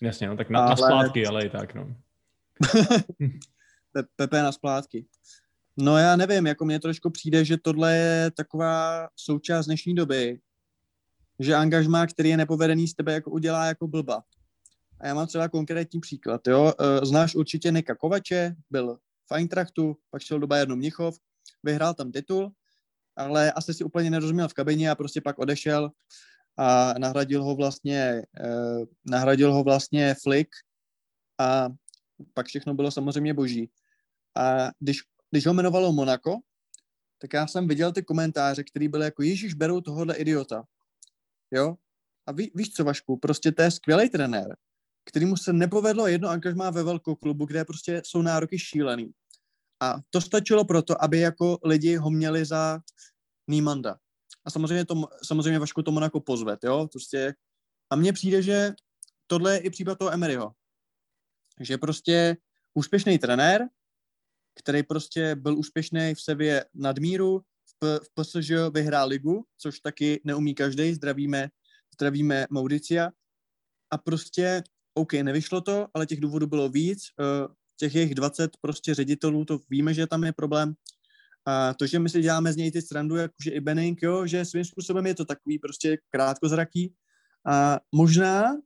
Jasně, 0.00 0.28
no 0.28 0.36
tak 0.36 0.50
na, 0.50 0.60
ale... 0.60 0.70
na 0.70 0.76
splátky, 0.76 1.26
ale 1.26 1.46
i 1.46 1.50
tak, 1.50 1.74
no. 1.74 1.96
Pepe 4.16 4.42
na 4.42 4.52
splátky. 4.52 5.06
No 5.76 5.98
já 5.98 6.16
nevím, 6.16 6.46
jako 6.46 6.64
mně 6.64 6.80
trošku 6.80 7.10
přijde, 7.10 7.44
že 7.44 7.56
tohle 7.56 7.96
je 7.96 8.30
taková 8.30 9.08
součást 9.16 9.66
dnešní 9.66 9.94
doby, 9.94 10.38
že 11.38 11.54
angažmá, 11.54 12.06
který 12.06 12.28
je 12.28 12.36
nepovedený 12.36 12.88
z 12.88 12.94
tebe, 12.94 13.12
jako 13.12 13.30
udělá 13.30 13.66
jako 13.66 13.88
blba. 13.88 14.22
A 15.04 15.06
já 15.06 15.14
mám 15.14 15.26
třeba 15.26 15.48
konkrétní 15.48 16.00
příklad, 16.00 16.46
jo. 16.46 16.72
E, 16.80 17.06
znáš 17.06 17.34
určitě 17.34 17.72
Nika 17.72 17.94
Kovače, 17.94 18.54
byl 18.70 18.98
v 19.26 19.32
Eintrachtu, 19.32 19.96
pak 20.10 20.22
šel 20.22 20.38
do 20.38 20.46
Bayernu 20.46 20.76
Mnichov, 20.76 21.18
vyhrál 21.62 21.94
tam 21.94 22.12
titul, 22.12 22.52
ale 23.16 23.52
asi 23.52 23.74
si 23.74 23.84
úplně 23.84 24.10
nerozuměl 24.10 24.48
v 24.48 24.54
kabině 24.54 24.90
a 24.90 24.94
prostě 24.94 25.20
pak 25.20 25.38
odešel 25.38 25.90
a 26.56 26.94
nahradil 26.98 27.44
ho 27.44 27.54
vlastně, 27.54 28.22
eh, 28.40 28.84
nahradil 29.04 29.52
ho 29.52 29.64
vlastně 29.64 30.14
Flick 30.22 30.50
a 31.38 31.68
pak 32.34 32.46
všechno 32.46 32.74
bylo 32.74 32.90
samozřejmě 32.90 33.34
boží. 33.34 33.70
A 34.36 34.70
když, 34.78 35.02
když 35.30 35.46
ho 35.46 35.52
jmenovalo 35.52 35.92
Monaco, 35.92 36.40
tak 37.18 37.32
já 37.32 37.46
jsem 37.46 37.68
viděl 37.68 37.92
ty 37.92 38.02
komentáře, 38.02 38.64
které 38.64 38.88
byly 38.88 39.04
jako 39.04 39.22
Ježíš, 39.22 39.54
berou 39.54 39.80
tohohle 39.80 40.16
idiota. 40.16 40.64
Jo? 41.50 41.76
A 42.26 42.32
ví, 42.32 42.52
víš 42.54 42.72
co, 42.72 42.84
Vašku, 42.84 43.16
prostě 43.16 43.52
to 43.52 43.62
je 43.62 43.70
skvělý 43.70 44.10
trenér, 44.10 44.56
kterýmu 45.04 45.36
se 45.36 45.52
nepovedlo 45.52 46.06
jedno 46.06 46.28
angažmá 46.28 46.70
ve 46.70 46.82
velkou 46.82 47.14
klubu, 47.14 47.46
kde 47.46 47.64
prostě 47.64 48.02
jsou 48.04 48.22
nároky 48.22 48.58
šílený. 48.58 49.12
A 49.82 49.96
to 50.10 50.20
stačilo 50.20 50.64
proto, 50.64 51.04
aby 51.04 51.18
jako 51.20 51.58
lidi 51.64 51.96
ho 51.96 52.10
měli 52.10 52.44
za 52.44 52.80
Nímanda. 53.48 53.96
A 54.44 54.50
samozřejmě, 54.50 54.84
to, 54.84 55.08
samozřejmě 55.22 55.58
Vašku 55.58 55.82
to 55.82 55.92
Monaco 55.92 56.20
pozvet, 56.20 56.64
jo? 56.64 56.88
Prostě, 56.92 57.34
a 57.90 57.96
mně 57.96 58.12
přijde, 58.12 58.42
že 58.42 58.72
tohle 59.26 59.54
je 59.54 59.58
i 59.58 59.70
případ 59.70 59.98
toho 59.98 60.12
Emeryho. 60.12 60.52
Že 61.60 61.78
prostě 61.78 62.36
úspěšný 62.74 63.18
trenér, 63.18 63.68
který 64.54 64.82
prostě 64.82 65.34
byl 65.34 65.58
úspěšný 65.58 66.14
v 66.14 66.20
Sevě 66.20 66.64
nadmíru, 66.74 67.42
v, 67.82 68.00
v 68.00 68.08
PSG 68.14 68.50
vyhrál 68.74 69.08
ligu, 69.08 69.44
což 69.58 69.80
taky 69.80 70.20
neumí 70.24 70.54
každý, 70.54 70.94
zdravíme, 70.94 71.48
zdravíme 71.94 72.46
Mauricia. 72.50 73.10
A 73.90 73.98
prostě, 73.98 74.62
OK, 74.94 75.12
nevyšlo 75.12 75.60
to, 75.60 75.88
ale 75.94 76.06
těch 76.06 76.20
důvodů 76.20 76.46
bylo 76.46 76.68
víc. 76.68 77.02
Uh, 77.18 77.54
těch 77.76 77.94
jejich 77.94 78.14
20 78.14 78.56
prostě 78.60 78.94
ředitelů, 78.94 79.44
to 79.44 79.60
víme, 79.70 79.94
že 79.94 80.06
tam 80.06 80.24
je 80.24 80.32
problém. 80.32 80.74
A 81.46 81.74
to, 81.74 81.86
že 81.86 81.98
my 81.98 82.08
si 82.08 82.20
děláme 82.20 82.52
z 82.52 82.56
něj 82.56 82.72
ty 82.72 82.82
strandu, 82.82 83.16
jakože 83.16 83.50
i 83.50 83.60
Benning, 83.60 84.02
jo, 84.02 84.26
že 84.26 84.44
svým 84.44 84.64
způsobem 84.64 85.06
je 85.06 85.14
to 85.14 85.24
takový 85.24 85.58
prostě 85.58 85.98
krátkozraký. 86.08 86.94
A 87.46 87.80
možná, 87.92 88.56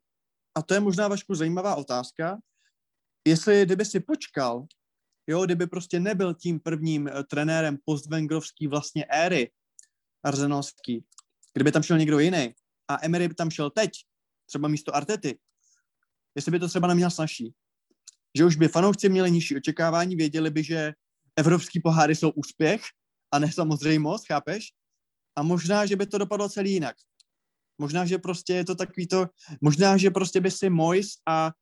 a 0.55 0.63
to 0.63 0.75
je 0.75 0.81
možná 0.81 1.09
Vašku 1.09 1.35
zajímavá 1.35 1.75
otázka, 1.75 2.39
jestli 3.27 3.67
kdyby 3.67 3.85
si 3.85 4.01
počkal, 4.01 4.67
jo, 5.27 5.45
kdyby 5.45 5.67
prostě 5.67 6.01
nebyl 6.01 6.35
tím 6.35 6.61
prvním 6.61 7.03
uh, 7.03 7.23
trenérem 7.31 7.79
postvengrovský 7.85 8.67
vlastně 8.67 9.05
éry 9.05 9.51
arzenalský, 10.25 11.05
kdyby 11.55 11.73
tam 11.73 11.83
šel 11.83 11.99
někdo 11.99 12.19
jiný 12.19 12.55
a 12.89 13.05
Emery 13.05 13.29
by 13.29 13.35
tam 13.35 13.51
šel 13.51 13.71
teď, 13.71 13.91
třeba 14.47 14.69
místo 14.69 14.97
Artety, 14.97 15.39
jestli 16.35 16.53
by 16.53 16.59
to 16.59 16.69
třeba 16.69 16.89
neměl 16.89 17.11
snažší. 17.11 17.55
Že 18.37 18.45
už 18.45 18.57
by 18.57 18.69
fanoušci 18.69 19.09
měli 19.09 19.31
nižší 19.31 19.57
očekávání, 19.57 20.17
věděli 20.17 20.51
by, 20.51 20.65
že 20.65 20.93
evropský 21.37 21.81
poháry 21.81 22.17
jsou 22.17 22.31
úspěch 22.31 22.83
a 23.33 23.39
ne 23.39 23.53
samozřejmost, 23.53 24.27
chápeš? 24.27 24.65
A 25.37 25.43
možná, 25.43 25.87
že 25.87 25.97
by 25.97 26.07
to 26.07 26.19
dopadlo 26.19 26.49
celý 26.49 26.73
jinak. 26.73 26.97
Možná, 27.79 28.07
že 28.07 28.19
prostě 28.19 28.55
je 28.55 28.65
to 28.65 28.75
takový 28.75 29.07
to, 29.07 29.27
možná, 29.61 29.97
že 29.97 30.11
prostě 30.11 30.41
by 30.41 30.51
si 30.51 30.71
Mois 30.71 31.09
a 31.29 31.53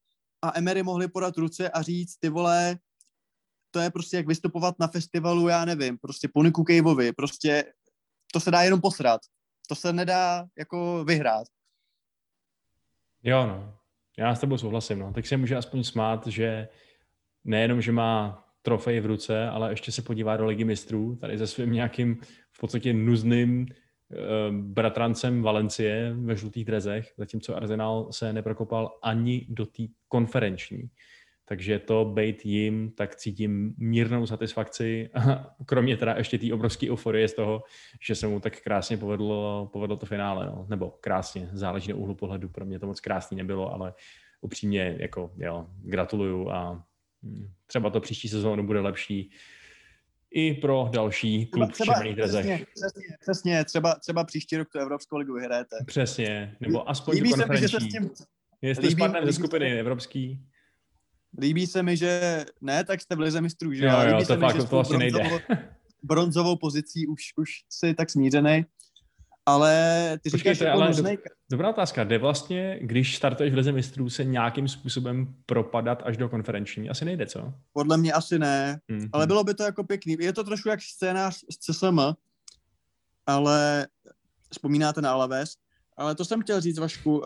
a 0.42 0.58
Emery 0.58 0.82
mohli 0.82 1.08
podat 1.08 1.36
ruce 1.36 1.70
a 1.70 1.82
říct, 1.82 2.16
ty 2.16 2.28
vole, 2.28 2.78
to 3.70 3.80
je 3.80 3.90
prostě 3.90 4.16
jak 4.16 4.26
vystupovat 4.26 4.78
na 4.78 4.88
festivalu, 4.88 5.48
já 5.48 5.64
nevím, 5.64 5.98
prostě 5.98 6.28
po 6.34 6.42
Niku 6.42 6.64
Caveovi, 6.64 7.12
prostě 7.12 7.72
to 8.32 8.40
se 8.40 8.50
dá 8.50 8.62
jenom 8.62 8.80
posrat. 8.80 9.20
To 9.68 9.74
se 9.74 9.92
nedá 9.92 10.46
jako 10.58 11.04
vyhrát. 11.04 11.46
Jo, 13.22 13.46
no. 13.46 13.78
Já 14.18 14.34
s 14.34 14.40
tebou 14.40 14.58
souhlasím, 14.58 14.98
no. 14.98 15.12
Tak 15.12 15.26
se 15.26 15.36
může 15.36 15.56
aspoň 15.56 15.82
smát, 15.82 16.26
že 16.26 16.68
nejenom, 17.44 17.80
že 17.80 17.92
má 17.92 18.44
trofej 18.62 19.00
v 19.00 19.06
ruce, 19.06 19.48
ale 19.48 19.72
ještě 19.72 19.92
se 19.92 20.02
podívá 20.02 20.36
do 20.36 20.46
ligy 20.46 20.64
mistrů, 20.64 21.16
tady 21.16 21.38
se 21.38 21.46
svým 21.46 21.72
nějakým 21.72 22.20
v 22.52 22.60
podstatě 22.60 22.92
nuzným 22.92 23.66
Eh, 24.12 24.52
bratrancem 24.52 25.42
Valencie 25.42 26.14
ve 26.18 26.36
žlutých 26.36 26.64
drezech, 26.64 27.12
zatímco 27.18 27.56
Arsenal 27.56 28.08
se 28.12 28.32
neprokopal 28.32 28.98
ani 29.02 29.46
do 29.48 29.66
té 29.66 29.82
konferenční. 30.08 30.82
Takže 31.48 31.78
to 31.78 32.04
bejt 32.04 32.46
jim, 32.46 32.90
tak 32.90 33.16
cítím 33.16 33.74
mírnou 33.78 34.26
satisfakci, 34.26 35.10
kromě 35.66 35.96
teda 35.96 36.14
ještě 36.16 36.38
té 36.38 36.52
obrovské 36.52 36.90
euforie 36.90 37.28
z 37.28 37.34
toho, 37.34 37.62
že 38.00 38.14
se 38.14 38.26
mu 38.26 38.40
tak 38.40 38.60
krásně 38.60 38.96
povedlo, 38.96 39.70
povedlo 39.72 39.96
to 39.96 40.06
finále. 40.06 40.46
No. 40.46 40.66
Nebo 40.68 40.90
krásně, 41.00 41.48
záleží 41.52 41.90
na 41.90 41.96
úhlu 41.96 42.14
pohledu, 42.14 42.48
pro 42.48 42.64
mě 42.64 42.78
to 42.78 42.86
moc 42.86 43.00
krásný 43.00 43.36
nebylo, 43.36 43.74
ale 43.74 43.94
upřímně 44.40 44.96
jako 44.98 45.30
jo, 45.36 45.66
gratuluju 45.82 46.50
a 46.50 46.84
hm, 47.22 47.48
třeba 47.66 47.90
to 47.90 48.00
příští 48.00 48.28
sezónu 48.28 48.66
bude 48.66 48.80
lepší 48.80 49.30
i 50.30 50.54
pro 50.54 50.88
další 50.92 51.46
klub 51.46 51.72
třeba, 51.72 51.92
v 51.92 51.96
červených 51.96 52.16
drezech. 52.16 52.44
Přesně, 52.44 52.66
přesně, 52.74 53.16
přesně, 53.20 53.64
třeba, 53.64 53.94
třeba 53.94 54.24
příští 54.24 54.56
rok 54.56 54.68
tu 54.68 54.78
Evropskou 54.78 55.16
ligu 55.16 55.34
vyhrajete. 55.34 55.76
Přesně, 55.86 56.56
nebo 56.60 56.90
aspoň 56.90 57.14
líbí 57.14 57.32
se 57.32 57.46
mi, 57.46 57.56
že 57.56 57.68
se 57.68 57.80
s 57.80 57.88
tím... 57.88 58.10
Jestli 58.62 58.88
líbí, 58.88 59.02
líbí, 59.02 59.26
ze 59.26 59.32
skupiny 59.32 59.64
líbí, 59.64 59.78
evropský. 59.78 60.46
Líbí 61.40 61.66
se 61.66 61.82
mi, 61.82 61.96
že 61.96 62.44
ne, 62.60 62.84
tak 62.84 63.00
jste 63.00 63.16
v 63.16 63.20
lize 63.20 63.40
mistrů, 63.40 63.72
že 63.72 63.84
jo? 63.84 63.92
jo, 63.92 64.06
líbí 64.06 64.18
to 64.18 64.24
se 64.24 64.36
fakt, 64.36 64.54
mi, 64.54 64.60
že 64.60 64.66
to 64.66 64.76
vlastně 64.76 64.98
nejde. 64.98 65.40
bronzovou 66.02 66.56
pozicí 66.56 67.06
už, 67.06 67.22
už 67.36 67.50
si 67.70 67.94
tak 67.94 68.10
smířený. 68.10 68.66
Ale 69.48 70.18
ty 70.22 70.30
Počkejte, 70.30 70.54
říkáš, 70.54 70.74
ale 70.74 70.94
do, 70.94 71.22
dobrá 71.50 71.70
otázka. 71.70 72.04
Jde 72.04 72.18
vlastně, 72.18 72.78
když 72.82 73.16
startuješ 73.16 73.52
v 73.52 73.56
Lize 73.56 73.72
mistrů, 73.72 74.10
se 74.10 74.24
nějakým 74.24 74.68
způsobem 74.68 75.34
propadat 75.46 76.02
až 76.04 76.16
do 76.16 76.28
konferenční? 76.28 76.90
Asi 76.90 77.04
nejde, 77.04 77.26
co? 77.26 77.52
Podle 77.72 77.96
mě 77.96 78.12
asi 78.12 78.38
ne, 78.38 78.80
mm-hmm. 78.90 79.08
ale 79.12 79.26
bylo 79.26 79.44
by 79.44 79.54
to 79.54 79.62
jako 79.62 79.84
pěkný. 79.84 80.16
Je 80.20 80.32
to 80.32 80.44
trošku 80.44 80.68
jak 80.68 80.82
scénář 80.82 81.44
z 81.50 81.58
CSM, 81.58 82.00
ale 83.26 83.86
vzpomínáte 84.50 85.00
na 85.02 85.12
Alaves. 85.12 85.56
Ale 85.96 86.14
to 86.14 86.24
jsem 86.24 86.42
chtěl 86.42 86.60
říct, 86.60 86.78
Vašku, 86.78 87.18
uh, 87.18 87.24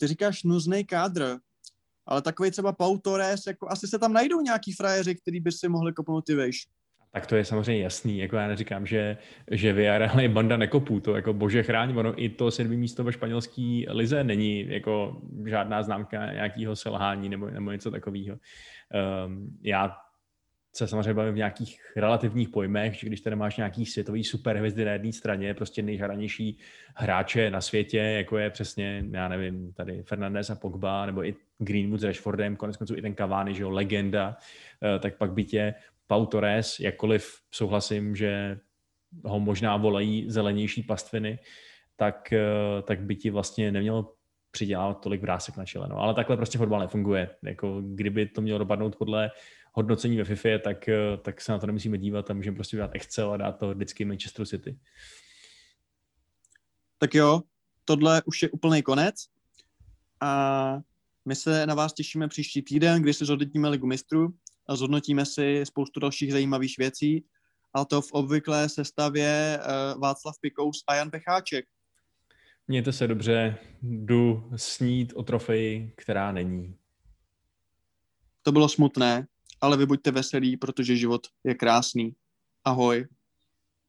ty 0.00 0.06
říkáš 0.06 0.42
nuzný 0.42 0.84
kádr, 0.84 1.36
ale 2.06 2.22
takový 2.22 2.50
třeba 2.50 2.72
Pau 2.72 2.98
Torres, 2.98 3.46
jako 3.46 3.68
asi 3.70 3.86
se 3.86 3.98
tam 3.98 4.12
najdou 4.12 4.40
nějaký 4.40 4.72
frajeři, 4.72 5.14
který 5.14 5.40
by 5.40 5.52
si 5.52 5.68
mohli 5.68 5.92
kopnout 5.92 6.24
ty 6.24 6.34
vejš. 6.34 6.56
Tak 7.14 7.26
to 7.26 7.36
je 7.36 7.44
samozřejmě 7.44 7.82
jasný, 7.82 8.18
jako 8.18 8.36
já 8.36 8.48
neříkám, 8.48 8.86
že, 8.86 9.16
že 9.50 9.72
Villarreal 9.72 10.20
je 10.20 10.28
banda 10.28 10.56
nekopů, 10.56 11.00
to 11.00 11.16
jako 11.16 11.32
bože 11.32 11.62
chráň, 11.62 11.96
ono 11.96 12.22
i 12.22 12.28
to 12.28 12.50
sedmý 12.50 12.76
místo 12.76 13.04
ve 13.04 13.12
španělské 13.12 13.84
lize 13.88 14.24
není 14.24 14.68
jako 14.68 15.22
žádná 15.46 15.82
známka 15.82 16.32
nějakého 16.32 16.76
selhání 16.76 17.28
nebo, 17.28 17.50
nebo 17.50 17.72
něco 17.72 17.90
takového. 17.90 18.36
Um, 19.26 19.58
já 19.62 19.96
se 20.74 20.88
samozřejmě 20.88 21.14
bavím 21.14 21.32
v 21.32 21.36
nějakých 21.36 21.80
relativních 21.96 22.48
pojmech, 22.48 22.94
že 22.94 23.06
když 23.06 23.20
tady 23.20 23.36
máš 23.36 23.56
nějaký 23.56 23.86
světový 23.86 24.24
superhvězdy 24.24 24.84
na 24.84 24.92
jedné 24.92 25.12
straně, 25.12 25.54
prostě 25.54 25.82
nejhranější 25.82 26.58
hráče 26.96 27.50
na 27.50 27.60
světě, 27.60 27.98
jako 27.98 28.38
je 28.38 28.50
přesně, 28.50 29.04
já 29.10 29.28
nevím, 29.28 29.72
tady 29.72 30.02
Fernandez 30.02 30.50
a 30.50 30.54
Pogba, 30.54 31.06
nebo 31.06 31.24
i 31.24 31.34
Greenwood 31.64 32.00
s 32.00 32.04
Rashfordem, 32.04 32.56
konec 32.56 32.76
konců 32.76 32.96
i 32.96 33.02
ten 33.02 33.14
Cavani, 33.14 33.54
že 33.54 33.62
jo, 33.62 33.70
legenda, 33.70 34.36
eh, 34.82 34.98
tak 34.98 35.16
pak 35.16 35.32
by 35.32 35.44
tě 35.44 35.74
Pau 36.06 36.26
Torres, 36.26 36.80
jakkoliv 36.80 37.40
souhlasím, 37.50 38.16
že 38.16 38.58
ho 39.24 39.40
možná 39.40 39.76
volají 39.76 40.30
zelenější 40.30 40.82
pastviny, 40.82 41.38
tak, 41.96 42.32
eh, 42.32 42.82
tak 42.82 43.00
by 43.00 43.16
ti 43.16 43.30
vlastně 43.30 43.72
nemělo 43.72 44.14
přidělat 44.50 45.00
tolik 45.00 45.22
vrásek 45.22 45.56
na 45.56 45.64
čele. 45.64 45.88
No. 45.88 45.96
Ale 45.96 46.14
takhle 46.14 46.36
prostě 46.36 46.58
fotbal 46.58 46.80
nefunguje. 46.80 47.30
Jako, 47.42 47.82
kdyby 47.94 48.26
to 48.26 48.40
mělo 48.40 48.58
dopadnout 48.58 48.96
podle 48.96 49.30
hodnocení 49.72 50.16
ve 50.16 50.24
FIFA, 50.24 50.58
tak, 50.64 50.88
eh, 50.88 51.16
tak 51.22 51.40
se 51.40 51.52
na 51.52 51.58
to 51.58 51.66
nemusíme 51.66 51.98
dívat 51.98 52.30
a 52.30 52.34
můžeme 52.34 52.54
prostě 52.54 52.76
dát 52.76 52.90
Excel 52.94 53.32
a 53.32 53.36
dát 53.36 53.52
to 53.52 53.74
vždycky 53.74 54.04
Manchester 54.04 54.46
City. 54.46 54.78
Tak 56.98 57.14
jo, 57.14 57.40
tohle 57.84 58.22
už 58.24 58.42
je 58.42 58.50
úplný 58.50 58.82
konec 58.82 59.14
a 60.20 60.80
my 61.24 61.34
se 61.36 61.66
na 61.66 61.74
vás 61.74 61.92
těšíme 61.92 62.28
příští 62.28 62.62
týden, 62.62 63.02
kdy 63.02 63.14
si 63.14 63.24
zhodnotíme 63.24 63.68
ligu 63.68 63.86
mistrů 63.86 64.34
a 64.68 64.76
zhodnotíme 64.76 65.26
si 65.26 65.60
spoustu 65.66 66.00
dalších 66.00 66.32
zajímavých 66.32 66.74
věcí 66.78 67.24
a 67.74 67.84
to 67.84 68.02
v 68.02 68.12
obvyklé 68.12 68.68
sestavě 68.68 69.58
uh, 69.60 70.00
Václav 70.00 70.34
Pikous 70.40 70.84
a 70.86 70.94
Jan 70.94 71.10
Pecháček. 71.10 71.66
Mějte 72.68 72.92
se 72.92 73.06
dobře, 73.06 73.58
jdu 73.82 74.50
snít 74.56 75.12
o 75.16 75.22
trofeji, 75.22 75.92
která 75.96 76.32
není. 76.32 76.76
To 78.42 78.52
bylo 78.52 78.68
smutné, 78.68 79.26
ale 79.60 79.76
vy 79.76 79.86
buďte 79.86 80.10
veselí, 80.10 80.56
protože 80.56 80.96
život 80.96 81.26
je 81.44 81.54
krásný. 81.54 82.14
Ahoj. 82.64 83.06